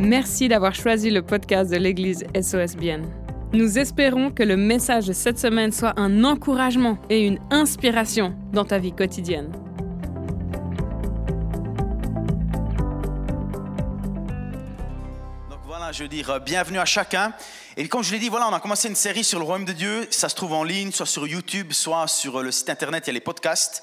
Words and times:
Merci 0.00 0.48
d'avoir 0.48 0.74
choisi 0.74 1.10
le 1.10 1.20
podcast 1.20 1.70
de 1.70 1.76
l'Église 1.76 2.24
SOSBN. 2.34 3.02
Nous 3.52 3.78
espérons 3.78 4.30
que 4.30 4.42
le 4.42 4.56
message 4.56 5.04
de 5.04 5.12
cette 5.12 5.38
semaine 5.38 5.72
soit 5.72 5.92
un 6.00 6.24
encouragement 6.24 6.96
et 7.10 7.26
une 7.26 7.38
inspiration 7.50 8.34
dans 8.50 8.64
ta 8.64 8.78
vie 8.78 8.92
quotidienne. 8.92 9.52
Donc 15.50 15.58
voilà, 15.66 15.92
je 15.92 16.04
veux 16.04 16.08
dire, 16.08 16.30
euh, 16.30 16.38
bienvenue 16.38 16.78
à 16.78 16.86
chacun. 16.86 17.34
Et 17.76 17.86
comme 17.86 18.02
je 18.02 18.12
l'ai 18.12 18.18
dit, 18.18 18.30
voilà, 18.30 18.48
on 18.48 18.54
a 18.54 18.60
commencé 18.60 18.88
une 18.88 18.94
série 18.94 19.22
sur 19.22 19.38
le 19.38 19.44
royaume 19.44 19.66
de 19.66 19.74
Dieu. 19.74 20.08
Ça 20.10 20.30
se 20.30 20.34
trouve 20.34 20.54
en 20.54 20.64
ligne, 20.64 20.92
soit 20.92 21.04
sur 21.04 21.26
YouTube, 21.26 21.72
soit 21.72 22.08
sur 22.08 22.38
euh, 22.38 22.42
le 22.42 22.52
site 22.52 22.70
internet, 22.70 23.04
il 23.04 23.08
y 23.08 23.10
a 23.10 23.12
les 23.12 23.20
podcasts. 23.20 23.82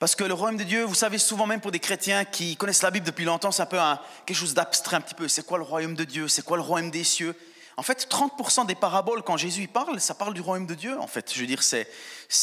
Parce 0.00 0.14
que 0.14 0.24
le 0.24 0.32
royaume 0.32 0.56
de 0.56 0.64
Dieu, 0.64 0.82
vous 0.84 0.94
savez, 0.94 1.18
souvent 1.18 1.46
même 1.46 1.60
pour 1.60 1.70
des 1.70 1.78
chrétiens 1.78 2.24
qui 2.24 2.56
connaissent 2.56 2.82
la 2.82 2.90
Bible 2.90 3.04
depuis 3.06 3.26
longtemps, 3.26 3.52
c'est 3.52 3.60
un 3.62 3.66
peu 3.66 3.78
un- 3.78 4.00
quelque 4.24 4.36
chose 4.36 4.54
d'abstrait 4.54 4.96
un 4.96 5.00
petit 5.02 5.14
peu. 5.14 5.28
C'est 5.28 5.44
quoi 5.44 5.58
le 5.58 5.64
royaume 5.64 5.94
de 5.94 6.04
Dieu? 6.04 6.26
C'est 6.26 6.42
quoi 6.42 6.56
le 6.56 6.62
royaume 6.62 6.90
des 6.90 7.04
cieux? 7.04 7.36
En 7.76 7.82
fait, 7.82 8.08
30% 8.08 8.64
des 8.64 8.74
paraboles, 8.74 9.22
quand 9.22 9.36
Jésus 9.36 9.62
y 9.64 9.66
parle, 9.66 10.00
ça 10.00 10.14
parle 10.14 10.32
du 10.32 10.40
royaume 10.40 10.66
de 10.66 10.74
Dieu. 10.74 10.98
En 10.98 11.06
fait, 11.06 11.30
je 11.34 11.40
veux 11.40 11.46
dire, 11.46 11.62
c'est, 11.62 11.86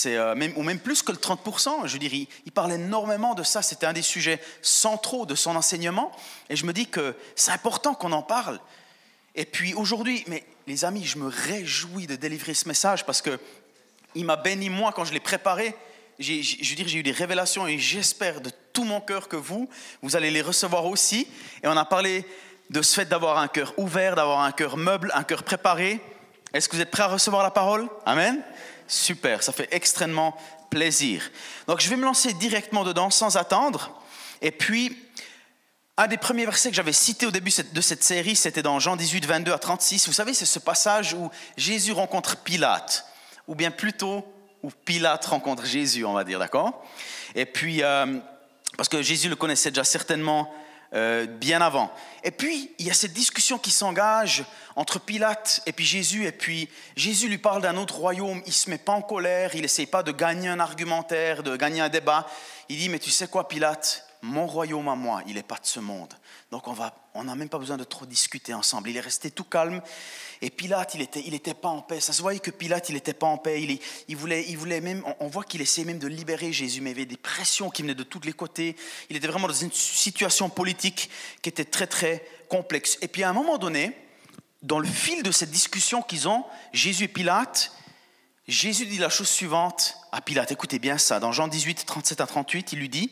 euh, 0.06 0.36
même, 0.36 0.54
ou 0.56 0.62
même 0.62 0.80
plus 0.80 1.02
que 1.02 1.12
le 1.12 1.18
30%. 1.18 1.86
Je 1.88 1.94
veux 1.94 2.00
dire, 2.00 2.14
il, 2.14 2.28
il 2.46 2.52
parle 2.52 2.72
énormément 2.74 3.34
de 3.34 3.42
ça. 3.44 3.64
C'était 3.64 3.88
un 3.88 3.94
des 3.94 4.02
sujets 4.04 4.40
centraux 4.62 5.26
de 5.26 5.34
son 5.34 5.56
enseignement. 5.56 6.12
Et 6.50 6.56
je 6.56 6.66
me 6.66 6.74
dis 6.74 6.86
que 6.88 7.16
c'est 7.36 7.52
important 7.52 7.96
qu'on 7.96 8.12
en 8.12 8.24
parle. 8.24 8.60
Et 9.34 9.46
puis 9.46 9.74
aujourd'hui, 9.74 10.24
mais 10.28 10.44
les 10.68 10.86
amis, 10.86 11.06
je 11.06 11.18
me 11.18 11.28
réjouis 11.28 12.06
de 12.06 12.16
délivrer 12.16 12.54
ce 12.54 12.68
message 12.68 13.04
parce 13.06 13.22
que 13.24 13.40
il 14.16 14.26
m'a 14.26 14.36
béni 14.36 14.70
moi 14.70 14.92
quand 14.96 15.06
je 15.06 15.14
l'ai 15.14 15.20
préparé. 15.20 15.76
Je 16.20 16.34
veux 16.34 16.76
dire, 16.76 16.88
j'ai 16.88 17.00
eu 17.00 17.04
des 17.04 17.12
révélations 17.12 17.68
et 17.68 17.78
j'espère 17.78 18.42
de 18.42 18.50
tout 18.74 18.84
mon 18.84 19.02
cœur 19.02 19.28
que 19.28 19.36
vous, 19.36 19.70
vous 20.02 20.16
allez 20.16 20.32
les 20.32 20.42
recevoir 20.42 20.86
aussi. 20.86 21.28
Et 21.64 21.68
on 21.68 21.78
a 21.78 21.86
parlé 21.86 22.26
de 22.70 22.82
ce 22.82 22.96
fait 22.96 23.06
d'avoir 23.06 23.38
un 23.38 23.48
cœur 23.48 23.74
ouvert, 23.78 24.16
d'avoir 24.16 24.42
un 24.42 24.52
cœur 24.52 24.78
meuble, 24.78 25.12
un 25.14 25.24
cœur 25.24 25.44
préparé. 25.44 26.02
Est-ce 26.54 26.68
que 26.68 26.76
vous 26.76 26.82
êtes 26.82 26.92
prêts 26.92 27.04
à 27.04 27.08
recevoir 27.08 27.44
la 27.44 27.52
parole? 27.52 27.88
Amen 28.06 28.42
Super, 28.88 29.44
ça 29.44 29.52
fait 29.52 29.68
extrêmement 29.72 30.38
plaisir. 30.70 31.30
Donc 31.68 31.82
je 31.82 31.90
vais 31.90 31.98
me 31.98 32.06
lancer 32.06 32.34
directement 32.34 32.84
dedans 32.84 33.10
sans 33.10 33.38
attendre. 33.38 34.02
Et 34.42 34.52
puis, 34.52 34.98
un 35.98 36.08
des 36.08 36.18
premiers 36.18 36.46
versets 36.46 36.70
que 36.70 36.76
j'avais 36.76 36.94
cité 36.94 37.26
au 37.26 37.32
début 37.32 37.52
de 37.74 37.82
cette 37.82 38.04
série, 38.04 38.36
c'était 38.36 38.62
dans 38.62 38.80
Jean 38.80 38.96
18, 38.96 39.26
22 39.26 39.52
à 39.52 39.58
36. 39.58 40.08
Vous 40.08 40.14
savez, 40.14 40.34
c'est 40.34 40.46
ce 40.46 40.60
passage 40.60 41.14
où 41.14 41.30
Jésus 41.58 41.92
rencontre 41.92 42.38
Pilate, 42.38 43.06
ou 43.48 43.56
bien 43.56 43.72
plutôt 43.72 44.26
où 44.64 44.72
Pilate 44.86 45.26
rencontre 45.26 45.66
Jésus, 45.66 46.06
on 46.06 46.14
va 46.14 46.24
dire, 46.24 46.40
d'accord? 46.40 46.84
Et 47.36 47.46
puis, 47.46 47.84
euh, 47.84 48.20
parce 48.76 48.90
que 48.90 49.02
Jésus 49.02 49.30
le 49.30 49.36
connaissait 49.36 49.72
déjà 49.72 49.84
certainement 49.84 50.54
euh, 50.94 51.26
bien 51.26 51.62
avant. 51.62 51.92
Et 52.24 52.32
puis, 52.32 52.72
il 52.80 52.88
y 52.88 52.92
a 52.92 52.94
cette 52.94 53.12
discussion 53.14 53.58
qui 53.58 53.72
s'engage 53.72 54.46
entre 54.76 55.00
Pilate 55.00 55.62
et 55.66 55.74
puis 55.74 55.86
Jésus. 55.86 56.26
Et 56.26 56.32
puis, 56.32 56.70
Jésus 56.96 57.28
lui 57.28 57.38
parle 57.38 57.62
d'un 57.62 57.76
autre 57.76 57.98
royaume. 57.98 58.42
Il 58.46 58.50
ne 58.50 58.54
se 58.54 58.70
met 58.70 58.78
pas 58.78 58.94
en 58.94 59.02
colère, 59.02 59.54
il 59.54 59.64
n'essaye 59.64 59.86
pas 59.86 60.02
de 60.02 60.12
gagner 60.12 60.48
un 60.48 60.60
argumentaire, 60.60 61.44
de 61.44 61.56
gagner 61.58 61.82
un 61.82 61.90
débat. 61.90 62.26
Il 62.70 62.78
dit, 62.78 62.88
mais 62.88 63.00
tu 63.00 63.12
sais 63.12 63.28
quoi, 63.28 63.48
Pilate? 63.48 64.06
Mon 64.22 64.48
royaume 64.48 64.88
à 64.88 64.96
moi, 64.96 65.22
il 65.28 65.36
n'est 65.36 65.44
pas 65.44 65.56
de 65.56 65.66
ce 65.66 65.80
monde. 65.80 66.14
Donc 66.52 66.68
on 66.68 66.74
va, 66.74 66.94
on 67.18 67.24
n'a 67.24 67.36
même 67.36 67.50
pas 67.50 67.58
besoin 67.58 67.78
de 67.78 67.84
trop 67.84 68.06
discuter 68.06 68.54
ensemble. 68.54 68.90
Il 68.90 68.98
est 68.98 69.02
resté 69.02 69.32
tout 69.32 69.44
calme. 69.44 69.82
Et 70.42 70.50
Pilate, 70.50 70.94
il 70.94 71.02
était, 71.02 71.24
il 71.26 71.34
était 71.34 71.54
pas 71.54 71.70
en 71.70 71.82
paix. 71.82 72.00
Ça 72.00 72.14
se 72.14 72.22
voyait 72.22 72.40
que 72.40 72.52
Pilate, 72.52 72.90
il 72.90 72.96
n'était 72.96 73.14
pas 73.14 73.28
en 73.28 73.38
paix. 73.38 73.62
Il, 73.62 73.80
il 74.08 74.16
voulait, 74.16 74.46
il 74.48 74.58
voulait 74.58 74.82
même, 74.82 75.04
on, 75.06 75.26
on 75.26 75.28
voit 75.28 75.44
qu'il 75.44 75.62
essayait 75.62 75.86
même 75.86 76.00
de 76.00 76.08
libérer 76.08 76.54
Jésus, 76.54 76.80
mais 76.82 76.92
il 76.92 76.94
y 76.94 77.00
avait 77.00 77.06
des 77.06 77.18
pressions 77.18 77.70
qui 77.70 77.82
venaient 77.82 77.96
de 77.96 78.04
tous 78.04 78.22
les 78.24 78.34
côtés. 78.34 78.76
Il 79.10 79.16
était 79.18 79.28
vraiment 79.28 79.48
dans 79.48 79.54
une 79.54 79.72
situation 79.72 80.50
politique 80.50 81.10
qui 81.42 81.50
était 81.50 81.66
très 81.66 81.88
très 81.88 82.24
complexe. 82.50 82.98
Et 83.02 83.08
puis 83.08 83.24
à 83.24 83.30
un 83.30 83.34
moment 83.34 83.58
donné, 83.58 83.98
dans 84.62 84.80
le 84.80 84.88
fil 84.88 85.24
de 85.24 85.32
cette 85.32 85.52
discussion 85.52 86.02
qu'ils 86.02 86.28
ont, 86.28 86.44
Jésus 86.74 87.06
et 87.06 87.08
Pilate, 87.08 87.72
Jésus 88.48 88.86
dit 88.86 88.98
la 88.98 89.10
chose 89.10 89.28
suivante 89.28 89.96
à 90.12 90.22
Pilate. 90.22 90.52
Écoutez 90.52 90.80
bien 90.80 90.98
ça. 90.98 91.20
Dans 91.20 91.32
Jean 91.32 91.48
18, 91.48 91.86
37 91.86 92.22
à 92.22 92.28
38, 92.28 92.74
il 92.74 92.80
lui 92.80 92.90
dit 92.90 93.12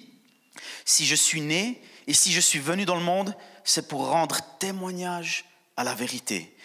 si 0.86 1.06
je 1.06 1.16
suis 1.16 1.42
né 1.42 1.82
et 2.08 2.14
si 2.14 2.32
je 2.32 2.40
suis 2.40 2.60
venu 2.60 2.86
dans 2.86 2.96
le 2.96 3.04
monde, 3.04 3.36
c'est 3.66 3.88
pour 3.88 4.08
rendre 4.08 4.40
témoignage 4.60 5.44
à 5.76 5.84
la 5.84 5.94
vérité. 5.94 6.56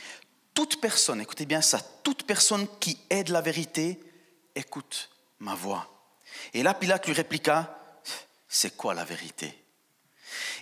Toute 0.55 0.81
personne, 0.81 1.21
écoutez 1.21 1.47
bien 1.47 1.63
ça, 1.63 1.81
toute 2.05 2.25
personne 2.25 2.67
qui 2.79 2.99
aide 3.09 3.31
la 3.31 3.41
vérité, 3.41 3.99
écoute 4.55 5.11
ma 5.41 5.55
voix. 5.55 5.89
Et 6.55 6.63
là, 6.63 6.75
Pilate 6.75 7.07
lui 7.07 7.15
répliqua, 7.15 7.77
c'est 8.49 8.77
quoi 8.77 8.95
la 8.95 9.05
vérité? 9.05 9.57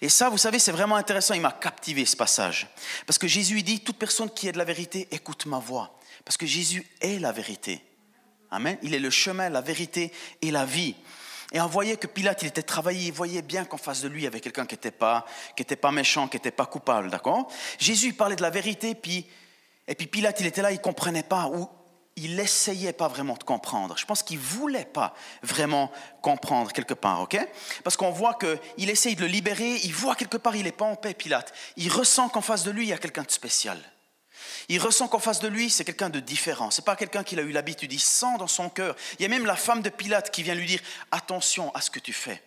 Et 0.01 0.09
ça, 0.09 0.29
vous 0.29 0.39
savez, 0.39 0.59
c'est 0.59 0.73
vraiment 0.73 0.97
intéressant, 0.97 1.35
il 1.35 1.41
m'a 1.41 1.53
captivé 1.53 2.07
ce 2.07 2.17
passage. 2.17 2.69
Parce 3.07 3.19
que 3.19 3.27
Jésus 3.27 3.63
dit, 3.63 3.81
toute 3.81 3.99
personne 3.99 4.31
qui 4.31 4.49
aide 4.49 4.57
la 4.57 4.65
vérité, 4.65 5.09
écoute 5.11 5.47
ma 5.47 5.59
voix. 5.59 5.99
Parce 6.25 6.37
que 6.37 6.47
Jésus 6.47 6.87
est 7.01 7.19
la 7.19 7.33
vérité. 7.33 7.83
Amen. 8.51 8.79
Il 8.83 8.95
est 8.95 9.01
le 9.01 9.11
chemin, 9.11 9.51
la 9.51 9.61
vérité 9.61 10.13
et 10.41 10.51
la 10.51 10.65
vie. 10.65 10.95
Et 11.53 11.61
on 11.61 11.67
voyait 11.67 11.97
que 11.97 12.07
Pilate, 12.07 12.43
il 12.43 12.49
était 12.49 12.63
travaillé, 12.63 13.07
il 13.07 13.13
voyait 13.13 13.43
bien 13.43 13.65
qu'en 13.65 13.79
face 13.79 14.03
de 14.03 14.09
lui, 14.09 14.21
il 14.21 14.25
y 14.25 14.27
avait 14.27 14.41
quelqu'un 14.41 14.67
qui 14.67 14.75
n'était 14.75 14.91
pas, 14.91 15.25
qui 15.57 15.65
pas 15.65 15.91
méchant, 15.91 16.29
qui 16.29 16.37
n'était 16.37 16.51
pas 16.51 16.67
coupable, 16.67 17.11
d'accord? 17.11 17.51
Jésus, 17.79 18.09
il 18.09 18.17
parlait 18.17 18.37
de 18.37 18.43
la 18.43 18.51
vérité, 18.51 18.95
puis, 18.95 19.27
et 19.87 19.95
puis 19.95 20.07
Pilate, 20.07 20.41
il 20.41 20.47
était 20.47 20.61
là, 20.61 20.71
il 20.73 20.77
ne 20.77 20.83
comprenait 20.83 21.23
pas, 21.23 21.47
ou 21.47 21.69
il 22.17 22.37
n'essayait 22.37 22.93
pas 22.93 23.09
vraiment 23.09 23.35
de 23.35 23.45
comprendre. 23.45 23.97
Je 23.97 24.05
pense 24.05 24.23
qu'il 24.23 24.39
voulait 24.39 24.85
pas 24.85 25.15
vraiment 25.43 25.91
comprendre 26.21 26.73
quelque 26.73 26.95
part, 26.95 27.23
ok? 27.23 27.39
Parce 27.83 27.97
qu'on 27.97 28.11
voit 28.11 28.35
qu'il 28.35 28.91
essaye 28.91 29.17
de 29.17 29.23
le 29.23 29.29
libérer, 29.29 29.77
il 29.85 29.95
voit 29.95 30.17
quelque 30.17 30.37
part, 30.37 30.55
il 30.55 30.65
n'est 30.65 30.73
pas 30.73 30.85
en 30.85 30.97
paix, 30.97 31.15
Pilate. 31.15 31.53
Il 31.77 31.91
ressent 31.91 32.29
qu'en 32.29 32.43
face 32.43 32.65
de 32.65 32.71
lui, 32.71 32.87
il 32.87 32.89
y 32.89 32.93
a 32.93 32.99
quelqu'un 32.99 33.23
de 33.23 33.31
spécial. 33.31 33.79
Il 34.69 34.81
ressent 34.81 35.09
qu'en 35.09 35.19
face 35.19 35.41
de 35.41 35.49
lui, 35.49 35.71
c'est 35.71 35.85
quelqu'un 35.85 36.11
de 36.11 36.21
différent. 36.21 36.71
C'est 36.71 36.85
pas 36.85 36.97
quelqu'un 36.97 37.25
qu'il 37.25 37.39
a 37.39 37.43
eu 37.43 37.53
l'habitude. 37.53 37.93
Il 37.93 38.01
sent 38.01 38.37
dans 38.39 38.47
son 38.47 38.69
cœur. 38.69 38.97
Il 39.19 39.23
y 39.23 39.25
a 39.25 39.29
même 39.29 39.47
la 39.47 39.57
femme 39.57 39.81
de 39.81 39.89
Pilate 39.89 40.31
qui 40.31 40.43
vient 40.43 40.55
lui 40.55 40.67
dire 40.67 40.81
Attention 41.11 41.75
à 41.75 41.81
ce 41.81 41.91
que 41.91 41.99
tu 41.99 42.13
fais. 42.13 42.43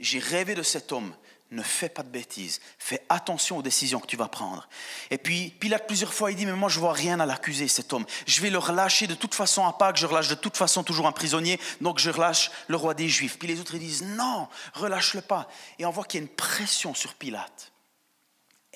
J'ai 0.00 0.18
rêvé 0.18 0.54
de 0.54 0.62
cet 0.62 0.92
homme. 0.92 1.14
Ne 1.50 1.62
fais 1.62 1.90
pas 1.90 2.02
de 2.02 2.08
bêtises. 2.08 2.60
Fais 2.78 3.02
attention 3.08 3.58
aux 3.58 3.62
décisions 3.62 4.00
que 4.00 4.06
tu 4.06 4.16
vas 4.16 4.26
prendre. 4.26 4.68
Et 5.10 5.18
puis 5.18 5.50
Pilate 5.60 5.86
plusieurs 5.86 6.12
fois 6.12 6.32
il 6.32 6.36
dit 6.36 6.46
Mais 6.46 6.52
moi 6.52 6.68
je 6.68 6.80
vois 6.80 6.92
rien 6.92 7.20
à 7.20 7.26
l'accuser 7.26 7.68
cet 7.68 7.92
homme. 7.92 8.06
Je 8.26 8.40
vais 8.40 8.50
le 8.50 8.58
relâcher 8.58 9.06
de 9.06 9.14
toute 9.14 9.34
façon 9.34 9.64
à 9.66 9.74
Pâques. 9.74 9.98
Je 9.98 10.06
relâche 10.06 10.28
de 10.28 10.34
toute 10.34 10.56
façon 10.56 10.82
toujours 10.82 11.06
un 11.06 11.12
prisonnier. 11.12 11.60
Donc 11.82 11.98
je 11.98 12.10
relâche 12.10 12.50
le 12.68 12.76
roi 12.76 12.94
des 12.94 13.08
Juifs. 13.08 13.38
Puis 13.38 13.48
les 13.48 13.60
autres 13.60 13.74
ils 13.74 13.80
disent 13.80 14.02
Non, 14.02 14.48
relâche-le 14.72 15.20
pas. 15.20 15.48
Et 15.78 15.84
on 15.84 15.90
voit 15.90 16.04
qu'il 16.04 16.20
y 16.20 16.22
a 16.22 16.26
une 16.26 16.34
pression 16.34 16.94
sur 16.94 17.14
Pilate 17.14 17.70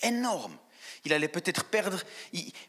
énorme 0.03 0.56
il 1.05 1.12
allait 1.12 1.28
peut-être 1.28 1.65
perdre, 1.65 2.03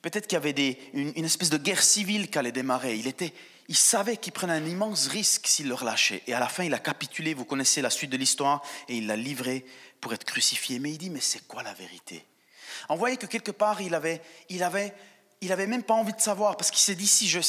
peut-être 0.02 0.28
qu'il 0.28 0.36
y 0.36 0.38
avait 0.38 0.78
une, 0.94 1.26
espèce 1.26 1.50
de 1.50 1.58
guerre 1.58 1.84
civile 1.84 2.30
qui 2.30 2.38
allait 2.38 2.52
démarrer. 2.52 2.96
Il, 2.96 3.08
était, 3.08 3.34
il 3.68 3.76
savait 3.76 4.18
qu'il 4.18 4.34
prenait 4.34 4.54
un 4.54 4.66
immense 4.66 5.08
risque 5.08 5.48
s'il 5.48 5.68
le 5.68 5.76
relâchait. 5.76 6.24
Et 6.28 6.34
à 6.34 6.40
la 6.40 6.48
fin, 6.48 6.64
il 6.64 6.74
a 6.74 6.80
capitulé, 6.80 7.34
vous 7.34 7.46
connaissez 7.46 7.81
la 7.81 7.90
suite 7.90 8.10
de 8.10 8.18
l'histoire, 8.18 8.62
et 8.88 8.98
il 8.98 9.08
l'a 9.08 9.16
livré 9.16 9.66
pour 10.00 10.14
être 10.14 10.24
crucifié. 10.24 10.80
Mais 10.80 10.92
il 10.92 10.98
dit, 10.98 11.10
mais 11.10 11.22
c'est 11.22 11.48
quoi 11.48 11.64
la 11.64 11.74
vérité? 11.74 12.26
On 12.90 12.96
voyait 12.96 13.18
que 13.18 13.26
quelque 13.26 13.52
part, 13.52 13.81
il 13.81 13.94
avait, 13.94 14.22
il 14.50 14.64
avait, 14.64 14.94
il 15.42 15.52
avait 15.52 15.68
même 15.68 15.84
pas 15.84 15.94
envie 15.94 16.14
de 16.14 16.22
savoir, 16.22 16.58
parce 16.58 16.72
qu'il 16.72 16.81
s'est 16.81 16.96
dit, 16.96 17.08
si 17.08 17.28
je... 17.28 17.40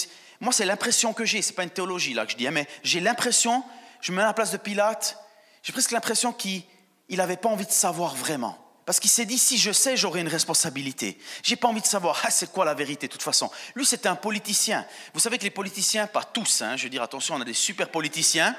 Moi, 0.41 0.53
c'est 0.53 0.65
l'impression 0.65 1.13
que 1.13 1.25
j'ai, 1.25 1.43
c'est 1.43 1.53
pas 1.53 1.63
une 1.63 1.71
théologie 1.71 2.15
là 2.15 2.27
que 2.27 2.33
je 2.33 2.37
dis, 2.37 2.47
hein, 2.47 2.51
mais 2.53 2.67
j'ai 2.83 3.01
l'impression, 3.01 3.63
je 4.01 4.11
me 4.11 4.17
mets 4.17 4.23
à 4.23 4.27
la 4.27 4.35
place 4.35 4.51
de 4.51 4.57
Pilate, 4.57 5.17
j'ai 5.63 5.73
presque 5.73 5.93
l'impression 5.93 6.33
qu'il 6.33 6.65
n'avait 7.11 7.37
pas 7.37 7.49
envie 7.49 7.67
de 7.67 7.71
savoir 7.71 8.17
vraiment. 8.17 8.59
Parce 8.93 9.01
qu'il 9.01 9.09
s'est 9.09 9.25
dit, 9.25 9.39
si 9.39 9.57
je 9.57 9.73
sais, 9.73 9.97
j'aurai 9.97 10.21
une 10.21 10.29
responsabilité. 10.29 11.17
J'ai 11.43 11.57
pas 11.57 11.67
envie 11.67 11.81
de 11.81 11.87
savoir, 11.87 12.21
ah, 12.25 12.31
c'est 12.31 12.53
quoi 12.53 12.67
la 12.67 12.75
vérité 12.75 13.07
de 13.07 13.13
toute 13.13 13.23
façon. 13.23 13.51
Lui, 13.75 13.87
c'était 13.87 14.11
un 14.11 14.17
politicien. 14.17 14.85
Vous 15.15 15.21
savez 15.21 15.39
que 15.39 15.45
les 15.45 15.51
politiciens, 15.51 16.07
pas 16.07 16.25
tous, 16.25 16.61
hein, 16.61 16.77
je 16.77 16.83
veux 16.83 16.91
dire, 16.91 17.03
attention, 17.03 17.37
on 17.37 17.41
a 17.41 17.45
des 17.47 17.55
super 17.55 17.89
politiciens, 17.89 18.55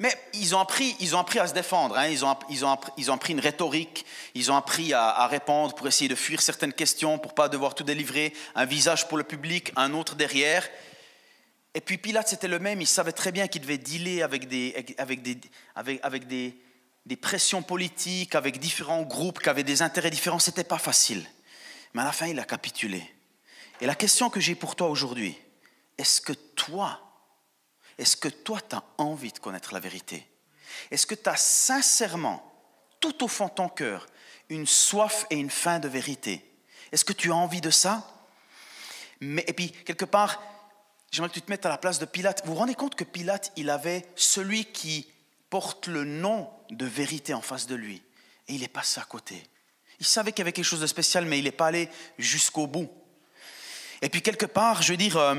mais 0.00 0.12
ils 0.34 0.56
ont 0.56 0.58
appris, 0.58 0.96
ils 0.98 1.14
ont 1.14 1.20
appris 1.20 1.38
à 1.38 1.46
se 1.46 1.54
défendre, 1.54 1.96
hein, 1.96 2.08
ils, 2.08 2.24
ont, 2.24 2.36
ils, 2.50 2.64
ont, 2.64 2.76
ils 2.96 3.12
ont 3.12 3.14
appris 3.14 3.32
une 3.32 3.38
rhétorique, 3.38 4.04
ils 4.34 4.50
ont 4.50 4.56
appris 4.56 4.92
à, 4.92 5.24
répondre 5.28 5.72
pour 5.76 5.86
essayer 5.86 6.08
de 6.08 6.16
fuir 6.16 6.42
certaines 6.42 6.72
questions, 6.72 7.16
pour 7.20 7.32
pas 7.32 7.48
devoir 7.48 7.76
tout 7.76 7.84
délivrer, 7.84 8.34
un 8.56 8.64
visage 8.64 9.06
pour 9.06 9.18
le 9.18 9.22
public, 9.22 9.70
un 9.76 9.94
autre 9.94 10.16
derrière. 10.16 10.68
Et 11.74 11.80
puis 11.80 11.96
Pilate, 11.96 12.26
c'était 12.26 12.48
le 12.48 12.58
même, 12.58 12.80
il 12.80 12.88
savait 12.88 13.12
très 13.12 13.30
bien 13.30 13.46
qu'il 13.46 13.62
devait 13.62 13.78
dealer 13.78 14.22
avec 14.22 14.48
des, 14.48 14.74
avec 14.98 15.22
des, 15.22 15.38
avec 16.02 16.26
des, 16.26 16.58
des 17.08 17.16
pressions 17.16 17.62
politiques 17.62 18.34
avec 18.34 18.58
différents 18.58 19.00
groupes 19.00 19.40
qui 19.40 19.48
avaient 19.48 19.62
des 19.62 19.80
intérêts 19.80 20.10
différents, 20.10 20.38
c'était 20.38 20.62
pas 20.62 20.78
facile. 20.78 21.26
Mais 21.94 22.02
à 22.02 22.04
la 22.04 22.12
fin, 22.12 22.26
il 22.26 22.38
a 22.38 22.44
capitulé. 22.44 23.02
Et 23.80 23.86
la 23.86 23.94
question 23.94 24.28
que 24.28 24.40
j'ai 24.40 24.54
pour 24.54 24.76
toi 24.76 24.90
aujourd'hui, 24.90 25.34
est-ce 25.96 26.20
que 26.20 26.34
toi, 26.34 27.00
est-ce 27.96 28.14
que 28.14 28.28
toi, 28.28 28.60
tu 28.60 28.76
as 28.76 28.84
envie 28.98 29.32
de 29.32 29.38
connaître 29.38 29.72
la 29.72 29.80
vérité? 29.80 30.28
Est-ce 30.90 31.06
que 31.06 31.14
tu 31.14 31.30
as 31.30 31.36
sincèrement, 31.36 32.44
tout 33.00 33.24
au 33.24 33.28
fond 33.28 33.46
de 33.46 33.52
ton 33.52 33.70
cœur, 33.70 34.06
une 34.50 34.66
soif 34.66 35.24
et 35.30 35.36
une 35.36 35.50
faim 35.50 35.78
de 35.78 35.88
vérité? 35.88 36.44
Est-ce 36.92 37.06
que 37.06 37.14
tu 37.14 37.32
as 37.32 37.36
envie 37.36 37.62
de 37.62 37.70
ça? 37.70 38.06
Mais, 39.20 39.44
Et 39.48 39.54
puis, 39.54 39.72
quelque 39.72 40.04
part, 40.04 40.42
j'aimerais 41.10 41.30
que 41.30 41.34
tu 41.34 41.42
te 41.42 41.50
mettes 41.50 41.64
à 41.64 41.70
la 41.70 41.78
place 41.78 41.98
de 41.98 42.04
Pilate. 42.04 42.42
Vous 42.44 42.52
vous 42.52 42.58
rendez 42.58 42.74
compte 42.74 42.96
que 42.96 43.04
Pilate, 43.04 43.50
il 43.56 43.70
avait 43.70 44.04
celui 44.14 44.66
qui 44.66 45.08
porte 45.50 45.86
le 45.86 46.04
nom 46.04 46.50
de 46.70 46.86
vérité 46.86 47.34
en 47.34 47.40
face 47.40 47.66
de 47.66 47.74
lui. 47.74 48.02
Et 48.48 48.54
il 48.54 48.62
est 48.62 48.68
passé 48.68 49.00
à 49.00 49.04
côté. 49.04 49.42
Il 50.00 50.06
savait 50.06 50.32
qu'il 50.32 50.40
y 50.40 50.42
avait 50.42 50.52
quelque 50.52 50.64
chose 50.64 50.80
de 50.80 50.86
spécial, 50.86 51.24
mais 51.24 51.38
il 51.38 51.44
n'est 51.44 51.50
pas 51.50 51.66
allé 51.66 51.88
jusqu'au 52.18 52.66
bout. 52.66 52.90
Et 54.00 54.08
puis 54.08 54.22
quelque 54.22 54.46
part, 54.46 54.82
je 54.82 54.92
veux 54.92 54.96
dire, 54.96 55.16
euh, 55.16 55.34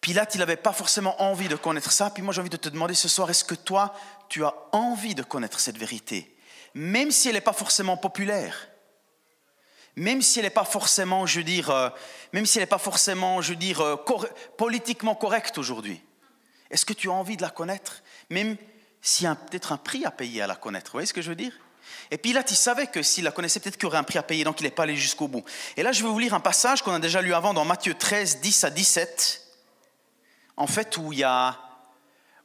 Pilate, 0.00 0.36
il 0.36 0.38
n'avait 0.38 0.56
pas 0.56 0.72
forcément 0.72 1.20
envie 1.22 1.48
de 1.48 1.56
connaître 1.56 1.90
ça. 1.90 2.10
Puis 2.10 2.22
moi, 2.22 2.32
j'ai 2.32 2.40
envie 2.40 2.50
de 2.50 2.56
te 2.56 2.68
demander 2.68 2.94
ce 2.94 3.08
soir, 3.08 3.28
est-ce 3.30 3.44
que 3.44 3.56
toi, 3.56 3.94
tu 4.28 4.44
as 4.44 4.54
envie 4.72 5.14
de 5.14 5.22
connaître 5.22 5.58
cette 5.58 5.76
vérité? 5.76 6.36
Même 6.74 7.10
si 7.10 7.28
elle 7.28 7.34
n'est 7.34 7.40
pas 7.40 7.52
forcément 7.52 7.96
populaire, 7.96 8.68
même 9.96 10.22
si 10.22 10.38
elle 10.38 10.44
n'est 10.44 10.50
pas 10.50 10.64
forcément, 10.64 11.26
je 11.26 11.38
veux 11.38 11.44
dire, 11.44 11.70
euh, 11.70 11.90
même 12.32 12.46
si 12.46 12.58
elle 12.58 12.62
n'est 12.62 12.66
pas 12.66 12.78
forcément, 12.78 13.42
je 13.42 13.50
veux 13.50 13.56
dire, 13.56 13.80
euh, 13.80 13.96
politiquement 14.56 15.16
correcte 15.16 15.58
aujourd'hui. 15.58 16.00
Est-ce 16.70 16.84
que 16.84 16.92
tu 16.92 17.08
as 17.08 17.12
envie 17.12 17.36
de 17.36 17.42
la 17.42 17.50
connaître? 17.50 18.02
Même 18.30 18.56
s'il 19.00 19.24
y 19.24 19.26
a 19.26 19.34
peut-être 19.34 19.72
un 19.72 19.76
prix 19.76 20.04
à 20.04 20.10
payer 20.10 20.42
à 20.42 20.46
la 20.46 20.56
connaître. 20.56 20.86
Vous 20.86 20.96
voyez 20.96 21.06
ce 21.06 21.14
que 21.14 21.22
je 21.22 21.30
veux 21.30 21.36
dire? 21.36 21.52
Et 22.10 22.18
Pilate, 22.18 22.50
il 22.50 22.56
savait 22.56 22.86
que 22.86 23.02
s'il 23.02 23.24
la 23.24 23.30
connaissait, 23.30 23.60
peut-être 23.60 23.76
qu'il 23.76 23.84
y 23.84 23.86
aurait 23.86 23.98
un 23.98 24.04
prix 24.04 24.18
à 24.18 24.22
payer, 24.22 24.44
donc 24.44 24.60
il 24.60 24.64
n'est 24.64 24.70
pas 24.70 24.84
allé 24.84 24.96
jusqu'au 24.96 25.28
bout. 25.28 25.44
Et 25.76 25.82
là, 25.82 25.92
je 25.92 26.02
vais 26.02 26.08
vous 26.08 26.18
lire 26.18 26.34
un 26.34 26.40
passage 26.40 26.82
qu'on 26.82 26.92
a 26.92 26.98
déjà 26.98 27.22
lu 27.22 27.34
avant 27.34 27.54
dans 27.54 27.64
Matthieu 27.64 27.94
13, 27.94 28.40
10 28.40 28.64
à 28.64 28.70
17, 28.70 29.42
en 30.56 30.66
fait, 30.66 30.96
où, 30.96 31.12
il 31.12 31.20
y 31.20 31.24
a, 31.24 31.58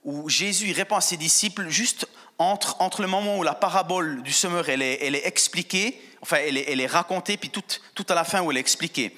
où 0.03 0.29
Jésus 0.29 0.71
répond 0.71 0.95
à 0.95 1.01
ses 1.01 1.17
disciples 1.17 1.67
juste 1.69 2.07
entre, 2.37 2.81
entre 2.81 3.01
le 3.01 3.07
moment 3.07 3.37
où 3.37 3.43
la 3.43 3.53
parabole 3.53 4.21
du 4.23 4.33
semeur, 4.33 4.69
elle 4.69 4.81
est, 4.81 4.99
elle 5.01 5.15
est 5.15 5.25
expliquée, 5.25 6.01
enfin, 6.21 6.37
elle 6.45 6.57
est, 6.57 6.65
elle 6.69 6.81
est 6.81 6.87
racontée, 6.87 7.37
puis 7.37 7.49
tout, 7.49 7.63
tout 7.95 8.05
à 8.09 8.15
la 8.15 8.23
fin 8.23 8.41
où 8.41 8.51
elle 8.51 8.57
est 8.57 8.61
expliquée. 8.61 9.15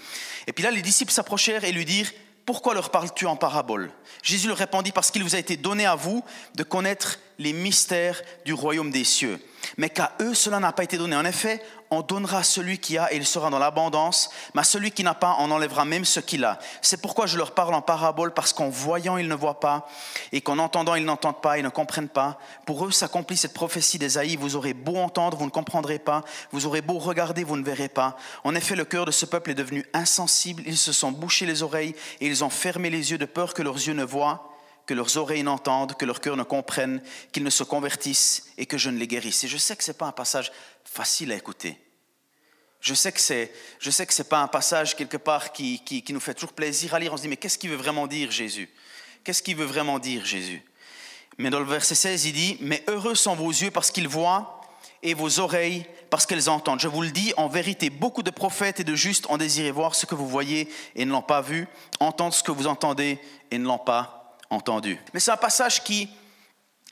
Et 0.48 0.54
puis 0.54 0.63
là, 0.63 0.72
les 0.72 0.81
disciples 0.81 1.12
s'approchèrent 1.12 1.63
et 1.63 1.72
lui 1.72 1.86
dirent, 1.86 2.12
pourquoi 2.45 2.74
leur 2.74 2.92
parles-tu 2.92 3.25
en 3.25 3.36
parabole? 3.36 3.92
Jésus 4.21 4.47
leur 4.47 4.57
répondit, 4.57 4.92
parce 4.92 5.12
qu'il 5.12 5.24
vous 5.24 5.36
a 5.36 5.39
été 5.39 5.57
donné 5.57 5.86
à 5.86 5.95
vous 5.95 6.24
de 6.56 6.63
connaître 6.63 7.19
les 7.39 7.53
mystères 7.53 8.21
du 8.45 8.53
royaume 8.53 8.92
des 8.92 9.03
cieux 9.03 9.39
mais 9.77 9.89
qu'à 9.89 10.13
eux 10.21 10.33
cela 10.33 10.59
n'a 10.59 10.71
pas 10.71 10.83
été 10.83 10.97
donné. 10.97 11.15
En 11.15 11.25
effet, 11.25 11.62
on 11.95 12.01
donnera 12.01 12.44
celui 12.44 12.77
qui 12.77 12.97
a 12.97 13.12
et 13.13 13.18
il 13.18 13.25
sera 13.25 13.50
dans 13.50 13.59
l'abondance, 13.59 14.30
mais 14.53 14.62
à 14.62 14.63
celui 14.63 14.92
qui 14.92 15.03
n'a 15.03 15.13
pas, 15.13 15.36
on 15.39 15.51
enlèvera 15.51 15.86
même 15.86 16.06
ce 16.06 16.19
qu'il 16.19 16.44
a. 16.44 16.59
C'est 16.81 17.01
pourquoi 17.01 17.25
je 17.25 17.38
leur 17.38 17.53
parle 17.53 17.74
en 17.74 17.81
parabole, 17.81 18.33
parce 18.33 18.53
qu'en 18.53 18.69
voyant, 18.69 19.18
ils 19.18 19.27
ne 19.27 19.36
voient 19.36 19.59
pas, 19.59 19.88
et 20.31 20.42
qu'en 20.42 20.59
entendant, 20.59 20.95
ils 20.95 21.06
n'entendent 21.06 21.42
pas, 21.42 21.57
ils 21.57 21.63
ne 21.63 21.69
comprennent 21.69 22.09
pas. 22.09 22.38
Pour 22.65 22.86
eux 22.86 22.92
s'accomplit 22.92 23.38
cette 23.38 23.53
prophétie 23.53 23.97
d'Ésaïe, 23.97 24.36
vous 24.36 24.56
aurez 24.56 24.74
beau 24.74 24.97
entendre, 24.97 25.38
vous 25.38 25.45
ne 25.45 25.51
comprendrez 25.51 26.00
pas, 26.00 26.24
vous 26.51 26.65
aurez 26.65 26.81
beau 26.81 27.00
regarder, 27.00 27.44
vous 27.44 27.57
ne 27.57 27.63
verrez 27.63 27.89
pas. 27.89 28.18
En 28.44 28.56
effet, 28.56 28.75
le 28.75 28.86
cœur 28.86 29.06
de 29.06 29.12
ce 29.12 29.25
peuple 29.25 29.51
est 29.51 29.56
devenu 29.56 29.86
insensible, 29.94 30.63
ils 30.65 30.77
se 30.77 30.92
sont 30.92 31.12
bouchés 31.12 31.45
les 31.45 31.63
oreilles, 31.63 31.95
et 32.21 32.27
ils 32.27 32.44
ont 32.44 32.50
fermé 32.50 32.89
les 32.89 33.12
yeux 33.12 33.18
de 33.18 33.25
peur 33.25 33.53
que 33.53 33.62
leurs 33.62 33.75
yeux 33.75 33.94
ne 33.94 34.03
voient 34.03 34.51
que 34.86 34.94
leurs 34.94 35.18
oreilles 35.18 35.44
n'entendent, 35.44 35.95
que 35.95 36.06
leur 36.06 36.21
cœur 36.21 36.38
ne 36.38 36.44
comprenne, 36.44 37.01
qu'ils 37.31 37.44
ne 37.44 37.50
se 37.50 37.63
convertissent 37.63 38.51
et 38.57 38.65
que 38.65 38.77
je 38.77 38.89
ne 38.89 38.97
les 38.97 39.07
guérisse. 39.07 39.44
Et 39.44 39.47
je 39.47 39.57
sais 39.57 39.75
que 39.75 39.83
ce 39.83 39.92
n'est 39.92 39.97
pas 39.97 40.06
un 40.07 40.12
passage 40.12 40.51
facile 40.83 41.31
à 41.31 41.36
écouter. 41.36 41.80
Je 42.85 42.93
sais 42.93 43.11
que 43.11 43.19
c'est, 43.19 43.51
je 43.79 43.89
sais 43.89 44.05
que 44.05 44.13
c'est 44.13 44.29
pas 44.29 44.41
un 44.41 44.47
passage 44.47 44.95
quelque 44.95 45.17
part 45.17 45.51
qui, 45.51 45.79
qui, 45.79 46.13
nous 46.13 46.19
fait 46.19 46.35
toujours 46.35 46.53
plaisir 46.53 46.93
à 46.93 46.99
lire. 46.99 47.13
On 47.13 47.17
se 47.17 47.23
dit 47.23 47.27
mais 47.27 47.35
qu'est-ce 47.35 47.57
qu'il 47.57 47.71
veut 47.71 47.75
vraiment 47.75 48.05
dire 48.05 48.29
Jésus? 48.29 48.69
Qu'est-ce 49.23 49.41
qu'il 49.41 49.55
veut 49.55 49.65
vraiment 49.65 49.97
dire 49.97 50.23
Jésus? 50.23 50.63
Mais 51.39 51.49
dans 51.49 51.59
le 51.59 51.65
verset 51.65 51.95
16, 51.95 52.25
il 52.25 52.33
dit 52.33 52.57
mais 52.61 52.83
heureux 52.87 53.15
sont 53.15 53.35
vos 53.35 53.49
yeux 53.49 53.71
parce 53.71 53.89
qu'ils 53.89 54.07
voient 54.07 54.61
et 55.01 55.15
vos 55.15 55.39
oreilles 55.39 55.87
parce 56.11 56.27
qu'elles 56.27 56.47
entendent. 56.47 56.79
Je 56.79 56.87
vous 56.87 57.01
le 57.01 57.09
dis, 57.09 57.33
en 57.37 57.47
vérité, 57.47 57.89
beaucoup 57.89 58.21
de 58.21 58.29
prophètes 58.29 58.79
et 58.79 58.83
de 58.83 58.93
justes 58.93 59.25
ont 59.31 59.37
désiré 59.37 59.71
voir 59.71 59.95
ce 59.95 60.05
que 60.05 60.13
vous 60.13 60.27
voyez 60.27 60.71
et 60.93 61.05
ne 61.05 61.11
l'ont 61.11 61.23
pas 61.23 61.41
vu, 61.41 61.67
entendre 61.99 62.35
ce 62.35 62.43
que 62.43 62.51
vous 62.51 62.67
entendez 62.67 63.19
et 63.49 63.57
ne 63.57 63.65
l'ont 63.65 63.79
pas 63.79 64.37
entendu. 64.51 64.99
Mais 65.11 65.19
c'est 65.19 65.31
un 65.31 65.37
passage 65.37 65.83
qui, 65.83 66.07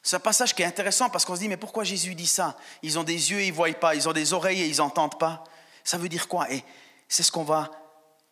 c'est 0.01 0.15
un 0.15 0.19
passage 0.19 0.55
qui 0.55 0.63
est 0.63 0.65
intéressant 0.65 1.11
parce 1.11 1.23
qu'on 1.23 1.35
se 1.35 1.41
dit, 1.41 1.49
mais 1.49 1.57
pourquoi 1.57 1.83
Jésus 1.83 2.15
dit 2.15 2.25
ça? 2.25 2.57
Ils 2.81 2.97
ont 2.97 3.03
des 3.03 3.29
yeux 3.29 3.41
et 3.41 3.45
ils 3.45 3.51
ne 3.51 3.55
voient 3.55 3.71
pas, 3.73 3.93
ils 3.93 4.09
ont 4.09 4.13
des 4.13 4.33
oreilles 4.33 4.63
et 4.63 4.67
ils 4.67 4.77
n'entendent 4.77 5.19
pas. 5.19 5.43
Ça 5.83 5.97
veut 5.97 6.09
dire 6.09 6.27
quoi? 6.27 6.51
Et 6.51 6.63
c'est 7.07 7.23
ce 7.23 7.31
qu'on 7.31 7.43
va 7.43 7.71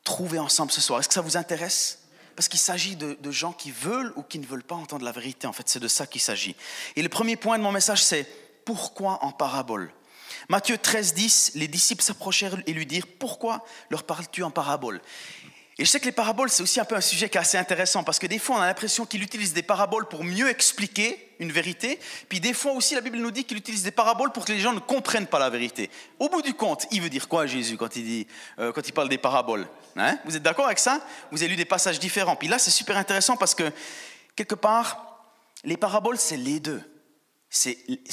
trouver 0.04 0.40
ensemble 0.40 0.72
ce 0.72 0.82
soir. 0.82 1.00
Est-ce 1.00 1.08
que 1.08 1.14
ça 1.14 1.22
vous 1.22 1.38
intéresse? 1.38 2.00
Parce 2.36 2.48
qu'il 2.48 2.60
s'agit 2.60 2.96
de, 2.96 3.32
gens 3.32 3.54
qui 3.54 3.72
veulent 3.72 4.14
ou 4.16 4.24
qui 4.24 4.40
ne 4.40 4.46
veulent 4.46 4.64
pas 4.64 4.76
entendre 4.76 5.06
la 5.06 5.12
vérité. 5.12 5.48
En 5.48 5.54
fait, 5.54 5.68
c'est 5.68 5.80
de 5.80 5.88
ça 5.88 6.08
qu'il 6.08 6.22
s'agit. 6.22 6.56
Et 6.96 7.02
le 7.02 7.10
premier 7.10 7.36
point 7.36 7.58
de 7.58 7.64
mon 7.64 7.72
message, 7.72 8.04
c'est 8.04 8.28
pourquoi 8.66 9.24
en 9.24 9.32
parabole? 9.32 9.94
Matthieu 10.50 10.78
13, 10.78 11.14
10, 11.14 11.52
les 11.56 11.68
disciples 11.68 12.04
s'approchèrent 12.04 12.58
et 12.66 12.74
lui 12.74 12.86
dirent 12.86 13.06
Pourquoi 13.20 13.64
leur 13.90 14.04
parles-tu 14.04 14.44
en 14.44 14.52
parabole? 14.52 15.02
Et 15.82 15.84
je 15.84 15.90
sais 15.90 16.00
que 16.00 16.06
les 16.06 16.12
paraboles, 16.12 16.52
c'est 16.52 16.62
aussi 16.62 16.80
un 16.80 16.86
peu 16.86 16.94
un 16.94 17.02
sujet 17.02 17.28
qui 17.28 17.40
est 17.40 17.42
assez 17.42 17.58
intéressant 17.58 18.04
parce 18.04 18.20
que 18.20 18.28
des 18.28 18.38
fois, 18.38 18.58
on 18.58 18.60
a 18.60 18.68
l'impression 18.68 19.08
qu'il 19.08 19.24
utilise 19.24 19.52
des 19.52 19.64
paraboles 19.64 20.08
pour 20.08 20.24
mieux 20.24 20.48
expliquer 20.48 21.34
une 21.40 21.52
vérité. 21.52 22.00
Puis 22.30 22.40
des 22.40 22.54
fois 22.54 22.74
aussi, 22.74 22.94
la 22.94 23.02
Bible 23.02 23.18
nous 23.18 23.32
dit 23.32 23.46
qu'il 23.46 23.58
utilise 23.58 23.82
des 23.82 23.90
paraboles 23.90 24.32
pour 24.32 24.46
que 24.46 24.52
les 24.52 24.60
gens 24.60 24.74
ne 24.74 24.80
comprennent 24.80 25.26
pas 25.26 25.40
la 25.40 25.50
vérité. 25.50 25.90
Au 26.20 26.30
bout 26.30 26.44
du 26.44 26.54
compte, 26.54 26.86
il 26.92 27.02
veut 27.02 27.10
dire 27.10 27.28
quoi 27.28 27.48
Jésus 27.48 27.78
quand 27.78 27.96
il, 27.96 28.04
dit, 28.04 28.28
euh, 28.60 28.72
quand 28.72 28.88
il 28.88 28.92
parle 28.92 29.10
des 29.10 29.18
paraboles 29.18 29.68
hein? 29.96 30.20
Vous 30.26 30.38
êtes 30.38 30.44
d'accord 30.44 30.68
avec 30.68 30.78
ça? 30.78 31.02
Vous 31.32 31.42
avez 31.42 31.50
lu 31.50 31.56
des 31.56 31.66
passages 31.66 32.00
différents. 32.00 32.36
Puis 32.36 32.48
là, 32.48 32.60
c'est 32.60 32.70
super 32.70 32.96
intéressant 32.96 33.36
parce 33.36 33.56
que 33.56 33.72
quelque 34.36 34.54
part, 34.54 35.34
les 35.64 35.78
paraboles, 35.78 36.20
c'est 36.20 36.38
les 36.38 36.60
deux. 36.60 36.84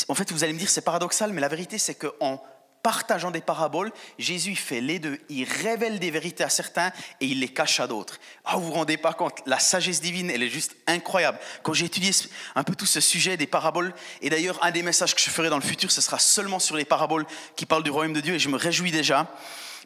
En 0.08 0.14
fait, 0.14 0.32
vous 0.32 0.42
allez 0.42 0.54
me 0.54 0.58
dire, 0.58 0.70
c'est 0.70 0.80
paradoxal, 0.80 1.34
mais 1.34 1.42
la 1.42 1.48
vérité, 1.48 1.76
c'est 1.76 1.96
qu'en 1.96 2.42
partageant 2.82 3.30
des 3.30 3.40
paraboles, 3.40 3.92
Jésus 4.18 4.56
fait 4.56 4.80
les 4.80 4.98
deux. 4.98 5.18
Il 5.28 5.44
révèle 5.44 5.98
des 5.98 6.10
vérités 6.10 6.44
à 6.44 6.48
certains 6.48 6.92
et 7.20 7.26
il 7.26 7.40
les 7.40 7.48
cache 7.48 7.80
à 7.80 7.86
d'autres. 7.86 8.18
Ah, 8.44 8.56
vous 8.56 8.66
vous 8.66 8.72
rendez 8.72 8.96
pas 8.96 9.12
compte, 9.12 9.38
la 9.46 9.58
sagesse 9.58 10.00
divine, 10.00 10.30
elle 10.30 10.42
est 10.42 10.48
juste 10.48 10.76
incroyable. 10.86 11.38
Quand 11.62 11.72
j'ai 11.72 11.86
étudié 11.86 12.10
un 12.54 12.64
peu 12.64 12.74
tout 12.74 12.86
ce 12.86 13.00
sujet 13.00 13.36
des 13.36 13.46
paraboles, 13.46 13.94
et 14.22 14.30
d'ailleurs, 14.30 14.62
un 14.64 14.70
des 14.70 14.82
messages 14.82 15.14
que 15.14 15.20
je 15.20 15.30
ferai 15.30 15.50
dans 15.50 15.58
le 15.58 15.62
futur, 15.62 15.90
ce 15.90 16.00
sera 16.00 16.18
seulement 16.18 16.58
sur 16.58 16.76
les 16.76 16.84
paraboles 16.84 17.26
qui 17.56 17.66
parlent 17.66 17.82
du 17.82 17.90
royaume 17.90 18.14
de 18.14 18.20
Dieu, 18.20 18.34
et 18.34 18.38
je 18.38 18.48
me 18.48 18.56
réjouis 18.56 18.90
déjà. 18.90 19.26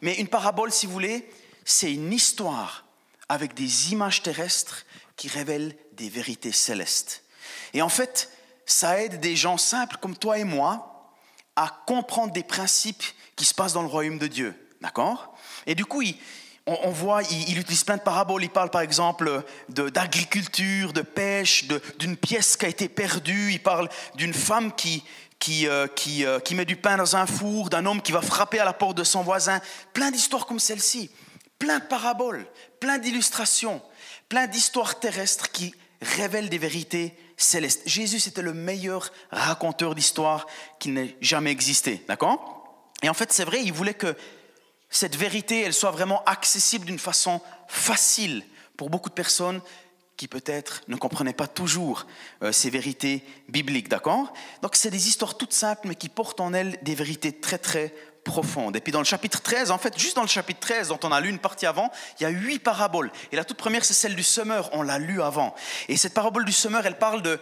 Mais 0.01 0.15
une 0.15 0.27
parabole, 0.27 0.71
si 0.71 0.85
vous 0.85 0.93
voulez, 0.93 1.29
c'est 1.65 1.91
une 1.91 2.11
histoire 2.11 2.85
avec 3.29 3.53
des 3.53 3.91
images 3.91 4.21
terrestres 4.21 4.85
qui 5.15 5.27
révèlent 5.27 5.75
des 5.93 6.09
vérités 6.09 6.51
célestes. 6.51 7.23
Et 7.73 7.81
en 7.81 7.89
fait, 7.89 8.29
ça 8.65 9.01
aide 9.01 9.19
des 9.19 9.35
gens 9.35 9.57
simples 9.57 9.97
comme 10.01 10.17
toi 10.17 10.37
et 10.37 10.43
moi 10.43 10.92
à 11.55 11.69
comprendre 11.85 12.33
des 12.33 12.43
principes 12.43 13.03
qui 13.35 13.45
se 13.45 13.53
passent 13.53 13.73
dans 13.73 13.81
le 13.81 13.87
royaume 13.87 14.17
de 14.17 14.27
Dieu. 14.27 14.55
D'accord? 14.81 15.35
Et 15.65 15.75
du 15.75 15.85
coup, 15.85 16.03
on, 16.65 16.91
voit, 16.91 17.23
il, 17.23 17.57
utilise 17.57 17.83
plein 17.83 17.97
de 17.97 18.01
paraboles. 18.01 18.43
Il 18.43 18.49
parle 18.49 18.69
par 18.69 18.81
exemple 18.81 19.43
d'agriculture, 19.69 20.93
de, 20.93 21.01
pêche, 21.01 21.65
d'une 21.99 22.17
pièce 22.17 22.57
qui 22.57 22.65
a 22.65 22.69
été 22.69 22.87
perdue. 22.87 23.51
Il 23.51 23.61
parle 23.61 23.89
d'une 24.15 24.33
femme 24.33 24.73
qui, 24.73 25.03
qui, 25.39 25.67
euh, 25.67 25.87
qui, 25.87 26.25
euh, 26.25 26.39
qui 26.39 26.55
met 26.55 26.65
du 26.65 26.75
pain 26.75 26.97
dans 26.97 27.15
un 27.15 27.25
four, 27.25 27.69
d'un 27.69 27.85
homme 27.85 28.01
qui 28.01 28.11
va 28.13 28.21
frapper 28.21 28.59
à 28.59 28.65
la 28.65 28.73
porte 28.73 28.97
de 28.97 29.03
son 29.03 29.23
voisin. 29.23 29.59
Plein 29.93 30.11
d'histoires 30.11 30.45
comme 30.45 30.59
celle-ci. 30.59 31.11
Plein 31.59 31.79
de 31.79 31.85
paraboles, 31.85 32.45
plein 32.79 32.97
d'illustrations, 32.97 33.81
plein 34.27 34.47
d'histoires 34.47 34.99
terrestres 34.99 35.51
qui 35.51 35.73
révèlent 36.01 36.49
des 36.49 36.57
vérités 36.57 37.15
céleste. 37.37 37.81
Jésus, 37.85 38.19
c'était 38.19 38.41
le 38.41 38.53
meilleur 38.53 39.11
raconteur 39.31 39.95
d'histoire 39.95 40.47
qu'il 40.79 40.93
n'ait 40.93 41.17
jamais 41.21 41.51
existé. 41.51 42.03
D'accord? 42.07 42.63
Et 43.01 43.09
en 43.09 43.13
fait, 43.13 43.31
c'est 43.31 43.45
vrai, 43.45 43.61
il 43.63 43.73
voulait 43.73 43.93
que 43.93 44.15
cette 44.89 45.15
vérité, 45.15 45.61
elle 45.61 45.73
soit 45.73 45.91
vraiment 45.91 46.23
accessible 46.25 46.85
d'une 46.85 46.99
façon 46.99 47.41
facile 47.67 48.45
pour 48.77 48.89
beaucoup 48.89 49.09
de 49.09 49.15
personnes 49.15 49.61
qui 50.17 50.27
peut-être 50.27 50.83
ne 50.87 50.95
comprenaient 50.95 51.33
pas 51.33 51.47
toujours 51.47 52.05
euh, 52.43 52.51
ces 52.51 52.69
vérités 52.69 53.25
bibliques, 53.49 53.89
d'accord? 53.89 54.31
Donc 54.61 54.75
c'est 54.75 54.91
des 54.91 55.07
histoires 55.07 55.35
toutes 55.37 55.53
simples, 55.53 55.87
mais 55.87 55.95
qui 55.95 56.09
portent 56.09 56.39
en 56.39 56.53
elles 56.53 56.77
des 56.83 56.95
vérités 56.95 57.33
très 57.33 57.57
très 57.57 57.93
profonde. 58.23 58.75
Et 58.75 58.79
puis 58.79 58.91
dans 58.91 58.99
le 58.99 59.05
chapitre 59.05 59.41
13, 59.41 59.71
en 59.71 59.77
fait, 59.77 59.97
juste 59.97 60.15
dans 60.15 60.21
le 60.21 60.27
chapitre 60.27 60.59
13, 60.61 60.89
dont 60.89 60.99
on 61.03 61.11
a 61.11 61.19
lu 61.21 61.29
une 61.29 61.39
partie 61.39 61.65
avant, 61.65 61.91
il 62.19 62.23
y 62.23 62.25
a 62.25 62.29
huit 62.29 62.59
paraboles. 62.59 63.11
Et 63.31 63.35
la 63.35 63.45
toute 63.45 63.57
première, 63.57 63.85
c'est 63.85 63.93
celle 63.93 64.15
du 64.15 64.23
semeur, 64.23 64.69
on 64.73 64.81
l'a 64.81 64.99
lu 64.99 65.21
avant. 65.21 65.53
Et 65.89 65.97
cette 65.97 66.13
parabole 66.13 66.45
du 66.45 66.51
semeur, 66.51 66.85
elle 66.85 66.97
parle 66.97 67.21
de 67.21 67.39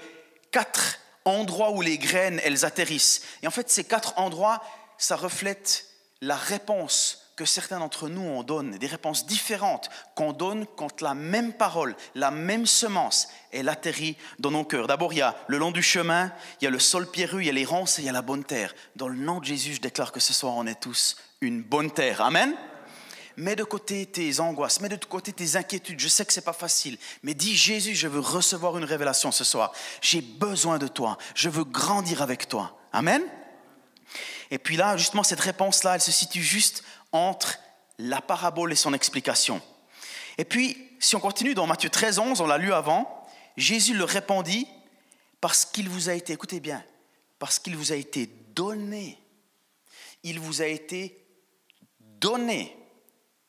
quatre 0.52 1.00
endroits 1.26 1.72
où 1.72 1.82
les 1.82 1.98
graines, 1.98 2.42
elles 2.44 2.66
atterrissent. 2.66 3.22
Et 3.44 3.48
en 3.48 3.52
fait, 3.52 3.70
ces 3.70 3.84
quatre 3.84 4.18
endroits, 4.18 4.62
ça 4.98 5.16
reflète 5.16 5.86
la 6.22 6.36
réponse 6.36 7.21
que 7.42 7.46
certains 7.48 7.80
d'entre 7.80 8.08
nous 8.08 8.22
on 8.22 8.44
donne, 8.44 8.78
des 8.78 8.86
réponses 8.86 9.26
différentes 9.26 9.90
qu'on 10.14 10.32
donne 10.32 10.68
quand 10.76 11.02
la 11.02 11.16
même 11.16 11.54
parole, 11.54 11.96
la 12.14 12.30
même 12.30 12.68
semence, 12.68 13.30
elle 13.52 13.68
atterrit 13.68 14.16
dans 14.38 14.52
nos 14.52 14.64
cœurs. 14.64 14.86
D'abord, 14.86 15.12
il 15.12 15.18
y 15.18 15.22
a 15.24 15.36
le 15.48 15.58
long 15.58 15.72
du 15.72 15.82
chemin, 15.82 16.32
il 16.60 16.66
y 16.66 16.68
a 16.68 16.70
le 16.70 16.78
sol 16.78 17.10
pierreux, 17.10 17.42
il 17.42 17.48
y 17.48 17.50
a 17.50 17.54
les 17.54 17.66
ronces 17.66 17.98
et 17.98 18.04
il 18.04 18.06
y 18.06 18.10
a 18.10 18.12
la 18.12 18.22
bonne 18.22 18.44
terre. 18.44 18.76
Dans 18.96 19.08
le 19.08 19.16
nom 19.16 19.40
de 19.40 19.46
Jésus, 19.46 19.74
je 19.74 19.82
déclare 19.82 20.12
que 20.12 20.20
ce 20.20 20.34
soir, 20.34 20.54
on 20.56 20.68
est 20.68 20.80
tous 20.80 21.18
une 21.42 21.64
bonne 21.64 21.90
terre. 21.90 22.22
Amen. 22.22 22.54
Mets 23.38 23.56
de 23.56 23.64
côté 23.64 24.06
tes 24.06 24.40
angoisses, 24.40 24.80
mets 24.80 24.90
de 24.90 25.04
côté 25.04 25.34
tes 25.34 25.56
inquiétudes. 25.56 26.00
Je 26.00 26.10
sais 26.10 26.24
que 26.24 26.34
c'est 26.34 26.42
pas 26.42 26.54
facile, 26.54 27.00
mais 27.24 27.34
dis 27.34 27.56
Jésus, 27.56 27.96
je 27.96 28.08
veux 28.08 28.20
recevoir 28.20 28.78
une 28.78 28.84
révélation 28.84 29.32
ce 29.32 29.44
soir. 29.44 29.74
J'ai 30.00 30.22
besoin 30.22 30.78
de 30.78 30.88
toi. 30.88 31.18
Je 31.34 31.50
veux 31.50 31.64
grandir 31.64 32.22
avec 32.22 32.48
toi. 32.48 32.78
Amen. 32.94 33.24
Et 34.52 34.58
puis 34.58 34.76
là, 34.76 34.98
justement, 34.98 35.24
cette 35.24 35.40
réponse-là, 35.40 35.96
elle 35.96 36.02
se 36.02 36.12
situe 36.12 36.44
juste 36.44 36.84
entre 37.12 37.60
la 37.98 38.22
parabole 38.22 38.72
et 38.72 38.76
son 38.76 38.94
explication. 38.94 39.62
Et 40.38 40.46
puis, 40.46 40.78
si 41.00 41.16
on 41.16 41.20
continue 41.20 41.54
dans 41.54 41.68
Matthieu 41.68 41.90
13, 41.90 42.20
11, 42.20 42.42
on 42.42 42.48
l'a 42.48 42.58
lu 42.58 42.74
avant, 42.74 43.28
Jésus 43.58 43.96
leur 43.96 44.10
répondit, 44.10 44.68
parce 45.40 45.66
qu'il 45.66 45.90
vous 45.90 46.10
a 46.10 46.14
été, 46.14 46.34
écoutez 46.34 46.60
bien, 46.60 46.84
parce 47.40 47.60
qu'il 47.60 47.76
vous 47.76 47.92
a 47.92 47.96
été 47.96 48.28
donné. 48.56 49.18
il 50.24 50.40
vous 50.40 50.62
a 50.62 50.68
été 50.68 51.18
donné, 52.00 52.78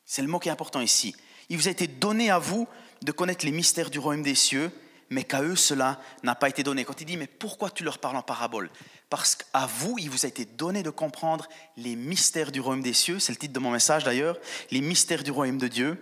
c'est 0.05 0.23
le 0.23 0.27
mot 0.27 0.39
qui 0.39 0.49
est 0.49 0.51
important 0.51 0.81
ici, 0.81 1.15
il 1.49 1.57
vous 1.57 1.67
a 1.67 1.71
été 1.71 1.87
donné 1.87 2.31
à 2.31 2.39
vous 2.39 2.67
de 3.03 3.11
connaître 3.11 3.45
les 3.45 3.51
mystères 3.51 3.91
du 3.91 3.99
royaume 3.99 4.23
des 4.23 4.33
cieux, 4.33 4.71
mais 5.13 5.23
qu'à 5.23 5.41
eux 5.41 5.55
cela 5.55 5.99
n'a 6.23 6.35
pas 6.35 6.49
été 6.49 6.63
donné. 6.63 6.83
Quand 6.83 6.99
il 6.99 7.05
dit 7.05 7.17
mais 7.17 7.27
pourquoi 7.27 7.69
tu 7.69 7.83
leur 7.83 7.99
parles 7.99 8.17
en 8.17 8.21
parabole? 8.21 8.69
Parce 9.09 9.35
qu'à 9.35 9.67
vous, 9.67 9.97
il 9.99 10.09
vous 10.09 10.25
a 10.25 10.27
été 10.27 10.45
donné 10.45 10.83
de 10.83 10.89
comprendre 10.89 11.47
les 11.77 11.95
mystères 11.95 12.51
du 12.51 12.59
royaume 12.59 12.81
des 12.81 12.93
cieux, 12.93 13.19
c'est 13.19 13.31
le 13.31 13.37
titre 13.37 13.53
de 13.53 13.59
mon 13.59 13.71
message 13.71 14.03
d'ailleurs, 14.03 14.37
les 14.71 14.81
mystères 14.81 15.23
du 15.23 15.31
royaume 15.31 15.59
de 15.59 15.67
Dieu, 15.67 15.99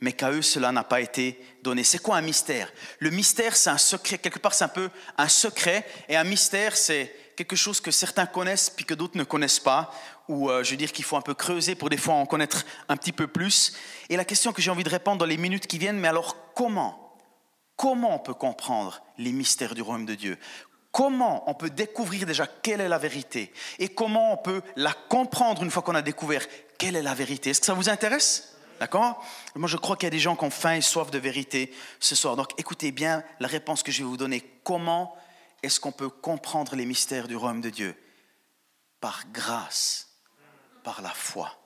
mais 0.00 0.12
qu'à 0.12 0.30
eux 0.30 0.42
cela 0.42 0.70
n'a 0.72 0.84
pas 0.84 1.00
été 1.00 1.40
donné. 1.62 1.82
C'est 1.82 1.98
quoi 1.98 2.16
un 2.16 2.22
mystère? 2.22 2.72
Le 3.00 3.10
mystère, 3.10 3.56
c'est 3.56 3.70
un 3.70 3.78
secret, 3.78 4.18
quelque 4.18 4.38
part 4.38 4.54
c'est 4.54 4.64
un 4.64 4.68
peu 4.68 4.90
un 5.18 5.28
secret, 5.28 5.84
et 6.08 6.16
un 6.16 6.24
mystère, 6.24 6.76
c'est 6.76 7.14
quelque 7.36 7.56
chose 7.56 7.80
que 7.80 7.90
certains 7.90 8.26
connaissent 8.26 8.70
puis 8.70 8.84
que 8.84 8.94
d'autres 8.94 9.18
ne 9.18 9.24
connaissent 9.24 9.60
pas, 9.60 9.92
ou 10.28 10.50
euh, 10.50 10.62
je 10.62 10.70
veux 10.70 10.76
dire 10.76 10.92
qu'il 10.92 11.04
faut 11.04 11.16
un 11.16 11.22
peu 11.22 11.34
creuser 11.34 11.74
pour 11.74 11.90
des 11.90 11.96
fois 11.96 12.14
en 12.14 12.26
connaître 12.26 12.64
un 12.88 12.96
petit 12.96 13.12
peu 13.12 13.26
plus. 13.26 13.74
Et 14.08 14.16
la 14.16 14.24
question 14.24 14.52
que 14.52 14.62
j'ai 14.62 14.70
envie 14.70 14.84
de 14.84 14.88
répondre 14.88 15.18
dans 15.18 15.26
les 15.26 15.36
minutes 15.36 15.66
qui 15.66 15.78
viennent, 15.78 15.98
mais 15.98 16.08
alors 16.08 16.36
comment 16.54 17.01
Comment 17.76 18.14
on 18.14 18.18
peut 18.18 18.34
comprendre 18.34 19.02
les 19.18 19.32
mystères 19.32 19.74
du 19.74 19.82
royaume 19.82 20.06
de 20.06 20.14
Dieu? 20.14 20.38
Comment 20.92 21.48
on 21.48 21.54
peut 21.54 21.70
découvrir 21.70 22.26
déjà 22.26 22.46
quelle 22.46 22.82
est 22.82 22.88
la 22.88 22.98
vérité? 22.98 23.52
Et 23.78 23.88
comment 23.88 24.34
on 24.34 24.36
peut 24.36 24.62
la 24.76 24.92
comprendre 24.92 25.62
une 25.62 25.70
fois 25.70 25.82
qu'on 25.82 25.94
a 25.94 26.02
découvert 26.02 26.46
quelle 26.78 26.96
est 26.96 27.02
la 27.02 27.14
vérité? 27.14 27.50
Est-ce 27.50 27.60
que 27.60 27.66
ça 27.66 27.74
vous 27.74 27.88
intéresse? 27.88 28.56
D'accord? 28.78 29.24
Moi, 29.54 29.68
je 29.68 29.76
crois 29.76 29.96
qu'il 29.96 30.06
y 30.06 30.08
a 30.08 30.10
des 30.10 30.18
gens 30.18 30.36
qui 30.36 30.44
ont 30.44 30.50
faim 30.50 30.74
et 30.74 30.80
soif 30.80 31.10
de 31.10 31.18
vérité 31.18 31.72
ce 31.98 32.14
soir. 32.14 32.36
Donc, 32.36 32.50
écoutez 32.58 32.92
bien 32.92 33.24
la 33.40 33.48
réponse 33.48 33.82
que 33.82 33.92
je 33.92 33.98
vais 33.98 34.08
vous 34.08 34.16
donner. 34.16 34.40
Comment 34.64 35.16
est-ce 35.62 35.80
qu'on 35.80 35.92
peut 35.92 36.10
comprendre 36.10 36.76
les 36.76 36.84
mystères 36.84 37.28
du 37.28 37.36
royaume 37.36 37.60
de 37.60 37.70
Dieu? 37.70 37.96
Par 39.00 39.22
grâce, 39.32 40.08
par 40.82 41.00
la 41.00 41.10
foi. 41.10 41.61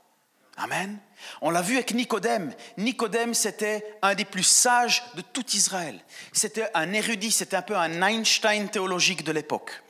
Amen. 0.57 0.99
On 1.43 1.51
l'a 1.51 1.61
vu 1.61 1.75
avec 1.75 1.93
Nicodème. 1.93 2.55
Nicodème, 2.79 3.35
c'était 3.35 3.99
un 4.01 4.15
des 4.15 4.25
plus 4.25 4.43
sages 4.43 5.03
de 5.15 5.21
tout 5.21 5.45
Israël. 5.53 6.01
C'était 6.33 6.69
un 6.75 6.93
érudit, 6.93 7.31
c'était 7.31 7.57
un 7.57 7.63
peu 7.63 7.77
un 7.77 8.01
Einstein 8.03 8.69
théologique 8.69 9.23
de 9.23 9.33
l'époque. 9.33 9.83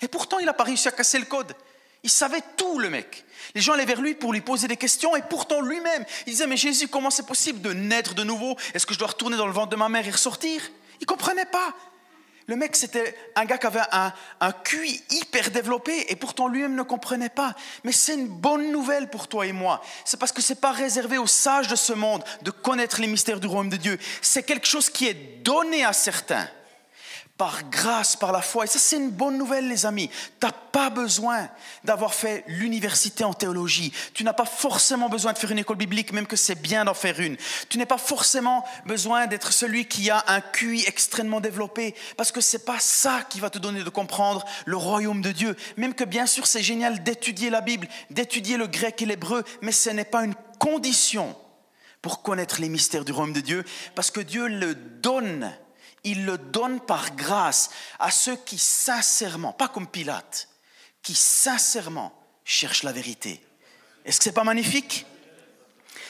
Et 0.00 0.08
pourtant, 0.08 0.38
il 0.38 0.46
n'a 0.46 0.54
pas 0.54 0.64
réussi 0.64 0.88
à 0.88 0.92
casser 0.92 1.18
le 1.18 1.24
code. 1.24 1.54
Il 2.02 2.10
savait 2.10 2.42
tout, 2.56 2.78
le 2.78 2.90
mec. 2.90 3.24
Les 3.54 3.60
gens 3.60 3.72
allaient 3.72 3.84
vers 3.84 4.00
lui 4.00 4.14
pour 4.14 4.32
lui 4.32 4.40
poser 4.40 4.68
des 4.68 4.76
questions, 4.76 5.16
et 5.16 5.22
pourtant 5.22 5.60
lui-même, 5.60 6.04
il 6.26 6.32
disait, 6.32 6.46
mais 6.46 6.56
Jésus, 6.56 6.88
comment 6.88 7.10
c'est 7.10 7.26
possible 7.26 7.60
de 7.60 7.72
naître 7.72 8.14
de 8.14 8.22
nouveau? 8.22 8.56
Est-ce 8.74 8.86
que 8.86 8.94
je 8.94 8.98
dois 8.98 9.08
retourner 9.08 9.36
dans 9.36 9.46
le 9.46 9.52
ventre 9.52 9.70
de 9.70 9.76
ma 9.76 9.88
mère 9.88 10.06
et 10.06 10.10
ressortir? 10.10 10.62
Il 11.00 11.02
ne 11.02 11.06
comprenait 11.06 11.46
pas. 11.46 11.74
Le 12.48 12.54
mec, 12.54 12.76
c'était 12.76 13.16
un 13.34 13.44
gars 13.44 13.58
qui 13.58 13.66
avait 13.66 13.80
un, 13.90 14.12
un 14.40 14.52
QI 14.52 15.02
hyper 15.10 15.50
développé 15.50 16.06
et 16.08 16.16
pourtant 16.16 16.46
lui-même 16.46 16.76
ne 16.76 16.82
comprenait 16.82 17.28
pas. 17.28 17.54
Mais 17.82 17.90
c'est 17.90 18.14
une 18.14 18.28
bonne 18.28 18.70
nouvelle 18.70 19.10
pour 19.10 19.26
toi 19.26 19.46
et 19.46 19.52
moi. 19.52 19.82
C'est 20.04 20.18
parce 20.18 20.30
que 20.30 20.40
ce 20.40 20.52
n'est 20.52 20.60
pas 20.60 20.70
réservé 20.70 21.18
aux 21.18 21.26
sages 21.26 21.66
de 21.66 21.74
ce 21.74 21.92
monde 21.92 22.22
de 22.42 22.52
connaître 22.52 23.00
les 23.00 23.08
mystères 23.08 23.40
du 23.40 23.48
royaume 23.48 23.68
de 23.68 23.76
Dieu. 23.76 23.98
C'est 24.22 24.44
quelque 24.44 24.68
chose 24.68 24.90
qui 24.90 25.08
est 25.08 25.42
donné 25.42 25.84
à 25.84 25.92
certains 25.92 26.48
par 27.36 27.68
grâce, 27.68 28.16
par 28.16 28.32
la 28.32 28.40
foi. 28.40 28.64
Et 28.64 28.68
ça, 28.68 28.78
c'est 28.78 28.96
une 28.96 29.10
bonne 29.10 29.36
nouvelle, 29.36 29.68
les 29.68 29.84
amis. 29.84 30.08
Tu 30.40 30.46
n'as 30.46 30.52
pas 30.52 30.88
besoin 30.88 31.48
d'avoir 31.84 32.14
fait 32.14 32.44
l'université 32.46 33.24
en 33.24 33.34
théologie. 33.34 33.92
Tu 34.14 34.24
n'as 34.24 34.32
pas 34.32 34.46
forcément 34.46 35.08
besoin 35.08 35.34
de 35.34 35.38
faire 35.38 35.50
une 35.50 35.58
école 35.58 35.76
biblique, 35.76 36.12
même 36.12 36.26
que 36.26 36.36
c'est 36.36 36.60
bien 36.60 36.84
d'en 36.84 36.94
faire 36.94 37.20
une. 37.20 37.36
Tu 37.68 37.76
n'as 37.76 37.86
pas 37.86 37.98
forcément 37.98 38.64
besoin 38.86 39.26
d'être 39.26 39.52
celui 39.52 39.86
qui 39.86 40.10
a 40.10 40.24
un 40.28 40.40
QI 40.40 40.84
extrêmement 40.86 41.40
développé, 41.40 41.94
parce 42.16 42.32
que 42.32 42.40
c'est 42.40 42.64
pas 42.64 42.80
ça 42.80 43.22
qui 43.28 43.40
va 43.40 43.50
te 43.50 43.58
donner 43.58 43.84
de 43.84 43.90
comprendre 43.90 44.44
le 44.64 44.76
royaume 44.76 45.20
de 45.20 45.32
Dieu. 45.32 45.56
Même 45.76 45.94
que 45.94 46.04
bien 46.04 46.26
sûr, 46.26 46.46
c'est 46.46 46.62
génial 46.62 47.02
d'étudier 47.02 47.50
la 47.50 47.60
Bible, 47.60 47.86
d'étudier 48.10 48.56
le 48.56 48.66
grec 48.66 49.02
et 49.02 49.06
l'hébreu, 49.06 49.44
mais 49.60 49.72
ce 49.72 49.90
n'est 49.90 50.04
pas 50.04 50.24
une 50.24 50.34
condition 50.58 51.36
pour 52.00 52.22
connaître 52.22 52.60
les 52.60 52.68
mystères 52.68 53.04
du 53.04 53.12
royaume 53.12 53.34
de 53.34 53.40
Dieu, 53.40 53.64
parce 53.94 54.10
que 54.10 54.20
Dieu 54.20 54.46
le 54.46 54.74
donne 54.74 55.52
il 56.06 56.24
le 56.24 56.38
donne 56.38 56.80
par 56.80 57.14
grâce 57.14 57.70
à 57.98 58.10
ceux 58.10 58.36
qui 58.36 58.58
sincèrement, 58.58 59.52
pas 59.52 59.68
comme 59.68 59.88
Pilate, 59.88 60.48
qui 61.02 61.14
sincèrement 61.14 62.12
cherchent 62.44 62.84
la 62.84 62.92
vérité. 62.92 63.44
Est-ce 64.04 64.18
que 64.18 64.24
c'est 64.24 64.32
pas 64.32 64.44
magnifique? 64.44 65.04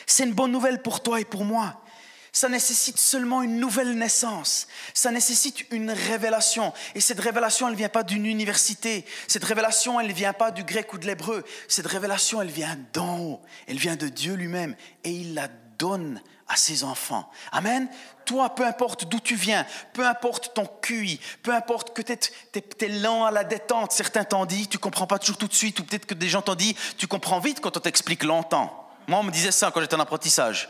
C'est 0.07 0.25
une 0.25 0.35
bonne 0.35 0.53
nouvelle 0.53 0.83
pour 0.83 1.03
toi 1.03 1.19
et 1.21 1.25
pour 1.25 1.45
moi. 1.45 1.83
Ça 2.31 2.50
nécessite 2.50 2.99
seulement 2.99 3.41
une 3.41 3.59
nouvelle 3.59 3.97
naissance. 3.97 4.69
Ça 4.93 5.11
nécessite 5.11 5.65
une 5.71 5.91
révélation. 5.91 6.75
Et 6.95 7.00
cette 7.00 7.19
révélation, 7.19 7.67
elle 7.67 7.73
ne 7.73 7.79
vient 7.79 7.88
pas 7.88 8.03
d'une 8.03 8.26
université. 8.26 9.07
Cette 9.26 9.45
révélation, 9.45 9.99
elle 9.99 10.09
ne 10.09 10.12
vient 10.12 10.35
pas 10.35 10.50
du 10.50 10.62
grec 10.62 10.93
ou 10.93 10.99
de 10.99 11.07
l'hébreu. 11.07 11.43
Cette 11.67 11.87
révélation, 11.87 12.43
elle 12.43 12.50
vient 12.50 12.79
d'en 12.93 13.19
haut. 13.19 13.41
Elle 13.67 13.79
vient 13.79 13.97
de 13.97 14.09
Dieu 14.09 14.35
lui-même. 14.35 14.76
Et 15.05 15.11
il 15.12 15.33
la 15.33 15.49
donne 15.79 16.21
à 16.49 16.57
ses 16.57 16.85
enfants. 16.85 17.29
Amen. 17.53 17.88
Toi, 18.25 18.55
peu 18.55 18.65
importe 18.65 19.05
d'où 19.05 19.21
tu 19.21 19.35
viens, 19.35 19.67
peu 19.93 20.07
importe 20.07 20.55
ton 20.55 20.67
QI, 20.67 21.21
peu 21.43 21.55
importe 21.55 21.95
que 21.95 22.03
tu 22.03 22.12
es, 22.12 22.88
lent 22.88 23.25
à 23.25 23.31
la 23.31 23.45
détente, 23.45 23.93
certains 23.93 24.25
t'ont 24.25 24.45
dit, 24.45 24.69
tu 24.69 24.79
comprends 24.79 25.07
pas 25.07 25.19
toujours 25.19 25.38
tout 25.38 25.49
de 25.49 25.55
suite, 25.55 25.79
ou 25.81 25.85
peut-être 25.85 26.07
que 26.07 26.15
des 26.15 26.29
gens 26.29 26.43
t'ont 26.43 26.55
dit, 26.55 26.76
tu 26.99 27.07
comprends 27.07 27.41
vite 27.41 27.61
quand 27.61 27.76
on 27.76 27.81
t'explique 27.81 28.25
longtemps. 28.25 28.88
Moi, 29.07 29.19
on 29.19 29.23
me 29.23 29.31
disait 29.31 29.53
ça 29.53 29.71
quand 29.73 29.81
j'étais 29.81 29.97
en 29.97 30.00
apprentissage. 30.00 30.69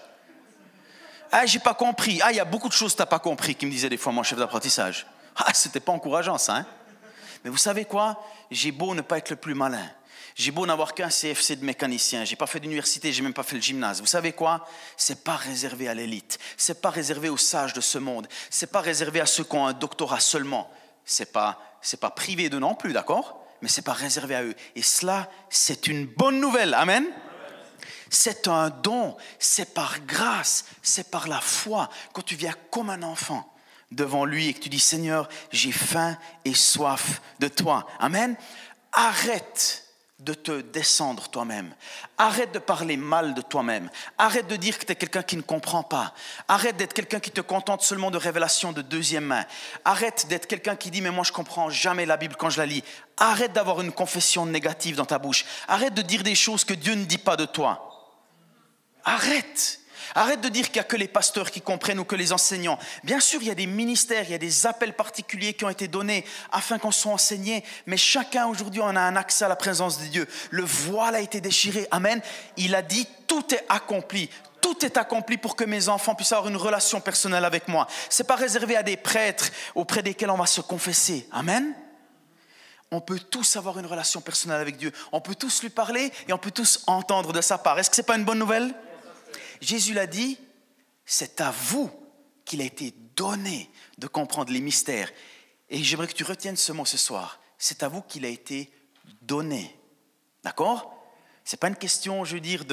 Ah, 1.33 1.47
j'ai 1.47 1.59
pas 1.59 1.75
compris. 1.75 2.21
Ah, 2.23 2.31
il 2.31 2.37
y 2.37 2.41
a 2.41 2.45
beaucoup 2.45 2.69
de 2.69 2.75
choses 2.75 2.93
que 2.93 2.97
tu 2.97 3.03
n'as 3.03 3.07
pas 3.07 3.19
compris, 3.19 3.55
qui 3.55 3.67
me 3.67 3.71
disait 3.71 3.89
des 3.89 3.97
fois 3.97 4.13
mon 4.13 4.23
chef 4.23 4.39
d'apprentissage. 4.39 5.07
Ah, 5.37 5.53
c'était 5.53 5.81
pas 5.81 5.93
encourageant 5.93 6.39
ça. 6.39 6.57
Hein? 6.57 6.67
Mais 7.45 7.51
vous 7.51 7.57
savez 7.57 7.85
quoi? 7.85 8.23
J'ai 8.51 8.73
beau 8.73 8.95
ne 8.95 9.03
pas 9.03 9.19
être 9.19 9.31
le 9.31 9.37
plus 9.37 9.55
malin. 9.55 9.91
J'ai 10.37 10.51
beau 10.51 10.67
n'avoir 10.67 10.93
qu'un 10.93 11.09
CFC 11.09 11.57
de 11.57 11.65
mécanicien, 11.65 12.27
j'ai 12.27 12.37
pas 12.37 12.47
fait 12.47 12.61
d'université, 12.61 13.11
j'ai 13.11 13.23
même 13.23 13.33
pas 13.33 13.43
fait 13.43 13.57
le 13.57 13.63
gymnase. 13.63 14.03
Vous 14.03 14.07
savez 14.07 14.33
quoi? 14.33 14.69
C'est 14.99 15.25
pas 15.25 15.35
réservé 15.35 15.89
à 15.89 15.95
l'élite, 15.95 16.39
c'est 16.59 16.83
pas 16.83 16.91
réservé 16.91 17.31
aux 17.31 17.39
sages 17.39 17.73
de 17.73 17.81
ce 17.81 17.97
monde, 17.97 18.29
c'est 18.51 18.71
pas 18.71 18.83
réservé 18.83 19.21
à 19.21 19.27
ceux 19.27 19.45
qui 19.45 19.57
ont 19.57 19.67
un 19.67 19.73
doctorat 19.73 20.21
seulement. 20.21 20.71
C'est 21.07 21.33
pas 21.33 21.79
c'est 21.81 22.01
pas 22.01 22.11
privé 22.11 22.51
de 22.51 22.59
non 22.59 22.75
plus, 22.75 22.93
d'accord? 22.93 23.43
Mais 23.63 23.69
c'est 23.69 23.81
pas 23.81 23.95
réservé 23.95 24.35
à 24.35 24.43
eux. 24.43 24.55
Et 24.75 24.83
cela, 24.83 25.31
c'est 25.49 25.87
une 25.87 26.05
bonne 26.05 26.39
nouvelle. 26.39 26.75
Amen? 26.75 27.07
C'est 28.11 28.47
un 28.47 28.69
don, 28.69 29.17
c'est 29.39 29.73
par 29.73 30.01
grâce, 30.01 30.67
c'est 30.83 31.11
par 31.11 31.29
la 31.29 31.41
foi. 31.41 31.89
Quand 32.13 32.23
tu 32.23 32.37
viens 32.37 32.55
comme 32.71 32.91
un 32.91 33.03
enfant 33.03 33.51
devant 33.91 34.27
lui 34.27 34.49
et 34.49 34.55
que 34.55 34.59
tu 34.59 34.69
dis 34.69 34.81
Seigneur, 34.81 35.31
j'ai 35.51 35.73
faim 35.73 36.19
et 36.45 36.53
soif 36.53 37.23
de 37.39 37.49
toi. 37.49 37.87
Amen? 38.01 38.37
Arrête 38.93 39.86
de 40.19 40.33
te 40.33 40.63
descendre 40.63 41.29
toi-même. 41.29 41.75
Arrête 42.17 42.53
de 42.53 42.59
parler 42.59 42.97
mal 42.97 43.35
de 43.35 43.43
toi-même. 43.43 43.91
Arrête 44.17 44.47
de 44.47 44.57
dire 44.57 44.79
que 44.79 44.87
tu 44.87 44.93
es 44.93 44.97
quelqu'un 44.97 45.23
qui 45.23 45.37
ne 45.37 45.43
comprend 45.43 45.83
pas. 45.83 46.15
Arrête 46.49 46.77
d'être 46.79 46.95
quelqu'un 46.95 47.21
qui 47.21 47.31
te 47.31 47.43
contente 47.43 47.83
seulement 47.83 48.11
de 48.11 48.17
révélations 48.17 48.73
de 48.73 48.81
deuxième 48.81 49.27
main. 49.27 49.45
Arrête 49.85 50.27
d'être 50.29 50.47
quelqu'un 50.47 50.75
qui 50.75 50.91
dit 50.91 51.03
mais 51.03 51.11
moi 51.11 51.25
je 51.25 51.33
comprends 51.33 51.69
jamais 51.69 52.07
la 52.07 52.17
Bible 52.17 52.37
quand 52.37 52.49
je 52.49 52.59
la 52.59 52.67
lis. 52.67 52.83
Arrête 53.19 53.53
d'avoir 53.53 53.83
une 53.83 53.93
confession 53.93 54.47
négative 54.47 54.97
dans 54.97 55.05
ta 55.05 55.19
bouche. 55.19 55.45
Arrête 55.69 55.93
de 55.93 56.03
dire 56.03 56.23
des 56.23 56.35
choses 56.35 56.65
que 56.65 56.75
Dieu 56.75 56.95
ne 56.95 57.05
dit 57.05 57.19
pas 57.19 57.37
de 57.37 57.45
toi. 57.45 58.15
Arrête. 59.05 59.81
Arrête 60.15 60.41
de 60.41 60.49
dire 60.49 60.67
qu'il 60.67 60.75
n'y 60.75 60.81
a 60.81 60.85
que 60.85 60.97
les 60.97 61.09
pasteurs 61.09 61.51
qui 61.51 61.61
comprennent 61.61 61.99
ou 61.99 62.05
que 62.05 62.17
les 62.17 62.33
enseignants. 62.33 62.79
Bien 63.05 63.21
sûr, 63.21 63.43
il 63.43 63.49
y 63.49 63.51
a 63.51 63.55
des 63.55 63.67
ministères, 63.67 64.25
il 64.25 64.31
y 64.31 64.35
a 64.35 64.39
des 64.39 64.67
appels 64.67 64.95
particuliers 64.95 65.55
qui 65.55 65.65
ont 65.65 65.71
été 65.71 65.89
donnés 65.89 66.25
afin 66.53 66.79
qu'on 66.79 66.91
soit 66.91 67.13
enseigné, 67.13 67.65
mais 67.87 67.97
chacun 67.97 68.47
aujourd'hui 68.47 68.81
en 68.81 68.97
a 68.97 69.01
un 69.01 69.17
accès 69.17 69.45
à 69.45 69.49
la 69.49 69.57
présence 69.57 70.01
de 70.01 70.07
Dieu. 70.07 70.29
Le 70.51 70.65
voile 70.65 71.15
a 71.15 71.21
été 71.21 71.41
déchiré. 71.41 71.87
Amen. 71.91 72.21
Il 72.57 72.75
a 72.75 72.83
dit, 72.83 73.07
tout 73.27 73.55
est 73.55 73.65
accompli 73.69 74.31
tout 74.63 74.85
est 74.85 74.97
accompli 74.97 75.37
pour 75.37 75.55
que 75.55 75.63
mes 75.63 75.89
enfants 75.89 76.17
puissent 76.17 76.33
avoir 76.33 76.49
une 76.49 76.57
relation 76.57 77.01
personnelle 77.01 77.45
avec 77.45 77.69
moi. 77.69 77.87
Ce 78.11 78.21
n'est 78.21 78.27
pas 78.27 78.35
réservé 78.35 78.77
à 78.77 78.83
des 78.83 78.97
prêtres 78.97 79.51
auprès 79.77 80.03
desquels 80.03 80.31
on 80.31 80.37
va 80.37 80.47
se 80.47 80.61
confesser. 80.61 81.29
Amen. 81.31 81.73
On 82.91 83.01
peut 83.01 83.19
tous 83.19 83.57
avoir 83.57 83.79
une 83.79 83.87
relation 83.87 84.21
personnelle 84.21 84.61
avec 84.61 84.77
Dieu. 84.77 84.93
On 85.13 85.21
peut 85.21 85.37
tous 85.37 85.63
lui 85.63 85.71
parler 85.71 86.13
et 86.27 86.33
on 86.33 86.39
peut 86.39 86.51
tous 86.51 86.83
entendre 86.89 87.33
de 87.33 87.41
sa 87.41 87.59
part. 87.59 87.79
Est-ce 87.79 87.91
que 87.91 87.97
ce 87.97 88.01
n'est 88.01 88.07
pas 88.07 88.17
une 88.17 88.25
bonne 88.25 88.39
nouvelle? 88.39 88.75
Jésus 89.61 89.95
l'a 89.95 90.07
dit, 90.07 90.39
c'est 91.05 91.41
à 91.41 91.51
vous 91.51 91.91
qu'il 92.45 92.61
a 92.61 92.65
été 92.65 92.95
donné 93.17 93.71
de 93.99 94.07
comprendre 94.07 94.53
les 94.53 94.61
mystères. 94.61 95.11
Et 95.69 95.83
j'aimerais 95.83 96.07
que 96.07 96.13
tu 96.13 96.25
retiennes 96.25 96.57
ce 96.57 96.73
mot 96.73 96.85
ce 96.85 96.97
soir. 96.97 97.41
C'est 97.59 97.83
à 97.83 97.89
vous 97.89 98.03
qu'il 98.03 98.25
a 98.25 98.29
été 98.29 98.71
donné. 99.23 99.75
D'accord? 100.45 100.93
Ce 101.45 101.55
n'est 101.55 101.59
pas 101.59 101.69
une 101.69 101.77
question, 101.77 102.25
je 102.25 102.35
veux 102.35 102.41
dire, 102.41 102.65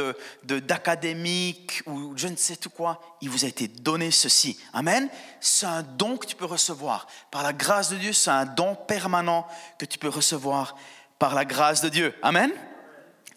d'académique 0.44 1.84
de, 1.86 1.92
ou 1.92 2.18
je 2.18 2.28
ne 2.28 2.36
sais 2.36 2.56
tout 2.56 2.72
quoi. 2.72 3.18
Il 3.22 3.30
vous 3.30 3.46
a 3.46 3.48
été 3.48 3.68
donné 3.68 4.10
ceci. 4.10 4.60
Amen. 4.74 5.10
C'est 5.40 5.68
un 5.68 5.84
don 5.84 6.18
que 6.18 6.26
tu 6.26 6.36
peux 6.36 6.46
recevoir. 6.46 7.06
Par 7.30 7.44
la 7.44 7.54
grâce 7.54 7.90
de 7.90 7.98
Dieu, 7.98 8.14
c'est 8.14 8.32
un 8.32 8.46
don 8.46 8.76
permanent 8.76 9.48
que 9.78 9.86
tu 9.86 10.00
peux 10.00 10.10
recevoir 10.10 10.76
par 11.20 11.36
la 11.36 11.46
grâce 11.46 11.82
de 11.82 11.90
Dieu. 11.90 12.16
Amen. 12.24 12.52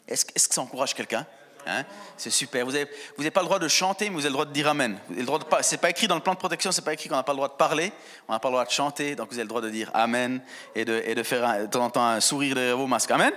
Est-ce 0.09 0.25
que 0.25 0.55
ça 0.55 0.63
encourage 0.63 0.95
quelqu'un? 0.95 1.27
Hein? 1.67 1.85
c'est 2.17 2.31
super. 2.31 2.65
Vous 2.65 2.73
n'avez 2.73 2.89
vous 3.17 3.31
pas 3.31 3.41
le 3.41 3.47
droit 3.47 3.59
de 3.59 3.69
chanter, 3.69 4.09
mais 4.09 4.15
vous 4.15 4.21
avez 4.21 4.29
le 4.29 4.35
droit 4.35 4.45
de 4.45 4.53
dire 4.53 4.69
Amen. 4.69 4.99
Ce 5.09 5.71
n'est 5.73 5.79
pas 5.79 5.91
écrit 5.91 6.07
dans 6.07 6.15
le 6.15 6.21
plan 6.21 6.35
de 6.35 6.39
protection, 6.39 6.71
ce 6.71 6.81
n'est 6.81 6.85
pas 6.85 6.93
écrit 6.93 7.09
qu'on 7.09 7.17
n'a 7.17 7.23
pas 7.23 7.33
le 7.33 7.39
droit 7.39 7.49
de 7.49 7.55
parler, 7.55 7.93
on 8.29 8.33
n'a 8.33 8.39
pas 8.39 8.49
le 8.49 8.53
droit 8.55 8.65
de 8.65 8.71
chanter, 8.71 9.17
donc 9.17 9.29
vous 9.29 9.35
avez 9.35 9.43
le 9.43 9.49
droit 9.49 9.61
de 9.61 9.71
dire 9.71 9.91
Amen 9.95 10.41
et 10.75 10.85
de, 10.85 11.03
et 11.05 11.15
de 11.15 11.23
faire 11.23 11.63
de 11.63 11.67
temps 11.67 11.85
en 11.85 11.91
temps 11.91 12.07
un 12.07 12.21
sourire 12.21 12.55
derrière 12.55 12.77
vos 12.77 12.87
masques. 12.87 13.11
Amen? 13.11 13.33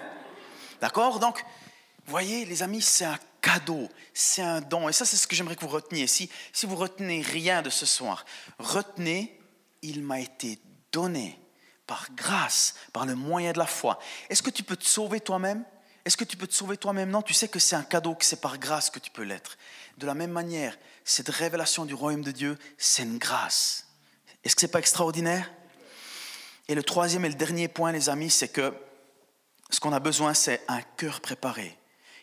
D'accord? 0.79 1.19
Donc, 1.19 1.43
voyez, 2.05 2.45
les 2.45 2.63
amis, 2.63 2.81
c'est 2.81 3.05
un 3.05 3.17
cadeau, 3.41 3.87
c'est 4.13 4.41
un 4.41 4.61
don. 4.61 4.89
Et 4.89 4.93
ça, 4.93 5.05
c'est 5.05 5.17
ce 5.17 5.27
que 5.27 5.35
j'aimerais 5.35 5.55
que 5.55 5.61
vous 5.61 5.67
reteniez. 5.67 6.07
Si, 6.07 6.29
si 6.53 6.65
vous 6.65 6.75
retenez 6.75 7.21
rien 7.21 7.61
de 7.61 7.69
ce 7.69 7.85
soir, 7.85 8.25
retenez, 8.59 9.39
il 9.81 10.03
m'a 10.03 10.19
été 10.19 10.59
donné 10.91 11.39
par 11.87 12.07
grâce, 12.15 12.75
par 12.93 13.05
le 13.05 13.15
moyen 13.15 13.51
de 13.51 13.57
la 13.57 13.65
foi. 13.65 13.99
Est-ce 14.29 14.43
que 14.43 14.49
tu 14.49 14.63
peux 14.63 14.75
te 14.75 14.85
sauver 14.85 15.19
toi-même? 15.19 15.63
Est-ce 16.09 16.17
que 16.17 16.23
tu 16.23 16.37
peux 16.37 16.47
te 16.47 16.55
sauver 16.55 16.75
toi-même? 16.75 17.11
Non, 17.11 17.21
tu 17.21 17.35
sais 17.35 17.47
que 17.47 17.59
c'est 17.59 17.75
un 17.75 17.83
cadeau, 17.83 18.15
que 18.15 18.25
c'est 18.25 18.41
par 18.41 18.57
grâce 18.57 18.89
que 18.89 18.97
tu 18.97 19.11
peux 19.11 19.21
l'être. 19.21 19.59
De 19.99 20.07
la 20.07 20.15
même 20.15 20.31
manière, 20.31 20.75
cette 21.05 21.29
révélation 21.29 21.85
du 21.85 21.93
royaume 21.93 22.23
de 22.23 22.31
Dieu, 22.31 22.57
c'est 22.79 23.03
une 23.03 23.19
grâce. 23.19 23.85
Est-ce 24.43 24.55
que 24.55 24.61
ce 24.61 24.65
n'est 24.65 24.71
pas 24.71 24.79
extraordinaire? 24.79 25.51
Et 26.67 26.73
le 26.73 26.81
troisième 26.81 27.25
et 27.25 27.29
le 27.29 27.35
dernier 27.35 27.67
point, 27.67 27.91
les 27.91 28.09
amis, 28.09 28.31
c'est 28.31 28.47
que 28.47 28.73
ce 29.69 29.79
qu'on 29.79 29.93
a 29.93 29.99
besoin, 29.99 30.33
c'est 30.33 30.63
un 30.67 30.81
cœur 30.81 31.21
préparé 31.21 31.77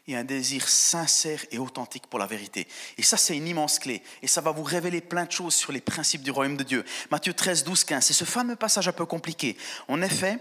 et 0.08 0.16
un 0.16 0.24
désir 0.24 0.68
sincère 0.68 1.46
et 1.52 1.58
authentique 1.60 2.08
pour 2.08 2.18
la 2.18 2.26
vérité. 2.26 2.66
Et 2.98 3.04
ça, 3.04 3.16
c'est 3.16 3.36
une 3.36 3.46
immense 3.46 3.78
clé. 3.78 4.02
Et 4.20 4.26
ça 4.26 4.40
va 4.40 4.50
vous 4.50 4.64
révéler 4.64 5.00
plein 5.00 5.26
de 5.26 5.30
choses 5.32 5.54
sur 5.54 5.70
les 5.70 5.80
principes 5.80 6.22
du 6.22 6.32
royaume 6.32 6.56
de 6.56 6.64
Dieu. 6.64 6.84
Matthieu 7.12 7.34
13, 7.34 7.62
12, 7.62 7.84
15, 7.84 8.04
c'est 8.04 8.14
ce 8.14 8.24
fameux 8.24 8.56
passage 8.56 8.88
un 8.88 8.92
peu 8.92 9.06
compliqué. 9.06 9.56
En 9.86 10.02
effet, 10.02 10.40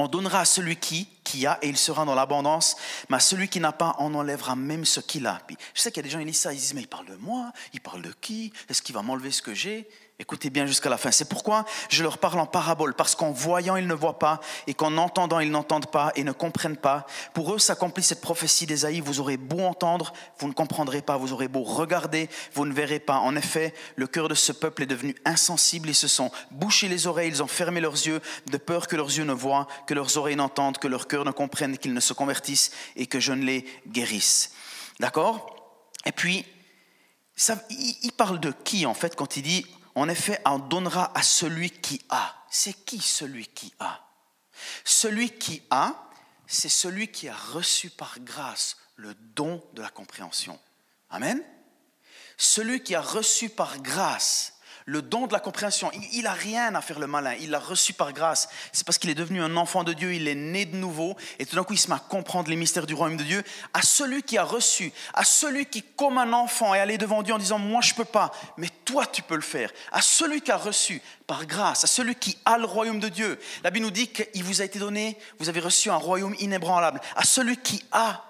on 0.00 0.08
donnera 0.08 0.40
à 0.40 0.44
celui 0.44 0.76
qui, 0.76 1.08
qui 1.24 1.46
a, 1.46 1.58
et 1.62 1.68
il 1.68 1.76
sera 1.76 2.04
dans 2.04 2.14
l'abondance, 2.14 2.76
mais 3.08 3.16
à 3.16 3.20
celui 3.20 3.48
qui 3.48 3.60
n'a 3.60 3.72
pas, 3.72 3.96
on 3.98 4.14
enlèvera 4.14 4.56
même 4.56 4.84
ce 4.84 5.00
qu'il 5.00 5.26
a. 5.26 5.40
je 5.74 5.80
sais 5.80 5.90
qu'il 5.90 5.98
y 5.98 6.00
a 6.00 6.02
des 6.04 6.10
gens, 6.10 6.18
qui 6.18 6.24
lisent 6.24 6.38
ça, 6.38 6.52
ils 6.52 6.58
disent, 6.58 6.74
mais 6.74 6.82
il 6.82 6.88
parle 6.88 7.06
de 7.06 7.16
moi, 7.16 7.52
il 7.72 7.80
parle 7.80 8.02
de 8.02 8.12
qui? 8.20 8.52
Est-ce 8.68 8.82
qu'il 8.82 8.94
va 8.94 9.02
m'enlever 9.02 9.30
ce 9.30 9.42
que 9.42 9.54
j'ai? 9.54 9.88
Écoutez 10.20 10.50
bien 10.50 10.66
jusqu'à 10.66 10.90
la 10.90 10.98
fin. 10.98 11.10
C'est 11.10 11.30
pourquoi 11.30 11.64
je 11.88 12.02
leur 12.02 12.18
parle 12.18 12.38
en 12.40 12.46
parabole, 12.46 12.92
parce 12.92 13.14
qu'en 13.14 13.30
voyant, 13.30 13.76
ils 13.76 13.86
ne 13.86 13.94
voient 13.94 14.18
pas, 14.18 14.40
et 14.66 14.74
qu'en 14.74 14.98
entendant, 14.98 15.40
ils 15.40 15.50
n'entendent 15.50 15.90
pas 15.90 16.12
et 16.14 16.24
ne 16.24 16.32
comprennent 16.32 16.76
pas. 16.76 17.06
Pour 17.32 17.54
eux 17.54 17.58
s'accomplit 17.58 18.02
cette 18.02 18.20
prophétie 18.20 18.66
d'Ésaïe, 18.66 19.00
vous 19.00 19.20
aurez 19.20 19.38
beau 19.38 19.60
entendre, 19.60 20.12
vous 20.38 20.46
ne 20.46 20.52
comprendrez 20.52 21.00
pas, 21.00 21.16
vous 21.16 21.32
aurez 21.32 21.48
beau 21.48 21.62
regarder, 21.62 22.28
vous 22.52 22.66
ne 22.66 22.74
verrez 22.74 23.00
pas. 23.00 23.16
En 23.16 23.34
effet, 23.34 23.72
le 23.96 24.06
cœur 24.06 24.28
de 24.28 24.34
ce 24.34 24.52
peuple 24.52 24.82
est 24.82 24.86
devenu 24.86 25.16
insensible, 25.24 25.88
ils 25.88 25.94
se 25.94 26.06
sont 26.06 26.30
bouchés 26.50 26.88
les 26.88 27.06
oreilles, 27.06 27.30
ils 27.30 27.42
ont 27.42 27.46
fermé 27.46 27.80
leurs 27.80 27.94
yeux, 27.94 28.20
de 28.50 28.58
peur 28.58 28.88
que 28.88 28.96
leurs 28.96 29.08
yeux 29.08 29.24
ne 29.24 29.32
voient, 29.32 29.68
que 29.86 29.94
leurs 29.94 30.18
oreilles 30.18 30.36
n'entendent, 30.36 30.76
que 30.76 30.88
leur 30.88 31.08
cœur 31.08 31.24
ne 31.24 31.30
comprenne, 31.30 31.78
qu'ils 31.78 31.94
ne 31.94 32.00
se 32.00 32.12
convertissent 32.12 32.72
et 32.94 33.06
que 33.06 33.20
je 33.20 33.32
ne 33.32 33.46
les 33.46 33.64
guérisse. 33.88 34.52
D'accord? 34.98 35.56
Et 36.04 36.12
puis, 36.12 36.44
il 37.70 38.12
parle 38.12 38.38
de 38.38 38.52
qui 38.64 38.84
en 38.84 38.92
fait 38.92 39.16
quand 39.16 39.38
il 39.38 39.42
dit 39.44 39.66
en 39.94 40.08
effet, 40.08 40.40
on 40.44 40.58
donnera 40.58 41.16
à 41.16 41.22
celui 41.22 41.70
qui 41.70 42.02
a. 42.08 42.34
C'est 42.50 42.84
qui 42.84 43.00
celui 43.00 43.46
qui 43.46 43.72
a? 43.78 44.00
Celui 44.84 45.30
qui 45.30 45.62
a, 45.70 46.08
c'est 46.46 46.68
celui 46.68 47.08
qui 47.08 47.28
a 47.28 47.34
reçu 47.34 47.90
par 47.90 48.18
grâce 48.20 48.76
le 48.96 49.14
don 49.14 49.62
de 49.72 49.82
la 49.82 49.88
compréhension. 49.88 50.58
Amen. 51.10 51.42
Celui 52.36 52.82
qui 52.82 52.94
a 52.94 53.00
reçu 53.00 53.48
par 53.48 53.78
grâce 53.78 54.59
le 54.86 55.02
don 55.02 55.26
de 55.26 55.32
la 55.32 55.40
compréhension. 55.40 55.90
Il 56.12 56.22
n'a 56.22 56.32
rien 56.32 56.74
à 56.74 56.80
faire 56.80 56.98
le 56.98 57.06
malin, 57.06 57.34
il 57.40 57.50
l'a 57.50 57.58
reçu 57.58 57.92
par 57.92 58.12
grâce. 58.12 58.48
C'est 58.72 58.84
parce 58.84 58.98
qu'il 58.98 59.10
est 59.10 59.14
devenu 59.14 59.42
un 59.42 59.56
enfant 59.56 59.84
de 59.84 59.92
Dieu, 59.92 60.14
il 60.14 60.28
est 60.28 60.34
né 60.34 60.64
de 60.64 60.76
nouveau, 60.76 61.16
et 61.38 61.46
tout 61.46 61.56
d'un 61.56 61.64
coup 61.64 61.74
il 61.74 61.78
se 61.78 61.88
met 61.88 61.96
à 61.96 61.98
comprendre 61.98 62.50
les 62.50 62.56
mystères 62.56 62.86
du 62.86 62.94
royaume 62.94 63.16
de 63.16 63.24
Dieu. 63.24 63.42
À 63.74 63.82
celui 63.82 64.22
qui 64.22 64.38
a 64.38 64.44
reçu, 64.44 64.92
à 65.14 65.24
celui 65.24 65.66
qui, 65.66 65.82
comme 65.82 66.18
un 66.18 66.32
enfant, 66.32 66.74
est 66.74 66.80
allé 66.80 66.98
devant 66.98 67.22
Dieu 67.22 67.34
en 67.34 67.38
disant 67.38 67.58
Moi 67.58 67.80
je 67.82 67.92
ne 67.92 67.96
peux 67.96 68.04
pas, 68.04 68.32
mais 68.56 68.68
toi 68.84 69.06
tu 69.06 69.22
peux 69.22 69.36
le 69.36 69.40
faire. 69.40 69.70
À 69.92 70.02
celui 70.02 70.40
qui 70.40 70.50
a 70.50 70.56
reçu 70.56 71.02
par 71.26 71.46
grâce, 71.46 71.84
à 71.84 71.86
celui 71.86 72.14
qui 72.14 72.36
a 72.44 72.58
le 72.58 72.64
royaume 72.64 73.00
de 73.00 73.08
Dieu. 73.08 73.38
La 73.62 73.70
Bible 73.70 73.86
nous 73.86 73.92
dit 73.92 74.08
qu'il 74.08 74.44
vous 74.44 74.60
a 74.60 74.64
été 74.64 74.78
donné, 74.78 75.16
vous 75.38 75.48
avez 75.48 75.60
reçu 75.60 75.90
un 75.90 75.96
royaume 75.96 76.34
inébranlable. 76.40 77.00
À 77.14 77.24
celui 77.24 77.56
qui 77.56 77.84
a, 77.92 78.24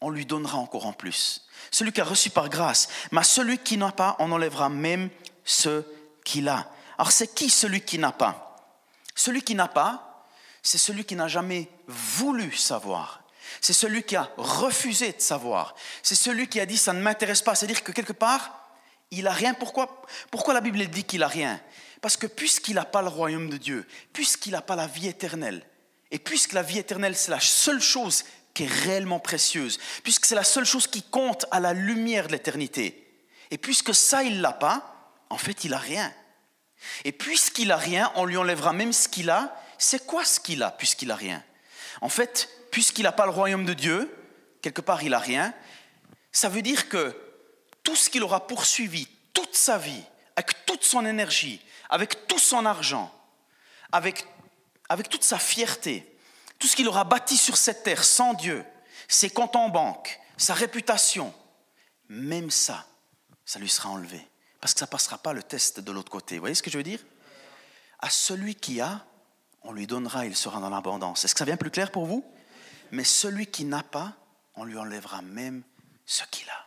on 0.00 0.10
lui 0.10 0.26
donnera 0.26 0.58
encore 0.58 0.86
en 0.86 0.92
plus. 0.92 1.46
Celui 1.70 1.92
qui 1.92 2.00
a 2.00 2.04
reçu 2.04 2.30
par 2.30 2.48
grâce, 2.48 2.88
mais 3.12 3.20
à 3.20 3.24
celui 3.24 3.58
qui 3.58 3.76
n'a 3.76 3.92
pas, 3.92 4.16
on 4.18 4.30
enlèvera 4.32 4.68
même 4.68 5.10
ce 5.48 5.82
qu'il 6.24 6.48
a. 6.48 6.70
Alors 6.98 7.10
c'est 7.10 7.34
qui 7.34 7.48
celui 7.48 7.80
qui 7.80 7.98
n'a 7.98 8.12
pas? 8.12 8.56
Celui 9.14 9.42
qui 9.42 9.54
n'a 9.54 9.66
pas, 9.66 10.26
c'est 10.62 10.78
celui 10.78 11.04
qui 11.04 11.16
n'a 11.16 11.26
jamais 11.26 11.68
voulu 11.86 12.54
savoir. 12.54 13.22
C'est 13.60 13.72
celui 13.72 14.02
qui 14.02 14.14
a 14.14 14.30
refusé 14.36 15.12
de 15.12 15.20
savoir. 15.20 15.74
C'est 16.02 16.14
celui 16.14 16.48
qui 16.48 16.60
a 16.60 16.66
dit 16.66 16.76
ça 16.76 16.92
ne 16.92 17.00
m'intéresse 17.00 17.40
pas. 17.40 17.54
C'est-à-dire 17.54 17.82
que 17.82 17.92
quelque 17.92 18.12
part, 18.12 18.68
il 19.10 19.24
n'a 19.24 19.32
rien. 19.32 19.54
Pourquoi, 19.54 20.02
pourquoi 20.30 20.52
la 20.52 20.60
Bible 20.60 20.86
dit 20.86 21.04
qu'il 21.04 21.20
n'a 21.20 21.28
rien? 21.28 21.60
Parce 22.02 22.18
que 22.18 22.26
puisqu'il 22.26 22.74
n'a 22.74 22.84
pas 22.84 23.00
le 23.00 23.08
royaume 23.08 23.48
de 23.48 23.56
Dieu, 23.56 23.88
puisqu'il 24.12 24.52
n'a 24.52 24.60
pas 24.60 24.76
la 24.76 24.86
vie 24.86 25.08
éternelle, 25.08 25.64
et 26.10 26.18
puisque 26.18 26.52
la 26.52 26.62
vie 26.62 26.78
éternelle, 26.78 27.16
c'est 27.16 27.30
la 27.30 27.40
seule 27.40 27.80
chose 27.80 28.24
qui 28.52 28.64
est 28.64 28.72
réellement 28.84 29.18
précieuse, 29.18 29.78
puisque 30.02 30.26
c'est 30.26 30.34
la 30.34 30.44
seule 30.44 30.66
chose 30.66 30.86
qui 30.86 31.02
compte 31.02 31.46
à 31.50 31.58
la 31.58 31.72
lumière 31.72 32.26
de 32.26 32.32
l'éternité, 32.32 33.24
et 33.50 33.56
puisque 33.58 33.94
ça, 33.94 34.22
il 34.22 34.36
ne 34.36 34.42
l'a 34.42 34.52
pas, 34.52 34.97
en 35.30 35.38
fait, 35.38 35.64
il 35.64 35.70
n'a 35.70 35.78
rien. 35.78 36.12
Et 37.04 37.12
puisqu'il 37.12 37.68
n'a 37.68 37.76
rien, 37.76 38.12
on 38.14 38.24
lui 38.24 38.36
enlèvera 38.36 38.72
même 38.72 38.92
ce 38.92 39.08
qu'il 39.08 39.30
a. 39.30 39.54
C'est 39.78 40.06
quoi 40.06 40.24
ce 40.24 40.40
qu'il 40.40 40.62
a 40.62 40.70
puisqu'il 40.70 41.08
n'a 41.08 41.16
rien? 41.16 41.42
En 42.00 42.08
fait, 42.08 42.48
puisqu'il 42.70 43.02
n'a 43.02 43.12
pas 43.12 43.26
le 43.26 43.32
royaume 43.32 43.64
de 43.64 43.74
Dieu, 43.74 44.14
quelque 44.62 44.80
part 44.80 45.02
il 45.02 45.10
n'a 45.10 45.18
rien, 45.18 45.54
ça 46.32 46.48
veut 46.48 46.62
dire 46.62 46.88
que 46.88 47.16
tout 47.82 47.96
ce 47.96 48.10
qu'il 48.10 48.22
aura 48.22 48.46
poursuivi 48.46 49.08
toute 49.32 49.54
sa 49.54 49.78
vie, 49.78 50.02
avec 50.36 50.66
toute 50.66 50.84
son 50.84 51.04
énergie, 51.04 51.60
avec 51.90 52.26
tout 52.26 52.38
son 52.38 52.66
argent, 52.66 53.12
avec, 53.92 54.26
avec 54.88 55.08
toute 55.08 55.24
sa 55.24 55.38
fierté, 55.38 56.16
tout 56.58 56.66
ce 56.66 56.76
qu'il 56.76 56.88
aura 56.88 57.04
bâti 57.04 57.36
sur 57.36 57.56
cette 57.56 57.82
terre 57.82 58.04
sans 58.04 58.34
Dieu, 58.34 58.64
ses 59.08 59.30
comptes 59.30 59.56
en 59.56 59.68
banque, 59.68 60.20
sa 60.36 60.54
réputation, 60.54 61.34
même 62.08 62.50
ça, 62.50 62.86
ça 63.44 63.58
lui 63.58 63.68
sera 63.68 63.88
enlevé 63.90 64.27
parce 64.60 64.74
que 64.74 64.80
ça 64.80 64.86
ne 64.86 64.90
passera 64.90 65.18
pas 65.18 65.32
le 65.32 65.42
test 65.42 65.80
de 65.80 65.92
l'autre 65.92 66.10
côté. 66.10 66.36
Vous 66.36 66.40
voyez 66.40 66.54
ce 66.54 66.62
que 66.62 66.70
je 66.70 66.78
veux 66.78 66.84
dire? 66.84 67.04
À 68.00 68.10
celui 68.10 68.54
qui 68.54 68.80
a, 68.80 69.04
on 69.62 69.72
lui 69.72 69.86
donnera, 69.86 70.26
il 70.26 70.36
sera 70.36 70.60
dans 70.60 70.70
l'abondance. 70.70 71.24
Est-ce 71.24 71.34
que 71.34 71.38
ça 71.38 71.44
vient 71.44 71.56
plus 71.56 71.70
clair 71.70 71.90
pour 71.90 72.06
vous? 72.06 72.24
Mais 72.90 73.04
celui 73.04 73.46
qui 73.46 73.64
n'a 73.64 73.82
pas, 73.82 74.14
on 74.54 74.64
lui 74.64 74.78
enlèvera 74.78 75.22
même 75.22 75.62
ce 76.06 76.22
qu'il 76.30 76.48
a. 76.48 76.66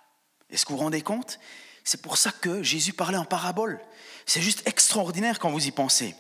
Est-ce 0.50 0.66
que 0.66 0.72
vous 0.72 0.78
vous 0.78 0.84
rendez 0.84 1.02
compte? 1.02 1.40
C'est 1.84 2.02
pour 2.02 2.18
ça 2.18 2.32
que 2.32 2.62
Jésus 2.62 2.94
parlait 2.94 3.18
en 3.18 3.26
parabole. 3.26 3.82
C'est 4.26 4.42
juste 4.42 4.68
extraordinaire 4.68 5.40
quand 5.40 5.50
vous 5.50 5.66
y 5.66 5.72
pensez. 5.72 6.16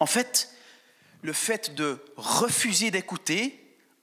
En 0.00 0.06
fait, 0.06 0.50
le 1.22 1.32
fait 1.32 1.74
de 1.74 2.04
refuser 2.16 2.90
d'écouter 2.90 3.61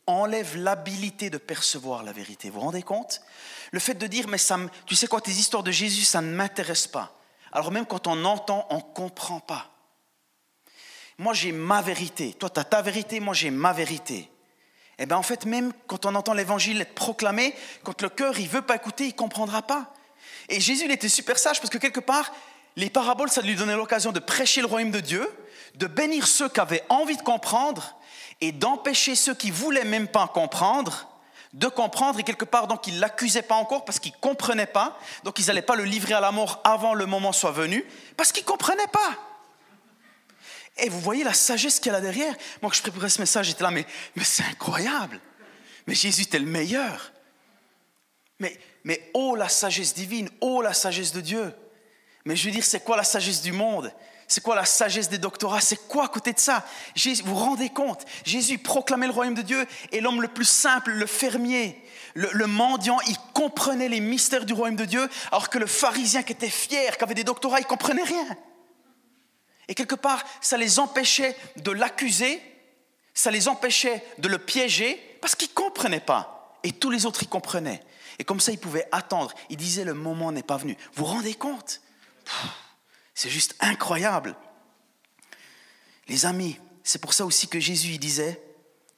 enlève 0.09 0.57
l'habilité 0.57 1.29
de 1.29 1.37
percevoir 1.37 2.03
la 2.03 2.11
vérité. 2.11 2.49
Vous 2.49 2.55
vous 2.55 2.65
rendez 2.65 2.83
compte? 2.83 3.21
Le 3.71 3.79
fait 3.79 3.93
de 3.93 4.07
dire, 4.07 4.27
mais 4.27 4.37
ça, 4.37 4.57
tu 4.85 4.95
sais 4.95 5.07
quoi, 5.07 5.21
tes 5.21 5.31
histoires 5.31 5.63
de 5.63 5.71
Jésus, 5.71 6.03
ça 6.03 6.21
ne 6.21 6.31
m'intéresse 6.31 6.87
pas. 6.87 7.15
Alors 7.51 7.71
même 7.71 7.85
quand 7.85 8.07
on 8.07 8.25
entend, 8.25 8.67
on 8.69 8.77
ne 8.77 8.93
comprend 8.93 9.39
pas. 9.39 9.71
Moi, 11.17 11.33
j'ai 11.33 11.51
ma 11.51 11.81
vérité. 11.81 12.33
Toi, 12.33 12.49
tu 12.49 12.59
as 12.59 12.63
ta 12.63 12.81
vérité, 12.81 13.19
moi, 13.19 13.33
j'ai 13.33 13.51
ma 13.51 13.73
vérité. 13.73 14.29
Eh 14.97 15.05
bien, 15.05 15.17
en 15.17 15.23
fait, 15.23 15.45
même 15.45 15.73
quand 15.87 16.05
on 16.05 16.15
entend 16.15 16.33
l'évangile 16.33 16.81
être 16.81 16.95
proclamé, 16.95 17.55
quand 17.83 18.01
le 18.01 18.09
cœur, 18.09 18.39
il 18.39 18.47
veut 18.47 18.61
pas 18.61 18.75
écouter, 18.75 19.07
il 19.07 19.15
comprendra 19.15 19.61
pas. 19.61 19.93
Et 20.47 20.59
Jésus, 20.59 20.85
il 20.85 20.91
était 20.91 21.09
super 21.09 21.37
sage 21.37 21.59
parce 21.59 21.69
que 21.69 21.77
quelque 21.77 21.99
part, 21.99 22.31
les 22.75 22.89
paraboles, 22.89 23.29
ça 23.29 23.41
lui 23.41 23.55
donnait 23.55 23.75
l'occasion 23.75 24.11
de 24.11 24.19
prêcher 24.19 24.61
le 24.61 24.67
royaume 24.67 24.91
de 24.91 24.99
Dieu, 24.99 25.29
de 25.75 25.87
bénir 25.87 26.27
ceux 26.27 26.49
qui 26.49 26.59
avaient 26.59 26.83
envie 26.89 27.17
de 27.17 27.21
comprendre 27.21 27.95
et 28.41 28.51
d'empêcher 28.51 29.15
ceux 29.15 29.33
qui 29.33 29.51
voulaient 29.51 29.85
même 29.85 30.07
pas 30.07 30.27
comprendre 30.27 31.09
de 31.53 31.67
comprendre 31.67 32.19
et 32.19 32.23
quelque 32.23 32.45
part 32.45 32.67
donc 32.67 32.85
ils 32.87 32.99
l'accusaient 32.99 33.41
pas 33.41 33.55
encore 33.55 33.85
parce 33.85 33.99
qu'ils 33.99 34.13
comprenaient 34.13 34.67
pas. 34.67 34.99
Donc 35.23 35.39
ils 35.39 35.47
n'allaient 35.47 35.61
pas 35.61 35.75
le 35.75 35.83
livrer 35.83 36.13
à 36.13 36.19
la 36.19 36.31
mort 36.31 36.61
avant 36.63 36.93
le 36.93 37.05
moment 37.05 37.31
soit 37.31 37.51
venu 37.51 37.83
parce 38.17 38.31
qu'ils 38.31 38.45
comprenaient 38.45 38.87
pas. 38.87 39.17
Et 40.77 40.89
vous 40.89 40.99
voyez 40.99 41.23
la 41.23 41.33
sagesse 41.33 41.79
qu'il 41.79 41.91
y 41.91 41.95
a 41.95 41.99
là 41.99 42.01
derrière. 42.01 42.33
Moi 42.61 42.69
que 42.69 42.77
je 42.77 42.81
préparais 42.81 43.09
ce 43.09 43.19
message 43.19 43.47
j'étais 43.47 43.63
là 43.63 43.71
mais, 43.71 43.85
mais 44.15 44.23
c'est 44.23 44.43
incroyable. 44.43 45.19
Mais 45.87 45.95
Jésus 45.95 46.23
était 46.23 46.39
le 46.39 46.45
meilleur. 46.45 47.11
Mais, 48.37 48.57
mais 48.83 49.09
oh 49.13 49.35
la 49.35 49.49
sagesse 49.49 49.93
divine 49.93 50.29
oh 50.41 50.61
la 50.61 50.73
sagesse 50.73 51.11
de 51.13 51.21
Dieu. 51.21 51.53
Mais 52.25 52.35
je 52.35 52.45
veux 52.45 52.51
dire 52.51 52.63
c'est 52.63 52.83
quoi 52.83 52.95
la 52.95 53.03
sagesse 53.03 53.41
du 53.41 53.53
monde? 53.53 53.91
C'est 54.29 54.41
quoi 54.41 54.55
la 54.55 54.63
sagesse 54.63 55.09
des 55.09 55.17
doctorats? 55.17 55.59
C'est 55.59 55.87
quoi 55.87 56.05
à 56.05 56.07
côté 56.07 56.31
de 56.33 56.39
ça? 56.39 56.63
Vous 56.95 57.11
vous 57.25 57.35
rendez 57.35 57.69
compte? 57.69 58.05
Jésus 58.23 58.59
proclamait 58.59 59.07
le 59.07 59.11
royaume 59.11 59.33
de 59.33 59.41
Dieu 59.41 59.65
et 59.91 60.01
l'homme 60.01 60.21
le 60.21 60.27
plus 60.27 60.47
simple, 60.47 60.91
le 60.91 61.07
fermier, 61.07 61.83
le, 62.13 62.45
mendiant, 62.45 62.99
il 63.07 63.17
comprenait 63.33 63.89
les 63.89 63.99
mystères 63.99 64.45
du 64.45 64.53
royaume 64.53 64.75
de 64.75 64.85
Dieu, 64.85 65.09
alors 65.31 65.49
que 65.49 65.57
le 65.57 65.65
pharisien 65.65 66.21
qui 66.21 66.33
était 66.33 66.49
fier, 66.49 66.95
qui 66.95 67.03
avait 67.03 67.15
des 67.15 67.23
doctorats, 67.23 67.59
il 67.59 67.65
comprenait 67.65 68.03
rien. 68.03 68.37
Et 69.67 69.73
quelque 69.73 69.95
part, 69.95 70.23
ça 70.41 70.57
les 70.57 70.79
empêchait 70.79 71.35
de 71.57 71.71
l'accuser, 71.71 72.39
ça 73.15 73.31
les 73.31 73.47
empêchait 73.47 74.03
de 74.19 74.27
le 74.27 74.37
piéger, 74.37 74.95
parce 75.21 75.35
qu'ils 75.35 75.49
ne 75.49 75.53
comprenaient 75.53 75.99
pas. 75.99 76.59
Et 76.63 76.71
tous 76.71 76.91
les 76.91 77.05
autres, 77.07 77.23
ils 77.23 77.29
comprenaient. 77.29 77.81
Et 78.19 78.23
comme 78.23 78.39
ça, 78.39 78.51
ils 78.51 78.59
pouvaient 78.59 78.87
attendre. 78.91 79.33
Ils 79.49 79.57
disaient, 79.57 79.85
le 79.85 79.95
moment 79.95 80.31
n'est 80.31 80.43
pas 80.43 80.57
venu. 80.57 80.77
Vous 80.93 81.05
vous 81.05 81.11
rendez 81.11 81.33
compte? 81.33 81.81
C'est 83.19 83.29
juste 83.29 83.57
incroyable. 83.59 84.33
Les 86.07 86.25
amis, 86.25 86.57
c'est 86.85 87.01
pour 87.01 87.13
ça 87.13 87.25
aussi 87.25 87.49
que 87.49 87.59
Jésus 87.59 87.97
disait 87.97 88.41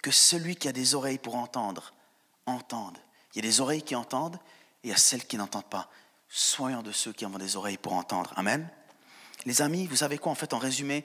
que 0.03 0.11
celui 0.11 0.55
qui 0.55 0.67
a 0.67 0.71
des 0.71 0.93
oreilles 0.93 1.17
pour 1.17 1.37
entendre, 1.37 1.95
entende. 2.45 2.99
Il 3.33 3.37
y 3.37 3.39
a 3.39 3.49
des 3.49 3.61
oreilles 3.61 3.81
qui 3.81 3.95
entendent 3.95 4.35
et 4.83 4.89
il 4.89 4.89
y 4.91 4.93
a 4.93 4.97
celles 4.97 5.25
qui 5.25 5.37
n'entendent 5.37 5.71
pas. 5.71 5.89
Soyons 6.29 6.83
de 6.83 6.91
ceux 6.91 7.13
qui 7.13 7.25
ont 7.25 7.31
des 7.31 7.55
oreilles 7.55 7.79
pour 7.79 7.93
entendre. 7.93 8.31
Amen. 8.35 8.69
Les 9.47 9.63
amis, 9.63 9.87
vous 9.87 9.95
savez 9.95 10.19
quoi? 10.19 10.31
En 10.31 10.35
fait, 10.35 10.53
en 10.53 10.59
résumé, 10.59 11.03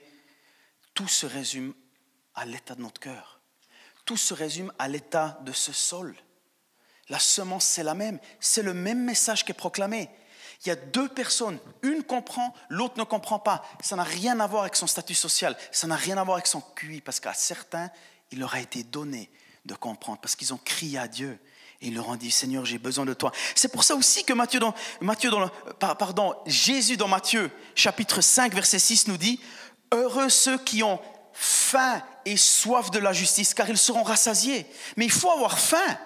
tout 0.93 1.09
se 1.09 1.25
résume 1.25 1.73
à 2.35 2.45
l'état 2.45 2.75
de 2.75 2.83
notre 2.83 3.01
cœur. 3.01 3.41
Tout 4.05 4.19
se 4.19 4.35
résume 4.35 4.71
à 4.79 4.89
l'état 4.89 5.39
de 5.41 5.53
ce 5.53 5.73
sol. 5.73 6.15
La 7.09 7.19
semence, 7.19 7.65
c'est 7.65 7.83
la 7.83 7.95
même. 7.95 8.21
C'est 8.41 8.63
le 8.63 8.75
même 8.75 9.03
message 9.03 9.47
qui 9.47 9.53
est 9.53 9.55
proclamé. 9.55 10.11
Il 10.65 10.69
y 10.69 10.71
a 10.71 10.77
deux 10.77 11.09
personnes, 11.09 11.59
une 11.83 12.03
comprend, 12.03 12.55
l'autre 12.69 12.95
ne 12.99 13.05
comprend 13.05 13.39
pas. 13.39 13.65
Ça 13.81 13.97
n'a 13.97 14.05
rien 14.05 14.41
à 14.41 14.47
voir 14.47 14.63
avec 14.63 14.77
son 14.77 14.87
statut 14.87 15.15
social, 15.15 15.57
ça 15.71 15.87
n'a 15.87 15.97
rien 15.97 16.17
à 16.17 16.25
voir 16.25 16.37
avec 16.37 16.47
son 16.47 16.61
QI, 16.61 17.01
parce 17.01 17.21
qu'à 17.21 17.35
certains, 17.35 17.91
il 18.31 18.41
leur 18.41 18.55
a 18.55 18.61
été 18.61 18.83
donné 18.83 19.31
de 19.65 19.75
comprendre, 19.75 20.19
parce 20.21 20.37
qu'ils 20.37 20.55
ont 20.55 20.61
crié 20.65 20.99
à 20.99 21.09
Dieu. 21.09 21.39
Et 21.81 21.89
ils 21.89 21.95
leur 21.95 22.09
ont 22.09 22.17
dit, 22.17 22.31
Seigneur, 22.31 22.65
j'ai 22.65 22.79
besoin 22.79 23.05
de 23.05 23.13
toi. 23.13 23.33
C'est 23.55 23.69
pour 23.69 23.85
ça 23.85 23.95
aussi 23.95 24.25
que 24.25 24.33
Matthieu 24.33 24.61
dans, 24.61 24.75
Matthieu 25.01 25.31
dans 25.31 25.49
pardon, 25.79 26.35
Jésus 26.47 26.97
dans 26.97 27.09
Matthieu 27.09 27.51
chapitre 27.75 28.23
5, 28.23 28.55
verset 28.55 28.79
6 28.79 29.09
nous 29.09 29.19
dit, 29.19 29.41
Heureux 29.93 30.31
ceux 30.31 30.59
qui 30.59 30.83
ont 30.83 31.01
faim 31.33 32.03
et 32.25 32.37
soif 32.37 32.91
de 32.91 32.99
la 32.99 33.13
justice, 33.13 33.53
car 33.53 33.69
ils 33.69 33.79
seront 33.79 34.03
rassasiés. 34.03 34.67
Mais 34.97 35.05
il 35.05 35.11
faut 35.11 35.31
avoir 35.31 35.59
faim. 35.59 35.99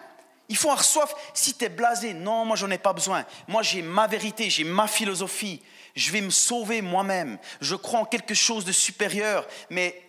Il 0.50 0.56
faut 0.56 0.68
avoir 0.68 0.84
soif. 0.84 1.14
Si 1.32 1.54
tu 1.54 1.64
es 1.64 1.68
blasé, 1.68 2.12
non, 2.12 2.44
moi 2.44 2.56
j'en 2.56 2.70
ai 2.70 2.76
pas 2.76 2.92
besoin. 2.92 3.24
Moi 3.48 3.62
j'ai 3.62 3.80
ma 3.80 4.06
vérité, 4.06 4.50
j'ai 4.50 4.64
ma 4.64 4.88
philosophie. 4.88 5.62
Je 5.94 6.10
vais 6.10 6.20
me 6.20 6.30
sauver 6.30 6.82
moi-même. 6.82 7.38
Je 7.60 7.76
crois 7.76 8.00
en 8.00 8.04
quelque 8.04 8.34
chose 8.34 8.64
de 8.64 8.72
supérieur, 8.72 9.46
mais 9.70 10.02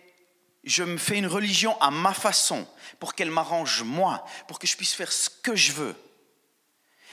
je 0.64 0.82
me 0.82 0.98
fais 0.98 1.16
une 1.16 1.26
religion 1.28 1.80
à 1.80 1.90
ma 1.90 2.12
façon 2.12 2.66
pour 2.98 3.14
qu'elle 3.14 3.30
m'arrange 3.30 3.82
moi, 3.82 4.24
pour 4.48 4.58
que 4.58 4.66
je 4.66 4.76
puisse 4.76 4.94
faire 4.94 5.12
ce 5.12 5.30
que 5.30 5.54
je 5.54 5.72
veux. 5.72 5.96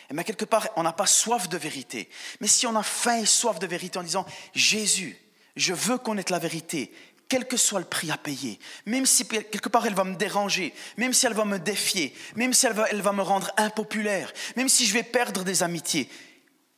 Et 0.09 0.13
bien 0.15 0.23
quelque 0.23 0.45
part, 0.45 0.67
on 0.75 0.81
n'a 0.81 0.93
pas 0.93 1.05
soif 1.05 1.49
de 1.49 1.57
vérité. 1.57 2.09
Mais 2.41 2.47
si 2.47 2.65
on 2.65 2.75
a 2.75 2.83
faim 2.83 3.19
et 3.19 3.25
soif 3.27 3.59
de 3.59 3.67
vérité 3.67 3.99
en 3.99 4.03
disant, 4.03 4.25
Jésus, 4.55 5.17
je 5.55 5.73
veux 5.73 5.99
connaître 5.99 6.31
la 6.31 6.39
vérité, 6.39 6.91
quel 7.29 7.47
que 7.47 7.57
soit 7.57 7.79
le 7.79 7.85
prix 7.85 8.09
à 8.11 8.17
payer, 8.17 8.59
même 8.87 9.05
si 9.05 9.25
quelque 9.27 9.69
part 9.69 9.85
elle 9.85 9.93
va 9.93 10.03
me 10.03 10.15
déranger, 10.15 10.73
même 10.97 11.13
si 11.13 11.27
elle 11.27 11.33
va 11.33 11.45
me 11.45 11.59
défier, 11.59 12.13
même 12.35 12.53
si 12.53 12.65
elle 12.65 12.73
va, 12.73 13.13
me 13.13 13.21
rendre 13.21 13.51
impopulaire, 13.55 14.33
même 14.55 14.67
si 14.67 14.85
je 14.87 14.93
vais 14.93 15.03
perdre 15.03 15.43
des 15.43 15.61
amitiés, 15.61 16.09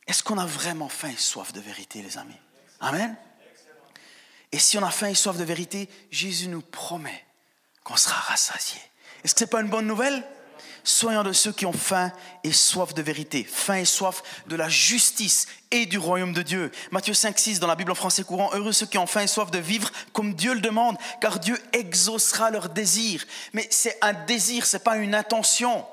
est-ce 0.06 0.22
qu'on 0.22 0.36
a 0.36 0.44
vraiment 0.46 0.90
faim 0.90 1.08
et 1.08 1.16
soif 1.16 1.52
de 1.52 1.60
vérité, 1.60 2.02
les 2.02 2.18
amis? 2.18 2.38
Amen? 2.80 3.16
Et 4.52 4.58
si 4.58 4.76
on 4.76 4.84
a 4.84 4.90
faim 4.90 5.08
et 5.08 5.14
soif 5.14 5.38
de 5.38 5.44
vérité, 5.44 5.88
Jésus 6.10 6.48
nous 6.48 6.60
promet 6.60 7.24
qu'on 7.82 7.96
sera 7.96 8.20
rassasié. 8.20 8.80
Est-ce 9.24 9.34
que 9.34 9.40
ce 9.40 9.44
n'est 9.44 9.50
pas 9.50 9.62
une 9.62 9.70
bonne 9.70 9.86
nouvelle? 9.86 10.22
Soyons 10.84 11.22
de 11.22 11.32
ceux 11.32 11.52
qui 11.52 11.64
ont 11.64 11.72
faim 11.72 12.10
et 12.42 12.52
soif 12.52 12.92
de 12.92 13.02
vérité, 13.02 13.44
faim 13.44 13.76
et 13.76 13.84
soif 13.84 14.22
de 14.48 14.56
la 14.56 14.68
justice 14.68 15.46
et 15.70 15.86
du 15.86 15.96
royaume 15.96 16.32
de 16.32 16.42
Dieu. 16.42 16.72
Matthieu 16.90 17.14
5, 17.14 17.38
6 17.38 17.60
dans 17.60 17.68
la 17.68 17.76
Bible 17.76 17.92
en 17.92 17.96
français 17.96 18.24
courant, 18.24 18.50
heureux 18.52 18.72
ceux 18.72 18.86
qui 18.86 18.98
ont 18.98 19.06
faim 19.06 19.22
et 19.22 19.26
soif 19.28 19.52
de 19.52 19.58
vivre 19.58 19.90
comme 20.12 20.34
Dieu 20.34 20.54
le 20.54 20.60
demande, 20.60 20.96
car 21.20 21.38
Dieu 21.38 21.56
exaucera 21.72 22.50
leur 22.50 22.68
désir. 22.68 23.24
Mais 23.52 23.68
c'est 23.70 23.96
un 24.00 24.12
désir, 24.12 24.66
c'est 24.66 24.82
pas 24.82 24.96
une 24.96 25.14
intention. 25.14 25.86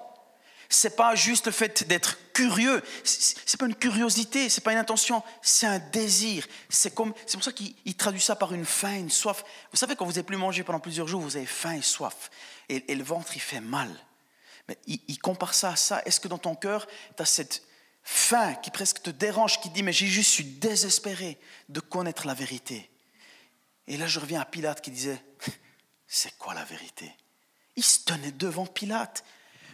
C'est 0.72 0.96
pas 0.96 1.14
juste 1.14 1.48
le 1.48 1.52
fait 1.52 1.88
d'être 1.88 2.18
curieux. 2.34 2.82
C'est 3.04 3.60
pas 3.60 3.68
une 3.68 3.76
curiosité, 3.76 4.50
c'est 4.50 4.62
pas 4.62 4.72
une 4.72 4.78
intention, 4.80 5.22
c'est 5.42 5.68
un 5.68 5.80
désir. 5.80 6.48
C'est 6.70 6.96
comme, 6.96 7.14
c'est 7.28 7.38
pour 7.38 7.44
ça 7.44 7.52
qu'il 7.52 7.96
traduit 7.96 8.22
ça 8.22 8.36
par 8.36 8.54
une 8.54 8.66
faim, 8.66 8.96
une 8.96 9.10
soif. 9.12 9.44
Vous 9.72 9.78
savez, 9.78 9.96
quand 9.96 10.06
vous 10.06 10.12
n'avez 10.14 10.24
plus 10.24 10.38
mangé 10.38 10.64
pendant 10.64 10.80
plusieurs 10.80 11.08
jours, 11.08 11.22
vous 11.22 11.38
avez 11.38 11.46
faim 11.46 11.74
et 11.74 11.82
soif. 11.84 12.32
et 12.70 12.96
le 12.96 13.04
ventre, 13.04 13.32
il 13.36 13.42
fait 13.42 13.62
mal 13.62 13.90
il, 14.88 15.20
compare 15.20 15.54
ça 15.54 15.72
à 15.72 15.76
ça. 15.76 16.02
Est-ce 16.06 16.20
que 16.20 16.28
dans 16.28 16.38
ton 16.38 16.56
cœur, 16.56 16.88
tu 17.16 17.22
as 17.22 17.26
cette 17.26 17.64
faim 18.04 18.56
qui 18.56 18.72
presque 18.72 19.02
te 19.02 19.10
dérange, 19.10 19.60
qui 19.62 19.70
dit, 19.70 19.84
mais 19.84 19.94
j'ai 19.94 20.08
juste 20.08 20.32
suis 20.32 20.44
désespéré 20.44 21.38
de 21.70 21.80
connaître 21.80 22.28
la 22.28 22.34
vérité. 22.34 22.90
Et 23.88 23.98
là, 23.98 24.08
je 24.08 24.20
reviens 24.20 24.42
à 24.42 24.46
Pilate 24.46 24.82
qui 24.82 24.92
disait, 24.92 25.24
c'est 26.08 26.38
quoi 26.38 26.54
la 26.54 26.64
vérité? 26.64 27.12
Il 27.76 27.84
se 27.84 28.04
tenait 28.04 28.32
devant 28.32 28.66
Pilate 28.66 29.24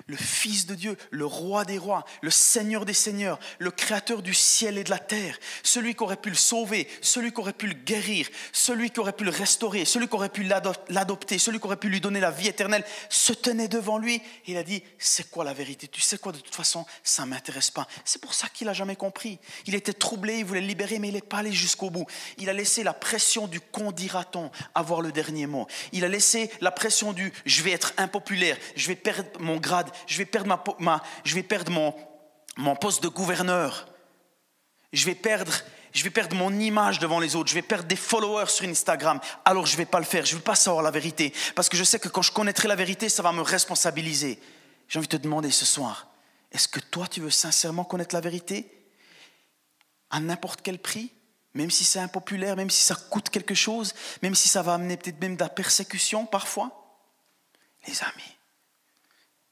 le 0.08 0.18
Fils 0.18 0.66
de 0.66 0.76
Dieu, 0.76 0.98
le 1.12 1.26
Roi 1.26 1.66
des 1.66 1.78
rois, 1.78 2.06
le 2.22 2.30
Seigneur 2.30 2.86
des 2.86 2.94
seigneurs, 2.94 3.40
le 3.60 3.72
Créateur 3.72 4.22
du 4.22 4.34
ciel 4.34 4.78
et 4.78 4.84
de 4.84 4.90
la 4.90 5.00
terre, 5.00 5.38
celui 5.64 5.96
qui 5.96 6.04
aurait 6.04 6.18
pu 6.18 6.30
le 6.30 6.36
sauver, 6.36 6.88
celui 7.02 7.32
qui 7.32 7.40
aurait 7.40 7.54
pu 7.54 7.68
le 7.68 7.74
guérir, 7.74 8.28
celui 8.52 8.92
qui 8.92 9.00
aurait 9.00 9.14
pu 9.14 9.24
le 9.24 9.32
restaurer, 9.32 9.86
celui 9.86 10.08
qui 10.08 10.16
aurait 10.16 10.30
pu 10.30 10.44
l'adopter, 10.90 11.40
celui 11.40 11.60
qui 11.60 11.66
aurait 11.66 11.78
pu 11.78 11.90
lui 11.90 12.02
donner 12.02 12.20
la 12.20 12.32
vie 12.32 12.48
éternelle, 12.48 12.86
se 13.10 13.34
tenait 13.34 13.68
devant 13.68 13.98
lui 13.98 14.16
et 14.16 14.22
il 14.52 14.58
a 14.58 14.64
dit, 14.64 14.84
c'est 15.00 15.30
quoi 15.30 15.44
la 15.44 15.54
vérité? 15.54 15.88
Tu 15.88 16.02
sais 16.02 16.18
quoi, 16.18 16.32
de 16.32 16.40
toute 16.40 16.56
façon, 16.56 16.86
ça 17.04 17.24
ne 17.24 17.30
m'intéresse 17.30 17.72
pas. 17.72 17.88
C'est 18.04 18.22
pour 18.22 18.34
ça 18.34 18.48
qu'il 18.50 18.68
n'a 18.68 18.74
jamais 18.74 18.96
compris. 18.96 19.40
Il 19.66 19.76
était 19.76 19.94
troublé, 19.94 20.40
il 20.40 20.46
voulait 20.46 20.62
le 20.62 20.68
libérer, 20.68 21.00
mais 21.00 21.08
il 21.08 21.14
n'est 21.16 21.22
pas 21.22 21.38
allé 21.38 21.52
jusqu'au 21.52 21.90
bout. 21.90 22.06
Il 22.38 22.50
a 22.50 22.54
laissé 22.54 22.84
la 22.84 22.94
pression 22.94 23.48
du 23.48 23.60
qu'on 23.60 23.92
dira-t-on 23.92 24.52
avoir 24.74 25.02
le 25.02 25.12
dernier 25.12 25.48
mot. 25.48 25.68
Il 25.92 26.06
a 26.06 26.08
laissé 26.08 26.52
la 26.62 26.72
pression 26.72 27.14
du 27.14 27.34
je 27.46 27.64
vais 27.64 27.72
être 27.72 27.94
impopulaire, 27.98 28.58
je 28.76 28.88
vais 28.88 28.96
perdre 28.96 29.30
mon 29.40 29.58
grade, 29.58 29.90
je 30.08 30.18
vais 30.18 30.26
perdre, 30.26 30.76
ma, 30.80 31.02
je 31.24 31.36
vais 31.36 31.44
perdre 31.44 31.72
mon, 31.72 31.94
mon 32.58 32.76
poste 32.76 33.04
de 33.04 33.08
gouverneur, 33.08 33.88
je 34.94 35.06
vais 35.06 35.16
perdre 35.16 35.54
je 35.96 36.04
vais 36.04 36.10
perdre 36.10 36.36
mon 36.36 36.52
image 36.60 37.00
devant 37.00 37.20
les 37.20 37.38
autres, 37.38 37.50
je 37.50 37.56
vais 37.56 37.62
perdre 37.62 37.88
des 37.88 37.96
followers 37.96 38.50
sur 38.50 38.68
Instagram, 38.68 39.22
alors 39.46 39.66
je 39.66 39.72
ne 39.74 39.78
vais 39.78 39.86
pas 39.86 40.00
le 40.00 40.06
faire, 40.06 40.26
je 40.26 40.34
ne 40.34 40.40
veux 40.40 40.44
pas 40.44 40.56
savoir 40.56 40.84
la 40.84 40.92
vérité, 40.92 41.34
parce 41.56 41.70
que 41.70 41.78
je 41.78 41.86
sais 41.86 42.00
que 42.00 42.10
quand 42.10 42.22
je 42.22 42.34
connaîtrai 42.34 42.68
la 42.68 42.76
vérité, 42.76 43.08
ça 43.08 43.24
va 43.24 43.32
me 43.32 43.42
responsabiliser. 43.42 44.38
J'ai 44.90 45.00
envie 45.00 45.08
de 45.08 45.16
te 45.16 45.24
demander 45.24 45.52
ce 45.52 45.66
soir, 45.66 46.08
est-ce 46.52 46.68
que 46.68 46.82
toi 46.82 47.08
tu 47.08 47.22
veux 47.22 47.32
sincèrement 47.32 47.86
connaître 47.86 48.14
la 48.14 48.20
vérité? 48.20 48.70
À 50.10 50.20
n'importe 50.20 50.62
quel 50.62 50.80
prix, 50.80 51.14
même 51.54 51.72
si 51.72 51.86
c'est 51.86 52.00
impopulaire, 52.00 52.58
même 52.58 52.70
si 52.70 52.84
ça 52.84 52.96
coûte 52.96 53.30
quelque 53.30 53.56
chose, 53.56 53.94
même 54.22 54.36
si 54.36 54.50
ça 54.50 54.62
va 54.62 54.74
amener 54.74 54.98
peut-être 54.98 55.22
même 55.22 55.38
de 55.38 55.42
la 55.42 55.50
persécution 55.50 56.26
parfois? 56.26 57.00
Les 57.88 58.04
amis, 58.04 58.35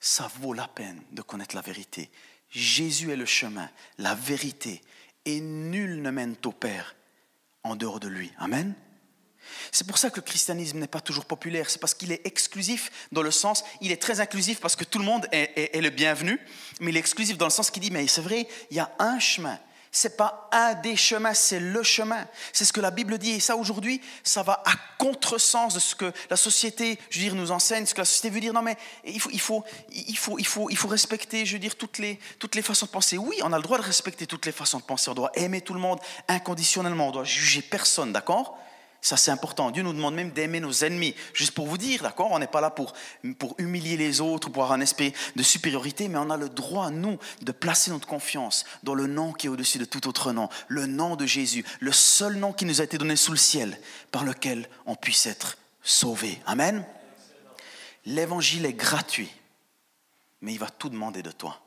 ça 0.04 0.30
vaut 0.42 0.52
la 0.52 0.68
peine 0.68 1.02
de 1.14 1.22
connaître 1.22 1.56
la 1.56 1.62
vérité. 1.62 2.12
Jésus 2.50 3.12
est 3.12 3.16
le 3.16 3.26
chemin, 3.26 3.70
la 3.98 4.14
vérité, 4.14 4.82
et 5.24 5.40
nul 5.40 6.02
ne 6.02 6.12
mène 6.12 6.36
au 6.44 6.52
Père 6.52 6.94
en 7.64 7.78
dehors 7.78 8.02
de 8.02 8.10
lui. 8.10 8.30
Amen. 8.38 8.76
C'est 9.72 9.88
pour 9.88 9.98
ça 9.98 10.10
que 10.10 10.18
le 10.18 10.26
christianisme 10.26 10.78
n'est 10.78 10.88
pas 10.88 11.00
toujours 11.00 11.24
populaire, 11.24 11.70
c'est 11.70 11.80
parce 11.80 11.94
qu'il 11.94 12.12
est 12.12 12.28
exclusif 12.28 13.08
dans 13.14 13.22
le 13.22 13.32
sens, 13.32 13.64
il 13.80 13.94
est 13.94 14.02
très 14.02 14.20
inclusif 14.20 14.60
parce 14.60 14.76
que 14.76 14.84
tout 14.84 15.00
le 15.00 15.06
monde 15.06 15.26
est, 15.32 15.82
le 15.82 15.90
bienvenu, 15.90 16.38
mais 16.82 16.92
il 16.92 16.98
est 16.98 17.00
exclusif 17.00 17.38
dans 17.38 17.46
le 17.46 17.52
sens 17.52 17.72
qu'il 17.72 17.82
dit, 17.82 17.92
mais 17.92 18.06
c'est 18.08 18.22
vrai, 18.22 18.46
il 18.72 18.78
y 18.78 18.82
a 18.82 18.94
un 19.00 19.20
chemin, 19.20 19.58
c'est 19.96 20.18
pas 20.18 20.50
un 20.52 20.74
des 20.74 20.96
chemins, 20.96 21.36
c'est 21.36 21.60
le 21.60 21.84
chemin. 21.84 22.28
C'est 22.52 22.66
ce 22.66 22.74
que 22.74 22.82
la 22.82 22.90
Bible 22.90 23.20
dit. 23.20 23.34
Et 23.34 23.40
ça, 23.40 23.56
aujourd'hui, 23.56 24.02
ça 24.24 24.42
va 24.42 24.64
à 24.66 24.72
contresens 24.98 25.76
de 25.76 25.80
ce 25.80 25.94
que 25.94 26.12
la 26.32 26.36
société, 26.36 27.00
je 27.12 27.20
veux 27.20 27.26
dire, 27.26 27.36
nous 27.36 27.52
enseigne, 27.52 27.86
ce 27.86 27.94
que 27.94 28.02
la 28.02 28.06
société 28.06 28.32
veut 28.32 28.40
dire. 28.40 28.54
Non, 28.54 28.64
mais 28.64 28.76
il 29.06 29.20
faut, 29.22 29.30
il 29.32 29.40
faut, 29.40 29.64
il 29.92 30.18
faut, 30.18 30.40
il 30.40 30.48
faut, 30.48 30.70
il 30.72 30.78
faut 30.78 30.88
respecter, 30.88 31.46
je 31.46 31.54
veux 31.54 31.60
dire, 31.60 31.76
toutes 31.76 32.00
les, 32.00 32.20
toutes 32.40 32.56
les 32.56 32.64
façons 32.64 32.88
de 32.88 32.92
penser. 32.92 33.20
Oui, 33.20 33.38
on 33.44 33.54
a 33.54 33.58
le 33.58 33.64
droit 33.64 33.78
de 33.78 33.84
respecter 33.84 34.26
toutes 34.26 34.48
les 34.48 34.52
façons 34.52 34.80
de 34.80 34.84
penser. 34.84 35.12
On 35.12 35.14
doit 35.14 35.32
aimer 35.36 35.62
tout 35.62 35.76
le 35.76 35.80
monde 35.80 36.00
inconditionnellement. 36.28 37.10
On 37.10 37.12
doit 37.12 37.24
juger 37.24 37.62
personne, 37.62 38.12
d'accord? 38.12 38.58
Ça, 39.04 39.18
c'est 39.18 39.32
important. 39.32 39.70
Dieu 39.70 39.84
nous 39.84 39.92
demande 39.92 40.16
même 40.16 40.32
d'aimer 40.32 40.62
nos 40.62 40.72
ennemis. 40.72 41.14
Juste 41.34 41.52
pour 41.52 41.68
vous 41.68 41.78
dire, 41.78 42.02
d'accord 42.04 42.32
On 42.32 42.40
n'est 42.40 42.48
pas 42.48 42.62
là 42.62 42.70
pour, 42.70 42.94
pour 43.38 43.54
humilier 43.58 43.98
les 43.98 44.22
autres, 44.22 44.48
pour 44.48 44.64
avoir 44.64 44.78
un 44.80 44.82
esprit 44.82 45.12
de 45.36 45.44
supériorité, 45.44 46.08
mais 46.08 46.18
on 46.18 46.30
a 46.30 46.38
le 46.38 46.48
droit, 46.48 46.90
nous, 46.90 47.20
de 47.42 47.52
placer 47.52 47.92
notre 47.92 48.08
confiance 48.08 48.64
dans 48.82 48.96
le 48.96 49.06
nom 49.06 49.34
qui 49.34 49.48
est 49.48 49.50
au-dessus 49.50 49.78
de 49.78 49.84
tout 49.84 50.08
autre 50.08 50.32
nom, 50.32 50.48
le 50.70 50.86
nom 50.86 51.18
de 51.18 51.26
Jésus, 51.26 51.66
le 51.82 51.92
seul 51.92 52.38
nom 52.38 52.54
qui 52.54 52.64
nous 52.64 52.80
a 52.80 52.86
été 52.86 52.98
donné 52.98 53.18
sous 53.18 53.32
le 53.32 53.38
ciel, 53.38 53.78
par 54.10 54.24
lequel 54.24 54.70
on 54.86 54.96
puisse 54.96 55.26
être 55.26 55.58
sauvé. 55.82 56.40
Amen 56.46 56.86
L'évangile 58.06 58.66
est 58.66 58.74
gratuit, 58.74 59.32
mais 60.40 60.54
il 60.54 60.60
va 60.60 60.70
tout 60.70 60.88
demander 60.88 61.22
de 61.22 61.32
toi. 61.32 61.60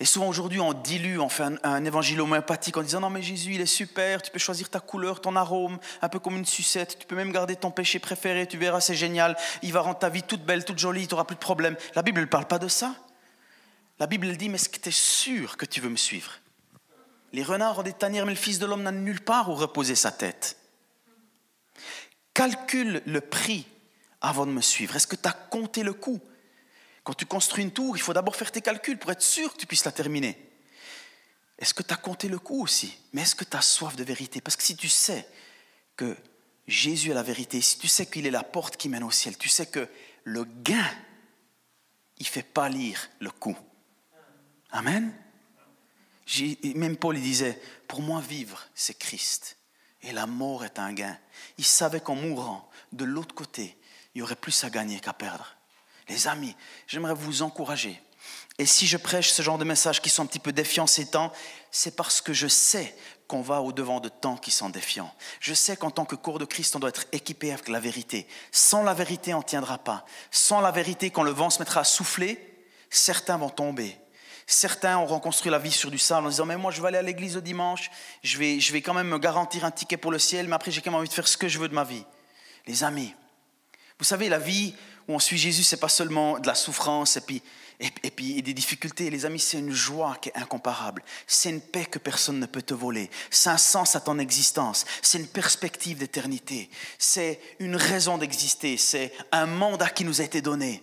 Et 0.00 0.06
souvent 0.06 0.28
aujourd'hui, 0.28 0.60
on 0.60 0.72
dilue, 0.72 1.18
on 1.18 1.28
fait 1.28 1.44
un, 1.62 1.84
évangile 1.84 2.22
homéopathique 2.22 2.74
en 2.78 2.82
disant 2.82 3.00
non 3.00 3.10
mais 3.10 3.20
Jésus, 3.20 3.54
il 3.54 3.60
est 3.60 3.66
super, 3.66 4.22
tu 4.22 4.30
peux 4.30 4.38
choisir 4.38 4.70
ta 4.70 4.80
couleur, 4.80 5.20
ton 5.20 5.36
arôme, 5.36 5.78
un 6.00 6.08
peu 6.08 6.18
comme 6.18 6.36
une 6.36 6.46
sucette, 6.46 6.98
tu 6.98 7.06
peux 7.06 7.16
même 7.16 7.30
garder 7.30 7.54
ton 7.54 7.70
péché 7.70 7.98
préféré, 7.98 8.46
tu 8.46 8.56
verras, 8.56 8.80
c'est 8.80 8.94
génial, 8.94 9.36
il 9.62 9.74
va 9.74 9.82
rendre 9.82 9.98
ta 9.98 10.08
vie 10.08 10.22
toute 10.22 10.42
belle, 10.42 10.64
toute 10.64 10.78
jolie, 10.78 11.06
tu 11.06 11.12
n'auras 11.12 11.24
plus 11.24 11.34
de 11.34 11.40
problème. 11.40 11.76
La 11.94 12.00
Bible 12.00 12.22
ne 12.22 12.26
parle 12.26 12.46
pas 12.46 12.58
de 12.58 12.66
ça. 12.66 12.94
La 13.98 14.06
Bible 14.06 14.34
dit, 14.38 14.48
mais 14.48 14.54
est-ce 14.54 14.70
que 14.70 14.80
tu 14.80 14.88
es 14.88 14.92
sûr 14.92 15.58
que 15.58 15.66
tu 15.66 15.82
veux 15.82 15.90
me 15.90 15.96
suivre? 15.96 16.32
Les 17.34 17.42
renards 17.42 17.80
ont 17.80 17.82
des 17.82 17.92
tanières, 17.92 18.24
mais 18.24 18.32
le 18.32 18.38
Fils 18.38 18.58
de 18.58 18.64
l'homme 18.64 18.82
n'a 18.82 18.92
nulle 18.92 19.20
part 19.20 19.50
où 19.50 19.54
reposer 19.54 19.94
sa 19.94 20.10
tête. 20.10 20.56
Calcule 22.32 23.02
le 23.04 23.20
prix 23.20 23.66
avant 24.22 24.46
de 24.46 24.52
me 24.52 24.62
suivre. 24.62 24.96
Est-ce 24.96 25.06
que 25.06 25.16
tu 25.16 25.28
as 25.28 25.32
compté 25.32 25.82
le 25.82 25.92
coût? 25.92 26.20
Quand 27.04 27.14
tu 27.14 27.26
construis 27.26 27.64
une 27.64 27.72
tour, 27.72 27.96
il 27.96 28.00
faut 28.00 28.12
d'abord 28.12 28.36
faire 28.36 28.52
tes 28.52 28.60
calculs 28.60 28.98
pour 28.98 29.10
être 29.10 29.22
sûr 29.22 29.52
que 29.52 29.58
tu 29.58 29.66
puisses 29.66 29.84
la 29.84 29.92
terminer. 29.92 30.38
Est-ce 31.58 31.74
que 31.74 31.82
tu 31.82 31.92
as 31.92 31.96
compté 31.96 32.28
le 32.28 32.38
coût 32.38 32.62
aussi? 32.62 32.96
Mais 33.12 33.22
est-ce 33.22 33.34
que 33.34 33.44
tu 33.44 33.56
as 33.56 33.62
soif 33.62 33.96
de 33.96 34.04
vérité? 34.04 34.40
Parce 34.40 34.56
que 34.56 34.62
si 34.62 34.76
tu 34.76 34.88
sais 34.88 35.26
que 35.96 36.16
Jésus 36.66 37.10
est 37.10 37.14
la 37.14 37.22
vérité, 37.22 37.60
si 37.60 37.78
tu 37.78 37.88
sais 37.88 38.06
qu'il 38.06 38.26
est 38.26 38.30
la 38.30 38.42
porte 38.42 38.76
qui 38.76 38.88
mène 38.88 39.02
au 39.02 39.10
ciel, 39.10 39.36
tu 39.36 39.48
sais 39.48 39.66
que 39.66 39.88
le 40.24 40.44
gain, 40.44 40.90
il 42.18 42.26
fait 42.26 42.42
pâlir 42.42 43.10
le 43.18 43.30
coût. 43.30 43.56
Amen? 44.70 45.12
Même 46.74 46.96
Paul 46.96 47.16
il 47.16 47.22
disait, 47.22 47.60
pour 47.88 48.02
moi 48.02 48.20
vivre, 48.20 48.66
c'est 48.74 48.98
Christ. 48.98 49.56
Et 50.02 50.12
la 50.12 50.26
mort 50.26 50.64
est 50.64 50.78
un 50.78 50.92
gain. 50.92 51.18
Il 51.58 51.64
savait 51.64 52.00
qu'en 52.00 52.14
mourant, 52.14 52.70
de 52.92 53.04
l'autre 53.04 53.34
côté, 53.34 53.76
il 54.14 54.20
y 54.20 54.22
aurait 54.22 54.36
plus 54.36 54.64
à 54.64 54.70
gagner 54.70 55.00
qu'à 55.00 55.12
perdre. 55.12 55.56
Les 56.10 56.26
amis, 56.26 56.56
j'aimerais 56.88 57.14
vous 57.14 57.42
encourager. 57.42 58.02
Et 58.58 58.66
si 58.66 58.88
je 58.88 58.96
prêche 58.96 59.30
ce 59.30 59.42
genre 59.42 59.58
de 59.58 59.64
messages 59.64 60.02
qui 60.02 60.10
sont 60.10 60.24
un 60.24 60.26
petit 60.26 60.40
peu 60.40 60.52
défiants 60.52 60.88
ces 60.88 61.06
temps, 61.06 61.32
c'est 61.70 61.94
parce 61.94 62.20
que 62.20 62.32
je 62.32 62.48
sais 62.48 62.94
qu'on 63.28 63.42
va 63.42 63.62
au-devant 63.62 64.00
de 64.00 64.08
temps 64.08 64.36
qui 64.36 64.50
sont 64.50 64.70
défiants. 64.70 65.14
Je 65.38 65.54
sais 65.54 65.76
qu'en 65.76 65.92
tant 65.92 66.04
que 66.04 66.16
cours 66.16 66.40
de 66.40 66.44
Christ, 66.44 66.74
on 66.74 66.80
doit 66.80 66.88
être 66.88 67.06
équipé 67.12 67.52
avec 67.52 67.68
la 67.68 67.78
vérité. 67.78 68.26
Sans 68.50 68.82
la 68.82 68.92
vérité, 68.92 69.34
on 69.34 69.38
ne 69.38 69.44
tiendra 69.44 69.78
pas. 69.78 70.04
Sans 70.32 70.60
la 70.60 70.72
vérité, 70.72 71.10
quand 71.10 71.22
le 71.22 71.30
vent 71.30 71.48
se 71.48 71.60
mettra 71.60 71.82
à 71.82 71.84
souffler, 71.84 72.66
certains 72.90 73.38
vont 73.38 73.48
tomber. 73.48 73.96
Certains 74.48 74.98
auront 74.98 75.20
construit 75.20 75.52
la 75.52 75.60
vie 75.60 75.70
sur 75.70 75.92
du 75.92 75.98
sable 75.98 76.26
en 76.26 76.30
disant 76.30 76.44
Mais 76.44 76.56
moi, 76.56 76.72
je 76.72 76.82
vais 76.82 76.88
aller 76.88 76.98
à 76.98 77.02
l'église 77.02 77.36
le 77.36 77.42
dimanche, 77.42 77.88
je 78.24 78.36
vais, 78.36 78.58
je 78.58 78.72
vais 78.72 78.82
quand 78.82 78.94
même 78.94 79.06
me 79.06 79.18
garantir 79.20 79.64
un 79.64 79.70
ticket 79.70 79.96
pour 79.96 80.10
le 80.10 80.18
ciel, 80.18 80.48
mais 80.48 80.56
après, 80.56 80.72
j'ai 80.72 80.82
quand 80.82 80.90
même 80.90 80.98
envie 80.98 81.08
de 81.08 81.14
faire 81.14 81.28
ce 81.28 81.36
que 81.36 81.46
je 81.46 81.60
veux 81.60 81.68
de 81.68 81.74
ma 81.74 81.84
vie. 81.84 82.04
Les 82.66 82.82
amis, 82.82 83.14
vous 84.00 84.04
savez, 84.04 84.28
la 84.28 84.38
vie 84.38 84.74
on 85.14 85.18
suit 85.18 85.38
Jésus, 85.38 85.62
c'est 85.62 85.78
pas 85.78 85.88
seulement 85.88 86.38
de 86.38 86.46
la 86.46 86.54
souffrance 86.54 87.16
et 87.16 87.20
puis, 87.20 87.42
et, 87.80 88.10
puis 88.10 88.42
des 88.42 88.52
difficultés. 88.52 89.10
Les 89.10 89.24
amis, 89.24 89.40
c'est 89.40 89.58
une 89.58 89.72
joie 89.72 90.16
qui 90.20 90.28
est 90.28 90.36
incomparable. 90.36 91.02
C'est 91.26 91.50
une 91.50 91.60
paix 91.60 91.86
que 91.86 91.98
personne 91.98 92.38
ne 92.38 92.46
peut 92.46 92.62
te 92.62 92.74
voler. 92.74 93.10
C'est 93.30 93.50
un 93.50 93.56
sens 93.56 93.96
à 93.96 94.00
ton 94.00 94.18
existence. 94.18 94.84
C'est 95.02 95.18
une 95.18 95.26
perspective 95.26 95.98
d'éternité. 95.98 96.68
C'est 96.98 97.40
une 97.58 97.76
raison 97.76 98.18
d'exister. 98.18 98.76
C'est 98.76 99.12
un 99.32 99.46
mandat 99.46 99.88
qui 99.88 100.04
nous 100.04 100.20
a 100.20 100.24
été 100.24 100.42
donné 100.42 100.82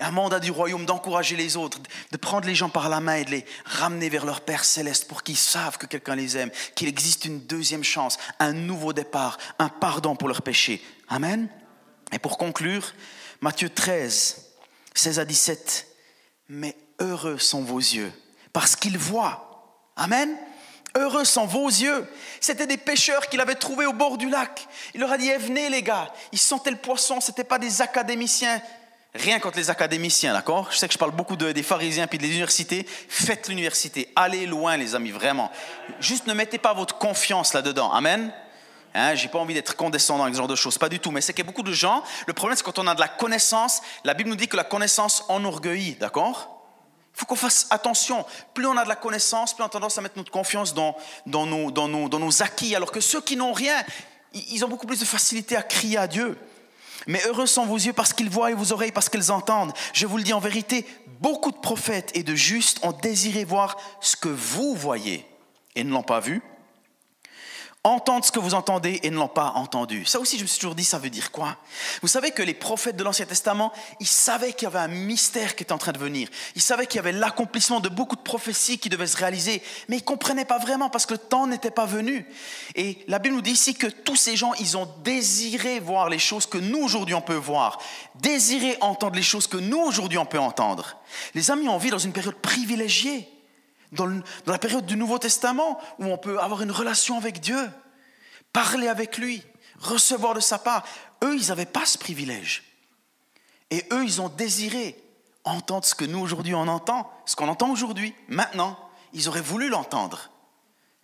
un 0.00 0.10
mandat 0.10 0.40
du 0.40 0.50
royaume 0.50 0.84
d'encourager 0.84 1.36
les 1.36 1.56
autres, 1.56 1.78
de 2.10 2.16
prendre 2.16 2.46
les 2.46 2.54
gens 2.54 2.68
par 2.68 2.88
la 2.88 3.00
main 3.00 3.16
et 3.16 3.24
de 3.24 3.30
les 3.30 3.44
ramener 3.64 4.08
vers 4.08 4.26
leur 4.26 4.40
Père 4.40 4.64
céleste 4.64 5.06
pour 5.06 5.22
qu'ils 5.22 5.36
savent 5.36 5.78
que 5.78 5.86
quelqu'un 5.86 6.16
les 6.16 6.36
aime, 6.36 6.50
qu'il 6.74 6.88
existe 6.88 7.24
une 7.24 7.40
deuxième 7.40 7.84
chance, 7.84 8.18
un 8.40 8.52
nouveau 8.52 8.92
départ, 8.92 9.38
un 9.58 9.68
pardon 9.68 10.16
pour 10.16 10.28
leurs 10.28 10.42
péchés. 10.42 10.82
Amen. 11.08 11.48
Et 12.12 12.18
pour 12.18 12.36
conclure, 12.36 12.94
Matthieu 13.42 13.68
13, 13.68 14.52
16 14.94 15.18
à 15.18 15.24
17, 15.24 15.88
mais 16.48 16.76
heureux 17.00 17.38
sont 17.38 17.62
vos 17.62 17.80
yeux, 17.80 18.12
parce 18.52 18.76
qu'ils 18.76 18.96
voient. 18.96 19.82
Amen. 19.96 20.30
Heureux 20.94 21.24
sont 21.24 21.44
vos 21.44 21.66
yeux. 21.66 22.06
C'était 22.40 22.68
des 22.68 22.76
pêcheurs 22.76 23.26
qu'il 23.28 23.40
avait 23.40 23.56
trouvés 23.56 23.86
au 23.86 23.92
bord 23.92 24.16
du 24.16 24.30
lac. 24.30 24.68
Il 24.94 25.00
leur 25.00 25.10
a 25.10 25.18
dit, 25.18 25.28
eh, 25.28 25.38
venez 25.38 25.70
les 25.70 25.82
gars. 25.82 26.12
Ils 26.30 26.38
sentaient 26.38 26.70
le 26.70 26.76
poisson, 26.76 27.20
ce 27.20 27.32
n'étaient 27.32 27.42
pas 27.42 27.58
des 27.58 27.82
académiciens 27.82 28.62
Rien 29.14 29.40
contre 29.40 29.58
les 29.58 29.68
académiciens, 29.68 30.32
d'accord? 30.32 30.68
Je 30.70 30.78
sais 30.78 30.88
que 30.88 30.94
je 30.94 30.98
parle 30.98 31.10
beaucoup 31.10 31.36
des 31.36 31.62
pharisiens 31.62 32.06
puis 32.06 32.16
des 32.16 32.28
universités. 32.28 32.86
Faites 33.08 33.48
l'université. 33.48 34.10
Allez 34.16 34.46
loin, 34.46 34.78
les 34.78 34.94
amis, 34.94 35.10
vraiment. 35.10 35.52
Juste 36.00 36.26
ne 36.26 36.32
mettez 36.32 36.56
pas 36.56 36.72
votre 36.72 36.96
confiance 36.96 37.52
là-dedans. 37.52 37.92
Amen 37.92 38.32
Hein, 38.94 39.14
j'ai 39.14 39.28
pas 39.28 39.38
envie 39.38 39.54
d'être 39.54 39.76
condescendant 39.76 40.24
avec 40.24 40.34
ce 40.34 40.38
genre 40.38 40.48
de 40.48 40.56
choses, 40.56 40.76
pas 40.78 40.88
du 40.88 40.98
tout. 40.98 41.10
Mais 41.10 41.20
c'est 41.20 41.38
a 41.38 41.42
beaucoup 41.44 41.62
de 41.62 41.72
gens. 41.72 42.02
Le 42.26 42.32
problème, 42.32 42.56
c'est 42.56 42.62
quand 42.62 42.78
on 42.78 42.86
a 42.86 42.94
de 42.94 43.00
la 43.00 43.08
connaissance. 43.08 43.80
La 44.04 44.14
Bible 44.14 44.30
nous 44.30 44.36
dit 44.36 44.48
que 44.48 44.56
la 44.56 44.64
connaissance 44.64 45.24
enorgueillit, 45.28 45.94
d'accord? 45.94 46.62
Il 47.14 47.20
faut 47.20 47.26
qu'on 47.26 47.36
fasse 47.36 47.66
attention. 47.70 48.24
Plus 48.54 48.66
on 48.66 48.76
a 48.76 48.84
de 48.84 48.88
la 48.88 48.96
connaissance, 48.96 49.54
plus 49.54 49.62
on 49.62 49.66
a 49.66 49.70
tendance 49.70 49.98
à 49.98 50.00
mettre 50.00 50.16
notre 50.16 50.30
confiance 50.30 50.74
dans, 50.74 50.96
dans, 51.26 51.46
nos, 51.46 51.70
dans, 51.70 51.88
nos, 51.88 52.08
dans 52.08 52.18
nos 52.18 52.42
acquis. 52.42 52.74
Alors 52.74 52.90
que 52.90 53.00
ceux 53.00 53.20
qui 53.20 53.36
n'ont 53.36 53.52
rien, 53.52 53.76
ils 54.34 54.64
ont 54.64 54.68
beaucoup 54.68 54.86
plus 54.86 55.00
de 55.00 55.04
facilité 55.04 55.56
à 55.56 55.62
crier 55.62 55.98
à 55.98 56.06
Dieu. 56.06 56.38
Mais 57.06 57.20
heureux 57.26 57.46
sont 57.46 57.66
vos 57.66 57.76
yeux 57.76 57.92
parce 57.92 58.12
qu'ils 58.12 58.30
voient 58.30 58.50
et 58.50 58.54
vos 58.54 58.72
oreilles 58.72 58.92
parce 58.92 59.08
qu'ils 59.08 59.32
entendent. 59.32 59.72
Je 59.92 60.06
vous 60.06 60.16
le 60.16 60.22
dis 60.22 60.32
en 60.32 60.40
vérité, 60.40 60.86
beaucoup 61.20 61.50
de 61.50 61.56
prophètes 61.56 62.10
et 62.14 62.22
de 62.22 62.34
justes 62.34 62.78
ont 62.82 62.92
désiré 62.92 63.44
voir 63.44 63.76
ce 64.00 64.16
que 64.16 64.28
vous 64.28 64.74
voyez 64.74 65.26
et 65.74 65.84
ne 65.84 65.90
l'ont 65.90 66.02
pas 66.02 66.20
vu, 66.20 66.42
entendre 67.84 68.24
ce 68.24 68.30
que 68.30 68.38
vous 68.38 68.54
entendez 68.54 69.00
et 69.02 69.10
ne 69.10 69.16
l'ont 69.16 69.26
pas 69.26 69.52
entendu. 69.56 70.04
Ça 70.04 70.20
aussi, 70.20 70.36
je 70.38 70.42
me 70.42 70.46
suis 70.46 70.60
toujours 70.60 70.76
dit, 70.76 70.84
ça 70.84 71.00
veut 71.00 71.10
dire 71.10 71.32
quoi? 71.32 71.56
Vous 72.00 72.06
savez 72.06 72.30
que 72.30 72.42
les 72.42 72.54
prophètes 72.54 72.96
de 72.96 73.02
l'Ancien 73.02 73.26
Testament, 73.26 73.72
ils 73.98 74.06
savaient 74.06 74.52
qu'il 74.52 74.66
y 74.66 74.66
avait 74.66 74.78
un 74.78 74.88
mystère 74.88 75.56
qui 75.56 75.64
était 75.64 75.72
en 75.72 75.78
train 75.78 75.90
de 75.90 75.98
venir. 75.98 76.28
Ils 76.54 76.62
savaient 76.62 76.86
qu'il 76.86 76.96
y 76.96 77.00
avait 77.00 77.10
l'accomplissement 77.10 77.80
de 77.80 77.88
beaucoup 77.88 78.14
de 78.14 78.20
prophéties 78.20 78.78
qui 78.78 78.88
devaient 78.88 79.08
se 79.08 79.16
réaliser, 79.16 79.62
mais 79.88 79.96
ils 79.96 80.02
ne 80.02 80.04
comprenaient 80.04 80.44
pas 80.44 80.58
vraiment 80.58 80.90
parce 80.90 81.06
que 81.06 81.14
le 81.14 81.18
temps 81.18 81.48
n'était 81.48 81.72
pas 81.72 81.86
venu. 81.86 82.24
Et 82.76 82.98
la 83.08 83.18
Bible 83.18 83.34
nous 83.34 83.42
dit 83.42 83.50
ici 83.50 83.74
que 83.74 83.88
tous 83.88 84.16
ces 84.16 84.36
gens, 84.36 84.54
ils 84.60 84.76
ont 84.76 84.88
désiré 85.02 85.80
voir 85.80 86.08
les 86.08 86.20
choses 86.20 86.46
que 86.46 86.58
nous, 86.58 86.78
aujourd'hui, 86.78 87.16
on 87.16 87.20
peut 87.20 87.34
voir, 87.34 87.78
désiré 88.14 88.76
entendre 88.80 89.16
les 89.16 89.22
choses 89.22 89.48
que 89.48 89.56
nous, 89.56 89.80
aujourd'hui, 89.80 90.18
on 90.18 90.26
peut 90.26 90.38
entendre. 90.38 90.98
Les 91.34 91.50
amis, 91.50 91.68
on 91.68 91.78
vit 91.78 91.90
dans 91.90 91.98
une 91.98 92.12
période 92.12 92.36
privilégiée 92.36 93.28
dans, 93.92 94.08
la 94.46 94.58
période 94.58 94.86
du 94.86 94.96
Nouveau 94.96 95.18
Testament, 95.18 95.78
où 95.98 96.06
on 96.06 96.18
peut 96.18 96.40
avoir 96.40 96.62
une 96.62 96.72
relation 96.72 97.16
avec 97.18 97.40
Dieu, 97.40 97.70
parler 98.52 98.88
avec 98.88 99.18
lui, 99.18 99.42
recevoir 99.78 100.34
de 100.34 100.40
sa 100.40 100.58
part. 100.58 100.84
Eux, 101.22 101.36
ils 101.36 101.48
n'avaient 101.48 101.66
pas 101.66 101.86
ce 101.86 101.98
privilège. 101.98 102.64
Et 103.70 103.84
eux, 103.92 104.04
ils 104.04 104.20
ont 104.20 104.28
désiré 104.28 104.98
entendre 105.44 105.84
ce 105.84 105.94
que 105.94 106.04
nous, 106.04 106.20
aujourd'hui, 106.20 106.54
on 106.54 106.68
entend, 106.68 107.10
ce 107.26 107.36
qu'on 107.36 107.48
entend 107.48 107.70
aujourd'hui, 107.70 108.14
maintenant. 108.28 108.78
Ils 109.12 109.28
auraient 109.28 109.40
voulu 109.40 109.68
l'entendre. 109.68 110.30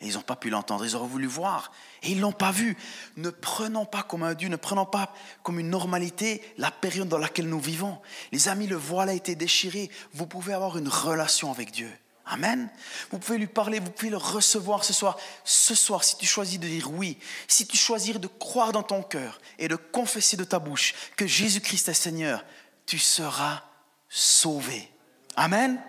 Et 0.00 0.06
ils 0.06 0.14
n'ont 0.14 0.22
pas 0.22 0.36
pu 0.36 0.48
l'entendre, 0.48 0.84
ils 0.84 0.94
auraient 0.94 1.08
voulu 1.08 1.26
voir. 1.26 1.72
Et 2.02 2.10
ils 2.10 2.18
ne 2.18 2.22
l'ont 2.22 2.32
pas 2.32 2.52
vu. 2.52 2.76
Ne 3.16 3.30
prenons 3.30 3.84
pas 3.84 4.04
comme 4.04 4.22
un 4.22 4.34
Dieu, 4.34 4.48
ne 4.48 4.56
prenons 4.56 4.86
pas 4.86 5.12
comme 5.42 5.58
une 5.58 5.70
normalité 5.70 6.42
la 6.56 6.70
période 6.70 7.08
dans 7.08 7.18
laquelle 7.18 7.48
nous 7.48 7.58
vivons. 7.58 7.98
Les 8.30 8.48
amis, 8.48 8.68
le 8.68 8.76
voile 8.76 9.08
a 9.08 9.14
été 9.14 9.34
déchiré. 9.34 9.90
Vous 10.14 10.26
pouvez 10.26 10.52
avoir 10.52 10.78
une 10.78 10.88
relation 10.88 11.50
avec 11.50 11.72
Dieu. 11.72 11.90
Amen. 12.30 12.68
Vous 13.10 13.18
pouvez 13.18 13.38
lui 13.38 13.46
parler, 13.46 13.80
vous 13.80 13.90
pouvez 13.90 14.10
le 14.10 14.18
recevoir 14.18 14.84
ce 14.84 14.92
soir. 14.92 15.16
Ce 15.44 15.74
soir, 15.74 16.04
si 16.04 16.18
tu 16.18 16.26
choisis 16.26 16.60
de 16.60 16.68
dire 16.68 16.90
oui, 16.92 17.18
si 17.46 17.66
tu 17.66 17.78
choisis 17.78 18.14
de 18.14 18.26
croire 18.26 18.72
dans 18.72 18.82
ton 18.82 19.02
cœur 19.02 19.40
et 19.58 19.66
de 19.66 19.76
confesser 19.76 20.36
de 20.36 20.44
ta 20.44 20.58
bouche 20.58 20.94
que 21.16 21.26
Jésus-Christ 21.26 21.88
est 21.88 21.94
Seigneur, 21.94 22.44
tu 22.84 22.98
seras 22.98 23.62
sauvé. 24.10 24.90
Amen. 25.36 25.80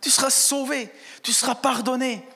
Tu 0.00 0.10
seras 0.10 0.30
sauvé, 0.30 0.92
tu 1.22 1.32
seras 1.32 1.54
pardonné, 1.54 2.26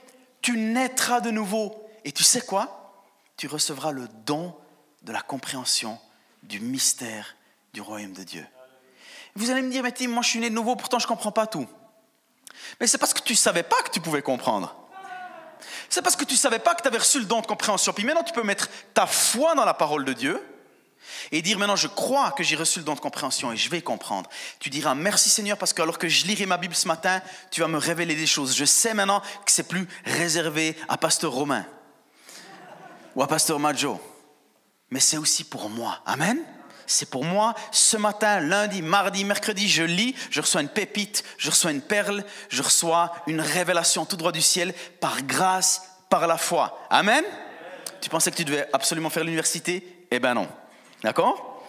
tu 0.42 0.56
naîtras 0.56 1.20
de 1.20 1.30
nouveau. 1.30 1.88
Et 2.04 2.12
tu 2.12 2.22
sais 2.22 2.40
quoi? 2.40 3.04
Tu 3.36 3.48
recevras 3.48 3.90
le 3.90 4.06
don 4.26 4.56
de 5.02 5.12
la 5.12 5.22
compréhension 5.22 5.98
du 6.44 6.60
mystère 6.60 7.36
du 7.72 7.80
royaume 7.80 8.12
de 8.12 8.22
Dieu. 8.22 8.46
Vous 9.34 9.50
allez 9.50 9.62
me 9.62 9.70
dire, 9.70 9.82
mais 9.82 9.92
Tim, 9.92 10.08
moi 10.08 10.22
je 10.22 10.28
suis 10.28 10.38
né 10.38 10.50
de 10.50 10.54
nouveau, 10.54 10.76
pourtant 10.76 11.00
je 11.00 11.06
ne 11.06 11.08
comprends 11.08 11.32
pas 11.32 11.46
tout. 11.46 11.68
Mais 12.80 12.86
c'est 12.86 12.98
parce 12.98 13.14
que 13.14 13.20
tu 13.20 13.32
ne 13.32 13.38
savais 13.38 13.62
pas 13.62 13.80
que 13.82 13.90
tu 13.90 14.00
pouvais 14.00 14.22
comprendre. 14.22 14.74
C'est 15.88 16.02
parce 16.02 16.16
que 16.16 16.24
tu 16.24 16.34
ne 16.34 16.38
savais 16.38 16.58
pas 16.58 16.74
que 16.74 16.82
tu 16.82 16.88
avais 16.88 16.98
reçu 16.98 17.18
le 17.18 17.24
don 17.24 17.40
de 17.40 17.46
compréhension. 17.46 17.92
Puis 17.92 18.04
maintenant, 18.04 18.22
tu 18.22 18.32
peux 18.32 18.42
mettre 18.42 18.68
ta 18.94 19.06
foi 19.06 19.54
dans 19.54 19.64
la 19.64 19.74
parole 19.74 20.04
de 20.04 20.12
Dieu 20.12 20.40
et 21.32 21.42
dire 21.42 21.58
maintenant, 21.58 21.76
je 21.76 21.88
crois 21.88 22.30
que 22.32 22.42
j'ai 22.42 22.56
reçu 22.56 22.78
le 22.78 22.84
don 22.84 22.94
de 22.94 23.00
compréhension 23.00 23.52
et 23.52 23.56
je 23.56 23.68
vais 23.68 23.82
comprendre. 23.82 24.28
Tu 24.58 24.70
diras 24.70 24.94
merci 24.94 25.30
Seigneur 25.30 25.58
parce 25.58 25.72
que 25.72 25.82
alors 25.82 25.98
que 25.98 26.08
je 26.08 26.26
lirai 26.26 26.46
ma 26.46 26.56
Bible 26.56 26.74
ce 26.74 26.88
matin, 26.88 27.20
tu 27.50 27.60
vas 27.60 27.68
me 27.68 27.78
révéler 27.78 28.14
des 28.14 28.26
choses. 28.26 28.56
Je 28.56 28.64
sais 28.64 28.94
maintenant 28.94 29.20
que 29.44 29.52
c'est 29.52 29.68
plus 29.68 29.88
réservé 30.04 30.76
à 30.88 30.96
pasteur 30.96 31.32
Romain 31.32 31.66
ou 33.16 33.22
à 33.22 33.26
pasteur 33.26 33.58
Majo, 33.58 34.00
mais 34.90 35.00
c'est 35.00 35.16
aussi 35.16 35.44
pour 35.44 35.68
moi. 35.68 36.00
Amen? 36.06 36.38
C'est 36.90 37.08
pour 37.08 37.24
moi. 37.24 37.54
Ce 37.70 37.96
matin, 37.96 38.40
lundi, 38.40 38.82
mardi, 38.82 39.24
mercredi, 39.24 39.68
je 39.68 39.82
lis, 39.82 40.14
je 40.30 40.40
reçois 40.40 40.60
une 40.60 40.68
pépite, 40.68 41.24
je 41.38 41.50
reçois 41.50 41.70
une 41.70 41.82
perle, 41.82 42.24
je 42.48 42.62
reçois 42.62 43.12
une 43.26 43.40
révélation 43.40 44.04
tout 44.04 44.16
droit 44.16 44.32
du 44.32 44.42
ciel 44.42 44.74
par 45.00 45.22
grâce, 45.22 45.82
par 46.08 46.26
la 46.26 46.36
foi. 46.36 46.78
Amen. 46.90 47.24
Tu 48.00 48.10
pensais 48.10 48.30
que 48.30 48.36
tu 48.36 48.44
devais 48.44 48.66
absolument 48.72 49.10
faire 49.10 49.24
l'université? 49.24 50.06
Eh 50.10 50.18
ben 50.18 50.34
non. 50.34 50.48
D'accord? 51.02 51.62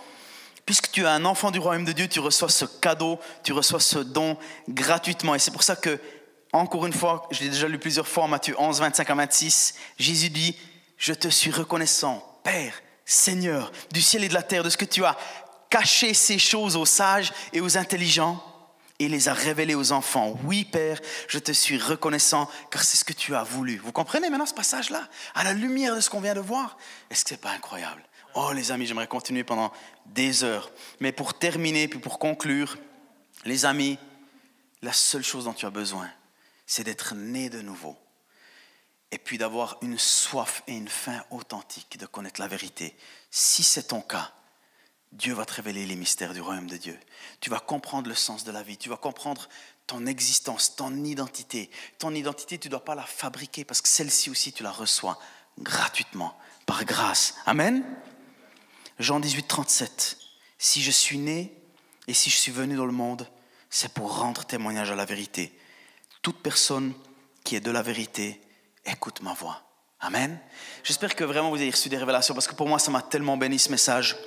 Puisque 0.66 0.92
tu 0.92 1.02
es 1.04 1.08
un 1.08 1.26
enfant 1.26 1.52
du 1.52 1.60
royaume 1.60 1.86
de 1.86 1.92
Dieu, 1.92 2.08
tu 2.08 2.20
reçois 2.20 2.50
ce 2.50 2.66
cadeau, 2.66 3.20
tu 3.44 3.54
reçois 3.54 3.80
ce 3.80 4.00
don 4.00 4.38
gratuitement. 4.70 5.36
Et 5.36 5.40
c'est 5.40 5.52
pour 5.52 5.64
ça 5.64 5.76
que, 5.76 6.00
encore 6.54 6.86
une 6.86 6.94
fois, 6.94 7.28
je 7.32 7.42
l'ai 7.42 7.50
déjà 7.50 7.68
lu 7.68 7.80
plusieurs 7.80 8.08
fois 8.08 8.28
Matthieu 8.28 8.56
11, 8.58 8.80
25 8.80 9.10
à 9.10 9.16
26, 9.16 9.76
Jésus 9.98 10.30
dit, 10.30 10.56
je 10.98 11.14
te 11.14 11.28
suis 11.28 11.52
reconnaissant, 11.52 12.40
Père, 12.44 12.74
Seigneur, 13.12 13.74
du 13.92 14.02
ciel 14.02 14.24
et 14.24 14.30
de 14.30 14.34
la 14.34 14.42
terre, 14.42 14.64
de 14.64 14.70
ce 14.70 14.78
que 14.78 14.86
tu 14.86 15.04
as 15.04 15.18
caché 15.70 16.14
ces 16.14 16.40
choses 16.40 16.78
aux 16.78 16.86
sages 16.86 17.34
et 17.52 17.60
aux 17.60 17.78
intelligents 17.78 18.42
et 19.00 19.10
les 19.10 19.28
as 19.28 19.34
révélées 19.34 19.76
aux 19.76 19.92
enfants. 19.92 20.40
Oui, 20.46 20.64
Père, 20.64 21.02
je 21.28 21.38
te 21.38 21.52
suis 21.52 21.78
reconnaissant 21.78 22.50
car 22.70 22.84
c'est 22.84 22.96
ce 22.96 23.04
que 23.04 23.12
tu 23.12 23.36
as 23.36 23.44
voulu. 23.44 23.80
Vous 23.80 23.92
comprenez 23.92 24.30
maintenant 24.30 24.46
ce 24.46 24.54
passage-là? 24.54 25.10
À 25.36 25.44
la 25.44 25.52
lumière 25.52 25.94
de 25.94 26.00
ce 26.00 26.10
qu'on 26.10 26.22
vient 26.22 26.36
de 26.36 26.40
voir? 26.40 26.78
Est-ce 27.10 27.26
que 27.26 27.30
ce 27.32 27.34
n'est 27.34 27.42
pas 27.42 27.52
incroyable? 27.52 28.02
Oh 28.34 28.54
les 28.54 28.72
amis, 28.72 28.86
j'aimerais 28.86 29.08
continuer 29.08 29.44
pendant 29.44 29.74
des 30.06 30.46
heures. 30.46 30.72
Mais 31.02 31.12
pour 31.12 31.38
terminer, 31.38 31.90
puis 31.90 32.00
pour 32.00 32.18
conclure, 32.18 32.78
les 33.44 33.66
amis, 33.66 34.00
la 34.82 34.94
seule 34.94 35.24
chose 35.24 35.44
dont 35.44 35.54
tu 35.54 35.66
as 35.66 35.70
besoin, 35.70 36.10
c'est 36.66 36.86
d'être 36.86 37.14
né 37.14 37.50
de 37.50 37.62
nouveau 37.62 37.98
et 39.12 39.18
puis 39.18 39.38
d'avoir 39.38 39.78
une 39.82 39.98
soif 39.98 40.64
et 40.68 40.74
une 40.74 40.88
faim 40.88 41.24
authentique 41.32 41.98
de 41.98 42.06
connaître 42.06 42.40
la 42.40 42.48
vérité. 42.48 42.96
Si 43.30 43.64
c'est 43.64 43.84
ton 43.90 44.02
cas, 44.02 44.32
Dieu 45.12 45.34
va 45.34 45.46
te 45.46 45.54
révéler 45.54 45.86
les 45.86 45.98
mystères 45.98 46.34
du 46.34 46.40
royaume 46.40 46.70
de 46.70 46.78
Dieu. 46.78 46.98
Tu 47.42 47.50
vas 47.50 47.60
comprendre 47.60 48.08
le 48.08 48.16
sens 48.16 48.46
de 48.46 48.52
la 48.52 48.64
vie. 48.64 48.78
Tu 48.78 48.88
vas 48.88 48.96
comprendre 48.96 49.50
ton 49.86 50.06
existence, 50.06 50.76
ton 50.78 51.04
identité. 51.04 51.70
Ton 52.00 52.16
identité, 52.16 52.58
tu 52.58 52.70
ne 52.70 52.72
dois 52.72 52.86
pas 52.86 52.96
la 52.96 53.04
fabriquer 53.04 53.66
parce 53.66 53.82
que 53.82 53.90
celle-ci 53.90 54.30
aussi, 54.30 54.54
tu 54.54 54.64
la 54.64 54.72
reçois 54.72 55.20
gratuitement, 55.60 56.38
par 56.66 56.86
grâce. 56.86 57.36
Amen? 57.46 57.84
Jean 59.00 59.20
18, 59.20 59.48
37. 59.48 60.18
Si 60.58 60.82
je 60.82 60.92
suis 60.92 61.18
né 61.18 61.54
et 62.08 62.14
si 62.14 62.30
je 62.30 62.38
suis 62.38 62.52
venu 62.54 62.76
dans 62.78 62.86
le 62.86 62.94
monde, 62.94 63.28
c'est 63.70 63.94
pour 63.94 64.18
rendre 64.18 64.46
témoignage 64.46 64.92
à 64.92 64.96
la 64.96 65.06
vérité. 65.06 65.58
Toute 66.22 66.42
personne 66.42 66.94
qui 67.44 67.58
est 67.58 67.62
de 67.62 67.72
la 67.72 67.82
vérité, 67.82 68.40
écoute 68.86 69.22
ma 69.22 69.34
voix. 69.34 69.62
Amen. 70.00 70.40
J'espère 70.84 71.16
que 71.16 71.24
vraiment 71.24 71.50
vous 71.50 71.58
avez 71.58 71.70
reçu 71.70 71.90
des 71.90 71.98
révélations 71.98 72.34
parce 72.34 72.48
que 72.48 72.56
pour 72.56 72.68
moi, 72.68 72.80
ça 72.80 72.90
m'a 72.90 73.02
tellement 73.02 73.38
béni 73.38 73.60
ce 73.60 73.70
message. 73.70 74.18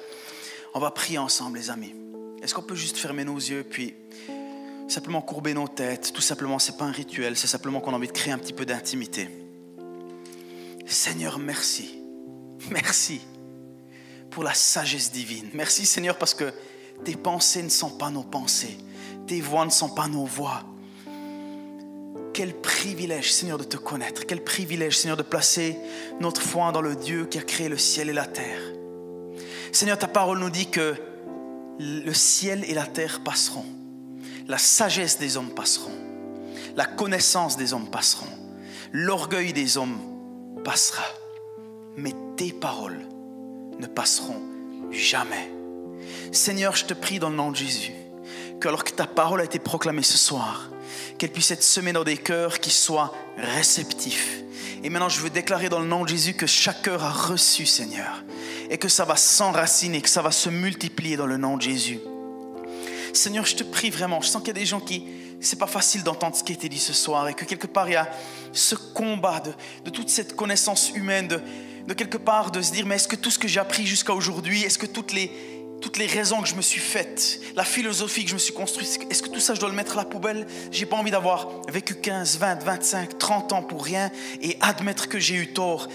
On 0.74 0.78
va 0.78 0.90
prier 0.90 1.18
ensemble, 1.18 1.58
les 1.58 1.70
amis. 1.70 1.94
Est-ce 2.42 2.54
qu'on 2.54 2.62
peut 2.62 2.76
juste 2.76 2.96
fermer 2.96 3.24
nos 3.24 3.36
yeux 3.36 3.64
puis 3.64 3.94
simplement 4.88 5.20
courber 5.20 5.54
nos 5.54 5.66
têtes? 5.66 6.12
Tout 6.12 6.22
simplement, 6.22 6.58
c'est 6.58 6.76
pas 6.76 6.84
un 6.84 6.92
rituel, 6.92 7.36
c'est 7.36 7.46
simplement 7.46 7.80
qu'on 7.80 7.92
a 7.92 7.96
envie 7.96 8.06
de 8.06 8.12
créer 8.12 8.32
un 8.32 8.38
petit 8.38 8.52
peu 8.52 8.66
d'intimité. 8.66 9.28
Seigneur, 10.86 11.38
merci. 11.38 11.98
Merci 12.70 13.20
pour 14.30 14.44
la 14.44 14.54
sagesse 14.54 15.10
divine. 15.10 15.48
Merci 15.54 15.86
Seigneur 15.86 16.18
parce 16.18 16.34
que 16.34 16.52
tes 17.04 17.16
pensées 17.16 17.62
ne 17.62 17.68
sont 17.68 17.90
pas 17.90 18.10
nos 18.10 18.22
pensées. 18.22 18.76
Tes 19.26 19.40
voix 19.40 19.64
ne 19.64 19.70
sont 19.70 19.90
pas 19.90 20.06
nos 20.06 20.24
voix. 20.24 20.62
Quel 22.34 22.52
privilège, 22.52 23.32
Seigneur, 23.32 23.58
de 23.58 23.64
te 23.64 23.76
connaître. 23.76 24.26
Quel 24.26 24.42
privilège, 24.42 24.98
Seigneur, 24.98 25.16
de 25.16 25.22
placer 25.22 25.78
notre 26.18 26.42
foi 26.42 26.72
dans 26.72 26.82
le 26.82 26.96
Dieu 26.96 27.26
qui 27.26 27.38
a 27.38 27.42
créé 27.42 27.68
le 27.68 27.78
ciel 27.78 28.10
et 28.10 28.12
la 28.12 28.26
terre. 28.26 28.60
Seigneur, 29.70 29.96
ta 29.96 30.08
parole 30.08 30.40
nous 30.40 30.50
dit 30.50 30.68
que 30.68 30.96
le 31.78 32.12
ciel 32.12 32.64
et 32.64 32.74
la 32.74 32.86
terre 32.86 33.20
passeront. 33.24 33.64
La 34.48 34.58
sagesse 34.58 35.16
des 35.16 35.36
hommes 35.36 35.54
passeront. 35.54 35.94
La 36.74 36.86
connaissance 36.86 37.56
des 37.56 37.72
hommes 37.72 37.88
passeront. 37.88 38.26
L'orgueil 38.92 39.52
des 39.52 39.78
hommes 39.78 39.98
passera. 40.64 41.04
Mais 41.96 42.12
tes 42.36 42.52
paroles 42.52 43.00
ne 43.78 43.86
passeront 43.86 44.42
jamais. 44.90 45.52
Seigneur, 46.32 46.74
je 46.74 46.84
te 46.84 46.94
prie 46.94 47.20
dans 47.20 47.30
le 47.30 47.36
nom 47.36 47.52
de 47.52 47.56
Jésus, 47.56 47.92
que 48.60 48.66
alors 48.66 48.82
que 48.82 48.90
ta 48.90 49.06
parole 49.06 49.40
a 49.40 49.44
été 49.44 49.60
proclamée 49.60 50.02
ce 50.02 50.18
soir, 50.18 50.68
qu'elle 51.18 51.32
puisse 51.32 51.50
être 51.50 51.62
semée 51.62 51.92
dans 51.92 52.04
des 52.04 52.16
cœurs 52.16 52.60
qui 52.60 52.70
soient 52.70 53.14
réceptifs. 53.36 54.42
Et 54.82 54.90
maintenant, 54.90 55.08
je 55.08 55.20
veux 55.20 55.30
déclarer 55.30 55.68
dans 55.68 55.80
le 55.80 55.86
nom 55.86 56.02
de 56.04 56.08
Jésus 56.08 56.34
que 56.34 56.46
chaque 56.46 56.82
cœur 56.82 57.02
a 57.04 57.10
reçu, 57.10 57.64
Seigneur, 57.64 58.22
et 58.68 58.76
que 58.76 58.88
ça 58.88 59.04
va 59.04 59.16
s'enraciner, 59.16 60.02
que 60.02 60.10
ça 60.10 60.20
va 60.20 60.30
se 60.30 60.50
multiplier 60.50 61.16
dans 61.16 61.26
le 61.26 61.38
nom 61.38 61.56
de 61.56 61.62
Jésus. 61.62 62.00
Seigneur, 63.14 63.46
je 63.46 63.56
te 63.56 63.62
prie 63.62 63.90
vraiment, 63.90 64.20
je 64.20 64.28
sens 64.28 64.42
qu'il 64.42 64.48
y 64.48 64.58
a 64.58 64.60
des 64.60 64.66
gens 64.66 64.80
qui, 64.80 65.06
c'est 65.40 65.58
pas 65.58 65.66
facile 65.66 66.02
d'entendre 66.02 66.36
ce 66.36 66.44
qui 66.44 66.52
a 66.52 66.54
été 66.54 66.68
dit 66.68 66.78
ce 66.78 66.92
soir, 66.92 67.28
et 67.28 67.34
que 67.34 67.46
quelque 67.46 67.66
part, 67.66 67.88
il 67.88 67.92
y 67.92 67.96
a 67.96 68.10
ce 68.52 68.74
combat 68.74 69.42
de, 69.84 69.90
toute 69.90 70.10
cette 70.10 70.36
connaissance 70.36 70.90
humaine, 70.94 71.28
de, 71.28 71.40
de 71.86 71.94
quelque 71.94 72.18
part 72.18 72.50
de 72.50 72.60
se 72.60 72.72
dire, 72.72 72.84
mais 72.84 72.96
est-ce 72.96 73.08
que 73.08 73.16
tout 73.16 73.30
ce 73.30 73.38
que 73.38 73.48
j'ai 73.48 73.60
appris 73.60 73.86
jusqu'à 73.86 74.12
aujourd'hui, 74.12 74.64
est-ce 74.64 74.78
que 74.78 74.86
toutes 74.86 75.12
les, 75.12 75.30
toutes 75.84 75.98
les 75.98 76.06
raisons 76.06 76.40
que 76.40 76.48
je 76.48 76.54
me 76.54 76.62
suis 76.62 76.80
faites, 76.80 77.40
la 77.56 77.62
philosophie 77.62 78.24
que 78.24 78.30
je 78.30 78.34
me 78.34 78.38
suis 78.38 78.54
construite, 78.54 79.06
est-ce 79.10 79.22
que 79.22 79.28
tout 79.28 79.38
ça 79.38 79.52
je 79.52 79.60
dois 79.60 79.68
le 79.68 79.74
mettre 79.74 79.92
à 79.92 79.96
la 79.96 80.06
poubelle? 80.06 80.46
J'ai 80.72 80.86
pas 80.86 80.96
envie 80.96 81.10
d'avoir 81.10 81.46
vécu 81.68 81.94
15, 81.94 82.38
20, 82.38 82.62
25, 82.64 83.18
30 83.18 83.52
ans 83.52 83.62
pour 83.62 83.84
rien 83.84 84.10
et 84.40 84.56
admettre 84.62 85.10
que 85.10 85.18
j'ai 85.18 85.34
eu 85.34 85.52
tort 85.52 85.88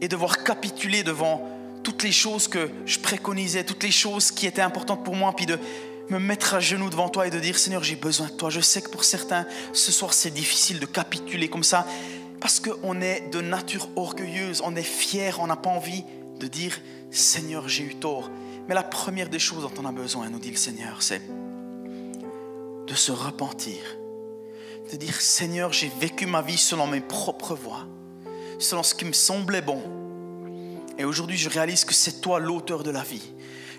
et 0.00 0.08
devoir 0.08 0.42
capituler 0.42 1.04
devant 1.04 1.48
toutes 1.84 2.02
les 2.02 2.10
choses 2.10 2.48
que 2.48 2.72
je 2.86 2.98
préconisais, 2.98 3.62
toutes 3.62 3.84
les 3.84 3.92
choses 3.92 4.32
qui 4.32 4.48
étaient 4.48 4.62
importantes 4.62 5.04
pour 5.04 5.14
moi, 5.14 5.32
puis 5.36 5.46
de 5.46 5.60
me 6.08 6.18
mettre 6.18 6.54
à 6.54 6.60
genoux 6.60 6.90
devant 6.90 7.08
toi 7.08 7.28
et 7.28 7.30
de 7.30 7.38
dire 7.38 7.56
Seigneur, 7.56 7.84
j'ai 7.84 7.94
besoin 7.94 8.26
de 8.26 8.32
toi. 8.32 8.50
Je 8.50 8.60
sais 8.60 8.82
que 8.82 8.90
pour 8.90 9.04
certains, 9.04 9.46
ce 9.72 9.92
soir, 9.92 10.12
c'est 10.12 10.32
difficile 10.32 10.80
de 10.80 10.86
capituler 10.86 11.46
comme 11.46 11.62
ça 11.62 11.86
parce 12.40 12.58
qu'on 12.58 13.00
est 13.00 13.30
de 13.30 13.40
nature 13.40 13.90
orgueilleuse, 13.94 14.60
on 14.64 14.74
est 14.74 14.82
fier, 14.82 15.38
on 15.38 15.46
n'a 15.46 15.54
pas 15.54 15.70
envie 15.70 16.02
de 16.40 16.48
dire 16.48 16.76
Seigneur, 17.12 17.68
j'ai 17.68 17.84
eu 17.84 17.94
tort. 17.94 18.28
Mais 18.70 18.76
la 18.76 18.84
première 18.84 19.28
des 19.28 19.40
choses 19.40 19.64
dont 19.64 19.82
on 19.82 19.84
a 19.84 19.90
besoin, 19.90 20.30
nous 20.30 20.38
dit 20.38 20.52
le 20.52 20.56
Seigneur, 20.56 21.02
c'est 21.02 21.20
de 22.86 22.94
se 22.94 23.10
repentir, 23.10 23.80
de 24.92 24.96
dire 24.96 25.20
Seigneur, 25.20 25.72
j'ai 25.72 25.90
vécu 25.98 26.26
ma 26.26 26.40
vie 26.40 26.56
selon 26.56 26.86
mes 26.86 27.00
propres 27.00 27.56
voies, 27.56 27.84
selon 28.60 28.84
ce 28.84 28.94
qui 28.94 29.06
me 29.06 29.12
semblait 29.12 29.60
bon. 29.60 29.82
Et 30.98 31.04
aujourd'hui, 31.04 31.36
je 31.36 31.48
réalise 31.48 31.84
que 31.84 31.92
c'est 31.92 32.20
toi 32.20 32.38
l'auteur 32.38 32.84
de 32.84 32.92
la 32.92 33.02
vie. 33.02 33.32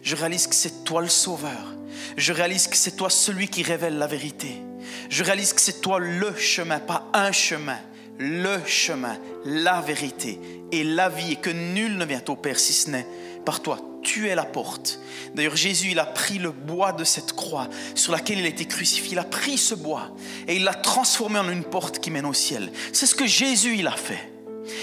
Je 0.04 0.18
réalise 0.18 0.46
que 0.48 0.56
c'est 0.56 0.84
toi 0.84 1.02
le 1.02 1.08
sauveur. 1.08 1.74
Je 2.18 2.34
réalise 2.34 2.68
que 2.68 2.76
c'est 2.76 2.98
toi 2.98 3.10
celui 3.10 3.48
qui 3.48 3.64
révèle 3.64 3.98
la 3.98 4.08
vérité. 4.08 4.62
Je 5.10 5.24
réalise 5.24 5.54
que 5.54 5.62
c'est 5.62 5.80
toi 5.80 6.00
le 6.00 6.36
chemin, 6.36 6.80
pas 6.80 7.08
un 7.14 7.32
chemin, 7.32 7.80
le 8.20 8.60
chemin, 8.66 9.18
la 9.46 9.80
vérité 9.80 10.38
et 10.74 10.84
la 10.84 11.08
vie, 11.08 11.32
et 11.32 11.38
que 11.38 11.50
nul 11.50 11.98
ne 11.98 12.04
vient 12.04 12.24
au 12.28 12.36
Père 12.36 12.60
si 12.60 12.74
ce 12.74 12.90
n'est 12.90 13.08
par 13.46 13.62
toi 13.62 13.80
tu 14.02 14.28
es 14.28 14.36
la 14.36 14.46
porte. 14.46 15.00
D'ailleurs, 15.36 15.56
Jésus, 15.56 15.90
il 15.92 16.00
a 16.00 16.06
pris 16.06 16.38
le 16.38 16.52
bois 16.52 16.92
de 16.92 17.04
cette 17.04 17.34
croix 17.34 17.68
sur 17.96 18.12
laquelle 18.12 18.40
il 18.40 18.46
a 18.46 18.50
été 18.50 18.66
crucifié. 18.66 19.14
Il 19.14 19.20
a 19.20 19.24
pris 19.24 19.58
ce 19.58 19.76
bois 19.76 20.12
et 20.48 20.56
il 20.56 20.64
l'a 20.64 20.74
transformé 20.74 21.40
en 21.40 21.50
une 21.50 21.64
porte 21.64 22.00
qui 22.00 22.12
mène 22.12 22.26
au 22.26 22.34
ciel. 22.34 22.72
C'est 22.94 23.06
ce 23.06 23.16
que 23.16 23.26
Jésus, 23.26 23.78
il 23.78 23.88
a 23.88 23.96
fait. 23.96 24.32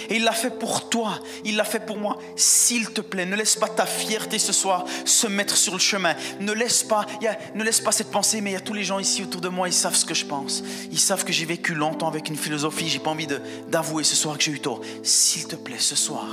Et 0.08 0.16
il 0.16 0.24
l'a 0.24 0.32
fait 0.32 0.50
pour 0.50 0.88
toi, 0.88 1.18
il 1.44 1.56
l'a 1.56 1.64
fait 1.64 1.84
pour 1.84 1.98
moi. 1.98 2.18
S'il 2.36 2.90
te 2.90 3.00
plaît, 3.00 3.26
ne 3.26 3.36
laisse 3.36 3.56
pas 3.56 3.68
ta 3.68 3.86
fierté 3.86 4.38
ce 4.38 4.52
soir 4.52 4.84
se 5.04 5.26
mettre 5.26 5.56
sur 5.56 5.72
le 5.72 5.78
chemin. 5.78 6.14
Ne 6.40 6.52
laisse 6.52 6.82
pas, 6.82 7.06
ne 7.54 7.62
laisse 7.62 7.80
pas 7.80 7.92
cette 7.92 8.10
pensée, 8.10 8.40
mais 8.40 8.50
il 8.50 8.54
y 8.54 8.56
a 8.56 8.60
tous 8.60 8.74
les 8.74 8.84
gens 8.84 8.98
ici 8.98 9.22
autour 9.22 9.40
de 9.40 9.48
moi, 9.48 9.68
ils 9.68 9.74
savent 9.74 9.94
ce 9.94 10.04
que 10.04 10.14
je 10.14 10.24
pense. 10.24 10.62
Ils 10.90 10.98
savent 10.98 11.24
que 11.24 11.32
j'ai 11.32 11.44
vécu 11.44 11.74
longtemps 11.74 12.08
avec 12.08 12.28
une 12.28 12.36
philosophie, 12.36 12.88
j'ai 12.88 12.98
pas 12.98 13.10
envie 13.10 13.28
d'avouer 13.68 14.04
ce 14.04 14.16
soir 14.16 14.36
que 14.36 14.44
j'ai 14.44 14.52
eu 14.52 14.60
tort. 14.60 14.80
S'il 15.02 15.46
te 15.46 15.56
plaît, 15.56 15.78
ce 15.78 15.96
soir, 15.96 16.26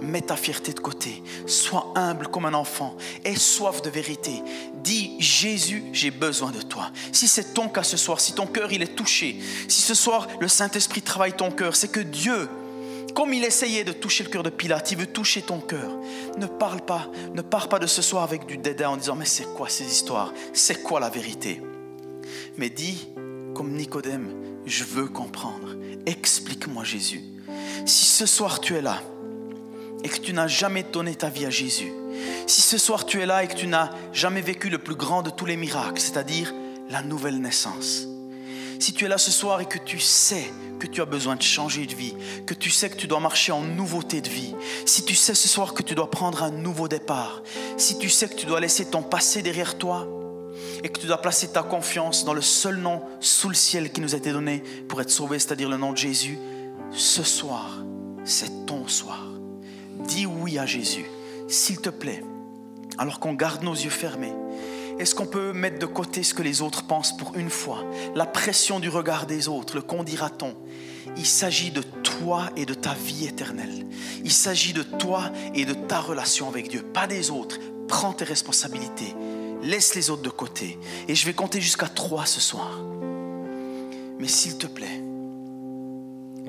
Mets 0.00 0.22
ta 0.22 0.36
fierté 0.36 0.72
de 0.72 0.80
côté. 0.80 1.22
Sois 1.46 1.92
humble 1.96 2.28
comme 2.28 2.44
un 2.44 2.54
enfant. 2.54 2.96
Aie 3.24 3.36
soif 3.36 3.82
de 3.82 3.90
vérité. 3.90 4.42
Dis, 4.82 5.16
Jésus, 5.18 5.82
j'ai 5.92 6.10
besoin 6.10 6.50
de 6.50 6.62
toi. 6.62 6.90
Si 7.12 7.26
c'est 7.26 7.54
ton 7.54 7.68
cas 7.68 7.82
ce 7.82 7.96
soir, 7.96 8.20
si 8.20 8.32
ton 8.32 8.46
cœur 8.46 8.72
il 8.72 8.82
est 8.82 8.94
touché, 8.94 9.38
si 9.66 9.82
ce 9.82 9.94
soir 9.94 10.28
le 10.40 10.48
Saint-Esprit 10.48 11.02
travaille 11.02 11.32
ton 11.32 11.50
cœur, 11.50 11.74
c'est 11.74 11.88
que 11.88 12.00
Dieu, 12.00 12.48
comme 13.14 13.32
il 13.32 13.44
essayait 13.44 13.84
de 13.84 13.92
toucher 13.92 14.22
le 14.22 14.30
cœur 14.30 14.44
de 14.44 14.50
Pilate, 14.50 14.92
il 14.92 14.98
veut 14.98 15.06
toucher 15.06 15.42
ton 15.42 15.58
cœur. 15.58 15.90
Ne 16.38 16.46
parle 16.46 16.80
pas, 16.80 17.08
ne 17.34 17.42
pars 17.42 17.68
pas 17.68 17.80
de 17.80 17.86
ce 17.86 18.00
soir 18.00 18.22
avec 18.22 18.46
du 18.46 18.56
dédain 18.56 18.90
en 18.90 18.96
disant, 18.96 19.16
mais 19.16 19.26
c'est 19.26 19.52
quoi 19.54 19.68
ces 19.68 19.84
histoires? 19.84 20.32
C'est 20.52 20.82
quoi 20.82 21.00
la 21.00 21.10
vérité? 21.10 21.60
Mais 22.56 22.70
dis, 22.70 23.08
comme 23.54 23.72
Nicodème, 23.72 24.30
je 24.64 24.84
veux 24.84 25.08
comprendre. 25.08 25.76
Explique-moi 26.06 26.84
Jésus. 26.84 27.22
Si 27.84 28.06
ce 28.06 28.26
soir 28.26 28.60
tu 28.60 28.76
es 28.76 28.82
là, 28.82 29.02
et 30.02 30.08
que 30.08 30.18
tu 30.18 30.32
n'as 30.32 30.46
jamais 30.46 30.82
donné 30.82 31.14
ta 31.14 31.28
vie 31.28 31.46
à 31.46 31.50
Jésus, 31.50 31.92
si 32.46 32.60
ce 32.60 32.78
soir 32.78 33.06
tu 33.06 33.20
es 33.20 33.26
là 33.26 33.44
et 33.44 33.48
que 33.48 33.54
tu 33.54 33.66
n'as 33.66 33.90
jamais 34.12 34.40
vécu 34.40 34.70
le 34.70 34.78
plus 34.78 34.94
grand 34.94 35.22
de 35.22 35.30
tous 35.30 35.46
les 35.46 35.56
miracles, 35.56 36.00
c'est-à-dire 36.00 36.54
la 36.90 37.02
nouvelle 37.02 37.40
naissance, 37.40 38.06
si 38.78 38.92
tu 38.92 39.04
es 39.04 39.08
là 39.08 39.18
ce 39.18 39.30
soir 39.30 39.60
et 39.60 39.66
que 39.66 39.78
tu 39.78 39.98
sais 39.98 40.50
que 40.78 40.86
tu 40.86 41.00
as 41.00 41.04
besoin 41.04 41.34
de 41.34 41.42
changer 41.42 41.86
de 41.86 41.94
vie, 41.94 42.14
que 42.46 42.54
tu 42.54 42.70
sais 42.70 42.88
que 42.88 42.96
tu 42.96 43.08
dois 43.08 43.20
marcher 43.20 43.50
en 43.50 43.62
nouveauté 43.62 44.20
de 44.20 44.28
vie, 44.28 44.54
si 44.86 45.04
tu 45.04 45.14
sais 45.14 45.34
ce 45.34 45.48
soir 45.48 45.74
que 45.74 45.82
tu 45.82 45.94
dois 45.94 46.10
prendre 46.10 46.42
un 46.44 46.50
nouveau 46.50 46.86
départ, 46.86 47.42
si 47.76 47.98
tu 47.98 48.08
sais 48.08 48.28
que 48.28 48.34
tu 48.34 48.46
dois 48.46 48.60
laisser 48.60 48.86
ton 48.86 49.02
passé 49.02 49.42
derrière 49.42 49.76
toi 49.76 50.06
et 50.82 50.88
que 50.88 51.00
tu 51.00 51.06
dois 51.06 51.20
placer 51.20 51.48
ta 51.48 51.62
confiance 51.62 52.24
dans 52.24 52.34
le 52.34 52.40
seul 52.40 52.76
nom 52.76 53.02
sous 53.20 53.48
le 53.48 53.54
ciel 53.54 53.90
qui 53.90 54.00
nous 54.00 54.14
a 54.14 54.18
été 54.18 54.32
donné 54.32 54.62
pour 54.88 55.00
être 55.00 55.10
sauvé, 55.10 55.38
c'est-à-dire 55.38 55.68
le 55.68 55.76
nom 55.76 55.92
de 55.92 55.98
Jésus, 55.98 56.38
ce 56.92 57.24
soir, 57.24 57.78
c'est 58.24 58.66
ton 58.66 58.86
soir 58.86 59.27
dis 60.08 60.26
oui 60.26 60.58
à 60.58 60.66
Jésus, 60.66 61.04
s'il 61.46 61.80
te 61.80 61.90
plaît, 61.90 62.24
alors 62.96 63.20
qu'on 63.20 63.34
garde 63.34 63.62
nos 63.62 63.74
yeux 63.74 63.90
fermés, 63.90 64.32
est-ce 64.98 65.14
qu'on 65.14 65.26
peut 65.26 65.52
mettre 65.52 65.78
de 65.78 65.86
côté 65.86 66.24
ce 66.24 66.34
que 66.34 66.42
les 66.42 66.60
autres 66.60 66.84
pensent 66.84 67.16
pour 67.16 67.36
une 67.36 67.50
fois? 67.50 67.84
La 68.16 68.26
pression 68.26 68.80
du 68.80 68.88
regard 68.88 69.26
des 69.26 69.46
autres, 69.46 69.76
le 69.76 69.82
qu'on 69.82 70.02
dira-t-on? 70.02 70.56
Il 71.16 71.26
s'agit 71.26 71.70
de 71.70 71.82
toi 71.82 72.50
et 72.56 72.66
de 72.66 72.74
ta 72.74 72.94
vie 72.94 73.26
éternelle. 73.26 73.86
Il 74.24 74.32
s'agit 74.32 74.72
de 74.72 74.82
toi 74.82 75.30
et 75.54 75.64
de 75.64 75.74
ta 75.74 76.00
relation 76.00 76.48
avec 76.48 76.68
Dieu, 76.68 76.82
pas 76.82 77.06
des 77.06 77.30
autres. 77.30 77.58
Prends 77.86 78.12
tes 78.12 78.24
responsabilités. 78.24 79.14
Laisse 79.62 79.94
les 79.94 80.10
autres 80.10 80.22
de 80.22 80.30
côté. 80.30 80.78
Et 81.06 81.14
je 81.14 81.26
vais 81.26 81.34
compter 81.34 81.60
jusqu'à 81.60 81.86
trois 81.86 82.26
ce 82.26 82.40
soir. 82.40 82.80
Mais 84.18 84.28
s'il 84.28 84.58
te 84.58 84.66
plaît, 84.66 85.02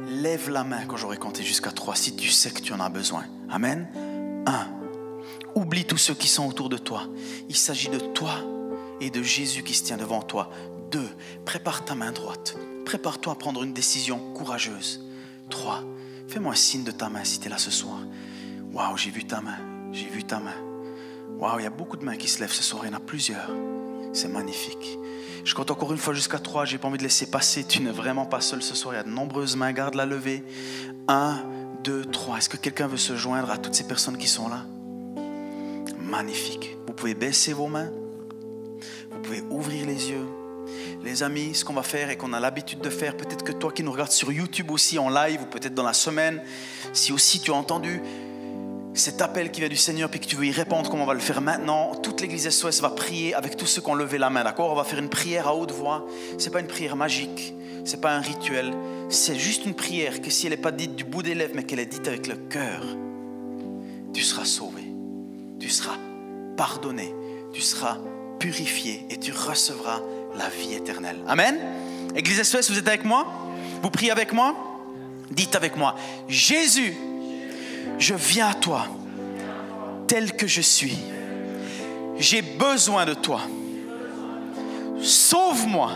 lève 0.09 0.49
la 0.49 0.63
main 0.63 0.85
quand 0.85 0.97
j'aurai 0.97 1.17
compté 1.17 1.43
jusqu'à 1.43 1.71
trois 1.71 1.95
si 1.95 2.15
tu 2.15 2.29
sais 2.29 2.51
que 2.51 2.61
tu 2.61 2.73
en 2.73 2.79
as 2.79 2.89
besoin. 2.89 3.25
Amen. 3.49 3.87
Un. 4.45 4.67
Oublie 5.55 5.85
tous 5.85 5.97
ceux 5.97 6.13
qui 6.13 6.27
sont 6.27 6.47
autour 6.47 6.69
de 6.69 6.77
toi. 6.77 7.03
Il 7.47 7.55
s'agit 7.55 7.89
de 7.89 7.99
toi 7.99 8.35
et 9.01 9.09
de 9.09 9.23
Jésus 9.23 9.63
qui 9.63 9.73
se 9.73 9.83
tient 9.83 9.97
devant 9.97 10.21
toi. 10.21 10.49
Deux. 10.91 11.09
Prépare 11.45 11.85
ta 11.85 11.95
main 11.95 12.11
droite. 12.11 12.57
Prépare-toi 12.85 13.33
à 13.33 13.35
prendre 13.35 13.63
une 13.63 13.73
décision 13.73 14.33
courageuse. 14.33 15.05
Trois. 15.49 15.83
Fais-moi 16.27 16.53
un 16.53 16.55
signe 16.55 16.83
de 16.83 16.91
ta 16.91 17.09
main 17.09 17.23
si 17.23 17.39
tu 17.39 17.47
es 17.47 17.49
là 17.49 17.57
ce 17.57 17.71
soir. 17.71 17.99
Waouh, 18.71 18.97
j'ai 18.97 19.11
vu 19.11 19.25
ta 19.25 19.41
main. 19.41 19.57
J'ai 19.91 20.07
vu 20.07 20.23
ta 20.23 20.39
main. 20.39 20.55
Waouh, 21.37 21.59
il 21.59 21.63
y 21.63 21.67
a 21.67 21.71
beaucoup 21.71 21.97
de 21.97 22.03
mains 22.03 22.17
qui 22.17 22.27
se 22.27 22.39
lèvent 22.39 22.51
ce 22.51 22.63
soir, 22.63 22.83
il 22.85 22.91
y 22.91 22.93
en 22.93 22.97
a 22.97 22.99
plusieurs. 22.99 23.49
C'est 24.13 24.27
magnifique. 24.27 24.97
Je 25.43 25.53
compte 25.53 25.71
encore 25.71 25.91
une 25.91 25.97
fois 25.97 26.13
jusqu'à 26.13 26.39
trois, 26.39 26.65
j'ai 26.65 26.77
pas 26.77 26.87
envie 26.87 26.97
de 26.97 27.03
laisser 27.03 27.29
passer. 27.29 27.63
Tu 27.63 27.81
n'es 27.81 27.91
vraiment 27.91 28.25
pas 28.25 28.41
seul 28.41 28.61
ce 28.61 28.75
soir, 28.75 28.93
il 28.93 28.97
y 28.97 28.99
a 28.99 29.03
de 29.03 29.09
nombreuses 29.09 29.55
mains, 29.55 29.71
garde 29.71 29.95
la 29.95 30.05
levée. 30.05 30.43
Un, 31.07 31.39
deux, 31.83 32.05
trois. 32.05 32.37
Est-ce 32.37 32.49
que 32.49 32.57
quelqu'un 32.57 32.87
veut 32.87 32.97
se 32.97 33.15
joindre 33.15 33.49
à 33.49 33.57
toutes 33.57 33.73
ces 33.73 33.87
personnes 33.87 34.17
qui 34.17 34.27
sont 34.27 34.49
là? 34.49 34.65
Magnifique. 35.99 36.75
Vous 36.87 36.93
pouvez 36.93 37.13
baisser 37.13 37.53
vos 37.53 37.67
mains, 37.67 37.89
vous 39.11 39.19
pouvez 39.21 39.41
ouvrir 39.49 39.85
les 39.85 40.09
yeux. 40.09 40.25
Les 41.03 41.23
amis, 41.23 41.55
ce 41.55 41.63
qu'on 41.63 41.73
va 41.73 41.83
faire 41.83 42.09
et 42.09 42.17
qu'on 42.17 42.33
a 42.33 42.39
l'habitude 42.39 42.81
de 42.81 42.89
faire, 42.89 43.15
peut-être 43.15 43.43
que 43.43 43.51
toi 43.51 43.71
qui 43.71 43.83
nous 43.83 43.91
regardes 43.91 44.11
sur 44.11 44.31
YouTube 44.31 44.69
aussi 44.71 44.99
en 44.99 45.09
live 45.09 45.41
ou 45.41 45.45
peut-être 45.45 45.73
dans 45.73 45.83
la 45.83 45.93
semaine, 45.93 46.41
si 46.93 47.13
aussi 47.13 47.39
tu 47.39 47.51
as 47.51 47.55
entendu 47.55 48.01
cet 48.99 49.21
appel 49.21 49.51
qui 49.51 49.61
vient 49.61 49.69
du 49.69 49.77
Seigneur 49.77 50.09
puis 50.09 50.19
que 50.19 50.25
tu 50.25 50.35
veux 50.35 50.45
y 50.45 50.51
répondre 50.51 50.89
comme 50.89 51.01
on 51.01 51.05
va 51.05 51.13
le 51.13 51.19
faire 51.19 51.41
maintenant, 51.41 51.95
toute 51.95 52.21
l'église 52.21 52.49
SOS 52.49 52.81
va 52.81 52.89
prier 52.89 53.33
avec 53.33 53.57
tous 53.57 53.65
ceux 53.65 53.81
qui 53.81 53.89
ont 53.89 53.95
levé 53.95 54.17
la 54.17 54.29
main, 54.29 54.43
d'accord? 54.43 54.71
On 54.71 54.75
va 54.75 54.83
faire 54.83 54.99
une 54.99 55.09
prière 55.09 55.47
à 55.47 55.55
haute 55.55 55.71
voix. 55.71 56.05
C'est 56.37 56.51
pas 56.51 56.59
une 56.59 56.67
prière 56.67 56.95
magique, 56.95 57.53
c'est 57.85 58.01
pas 58.01 58.11
un 58.11 58.21
rituel, 58.21 58.73
c'est 59.09 59.35
juste 59.35 59.65
une 59.65 59.73
prière 59.73 60.21
que 60.21 60.29
si 60.29 60.45
elle 60.45 60.51
n'est 60.51 60.57
pas 60.57 60.71
dite 60.71 60.95
du 60.95 61.03
bout 61.03 61.23
des 61.23 61.33
lèvres 61.33 61.53
mais 61.55 61.63
qu'elle 61.63 61.79
est 61.79 61.85
dite 61.85 62.07
avec 62.07 62.27
le 62.27 62.35
cœur, 62.35 62.83
tu 64.13 64.21
seras 64.21 64.45
sauvé. 64.45 64.83
Tu 65.59 65.69
seras 65.69 65.97
pardonné, 66.55 67.13
tu 67.53 67.61
seras 67.61 67.97
purifié 68.39 69.05
et 69.09 69.17
tu 69.17 69.31
recevras 69.31 69.99
la 70.37 70.47
vie 70.49 70.73
éternelle. 70.73 71.17
Amen? 71.27 71.57
Église 72.15 72.41
SOS, 72.43 72.69
vous 72.71 72.77
êtes 72.79 72.87
avec 72.87 73.03
moi? 73.03 73.27
Vous 73.81 73.89
priez 73.89 74.11
avec 74.11 74.31
moi? 74.33 74.55
Dites 75.31 75.55
avec 75.55 75.75
moi, 75.75 75.95
Jésus, 76.27 76.95
je 77.97 78.13
viens 78.13 78.49
à 78.49 78.53
toi 78.53 78.85
tel 80.07 80.33
que 80.33 80.47
je 80.47 80.61
suis. 80.61 80.97
J'ai 82.17 82.41
besoin 82.41 83.05
de 83.05 83.13
toi. 83.13 83.41
Sauve-moi. 85.01 85.91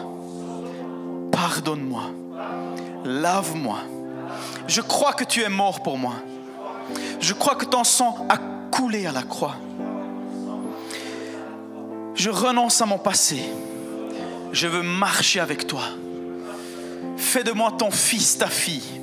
Pardonne-moi. 1.32 2.04
Lave-moi. 3.04 3.80
Je 4.68 4.82
crois 4.82 5.14
que 5.14 5.24
tu 5.24 5.42
es 5.42 5.50
mort 5.50 5.84
pour 5.84 5.98
moi. 5.98 6.14
Je 7.20 7.34
crois 7.34 7.56
que 7.56 7.66
ton 7.66 7.84
sang 7.84 8.26
a 8.30 8.38
coulé 8.72 9.06
à 9.06 9.12
la 9.12 9.24
croix. 9.24 9.56
Je 12.16 12.30
renonce 12.30 12.82
à 12.82 12.86
mon 12.86 12.98
passé. 12.98 13.44
Je 14.52 14.68
veux 14.68 14.84
marcher 14.84 15.40
avec 15.40 15.68
toi. 15.68 15.84
Fais 17.18 17.44
de 17.44 17.52
moi 17.52 17.72
ton 17.78 17.92
fils, 17.92 18.38
ta 18.38 18.48
fille. 18.48 19.02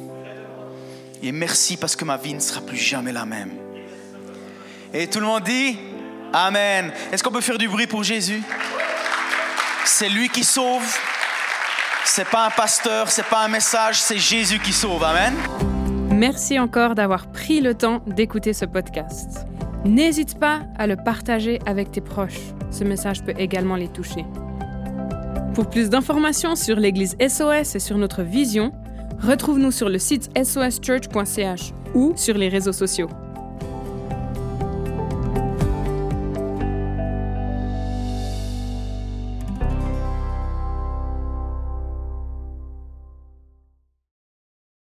Et 1.22 1.32
merci 1.32 1.76
parce 1.76 1.96
que 1.96 2.04
ma 2.04 2.16
vie 2.16 2.32
ne 2.32 2.40
sera 2.40 2.62
plus 2.62 2.76
jamais 2.76 3.12
la 3.12 3.26
même. 3.26 3.52
Et 4.94 5.06
tout 5.06 5.20
le 5.20 5.26
monde 5.26 5.42
dit 5.42 5.78
Amen. 6.32 6.92
Est-ce 7.12 7.22
qu'on 7.22 7.30
peut 7.30 7.40
faire 7.40 7.58
du 7.58 7.68
bruit 7.68 7.86
pour 7.86 8.02
Jésus? 8.02 8.42
C'est 9.84 10.08
lui 10.08 10.28
qui 10.28 10.44
sauve. 10.44 10.86
C'est 12.04 12.28
pas 12.28 12.46
un 12.46 12.50
pasteur, 12.50 13.10
c'est 13.10 13.26
pas 13.26 13.44
un 13.44 13.48
message, 13.48 14.00
c'est 14.00 14.18
Jésus 14.18 14.58
qui 14.58 14.72
sauve. 14.72 15.02
Amen. 15.04 15.34
Merci 16.10 16.58
encore 16.58 16.94
d'avoir 16.94 17.30
pris 17.30 17.60
le 17.60 17.74
temps 17.74 18.02
d'écouter 18.06 18.52
ce 18.52 18.64
podcast. 18.64 19.46
N'hésite 19.84 20.38
pas 20.38 20.60
à 20.78 20.86
le 20.86 20.96
partager 20.96 21.58
avec 21.66 21.90
tes 21.90 22.00
proches. 22.00 22.40
Ce 22.70 22.84
message 22.84 23.22
peut 23.22 23.34
également 23.38 23.76
les 23.76 23.88
toucher. 23.88 24.24
Pour 25.54 25.68
plus 25.68 25.90
d'informations 25.90 26.56
sur 26.56 26.76
l'Église 26.76 27.16
SOS 27.20 27.74
et 27.74 27.80
sur 27.80 27.98
notre 27.98 28.22
vision, 28.22 28.72
retrouve-nous 29.22 29.70
sur 29.70 29.88
le 29.88 29.98
site 29.98 30.30
soschurch.ch 30.42 31.72
ou 31.94 32.12
sur 32.16 32.36
les 32.36 32.48
réseaux 32.48 32.72
sociaux. 32.72 33.08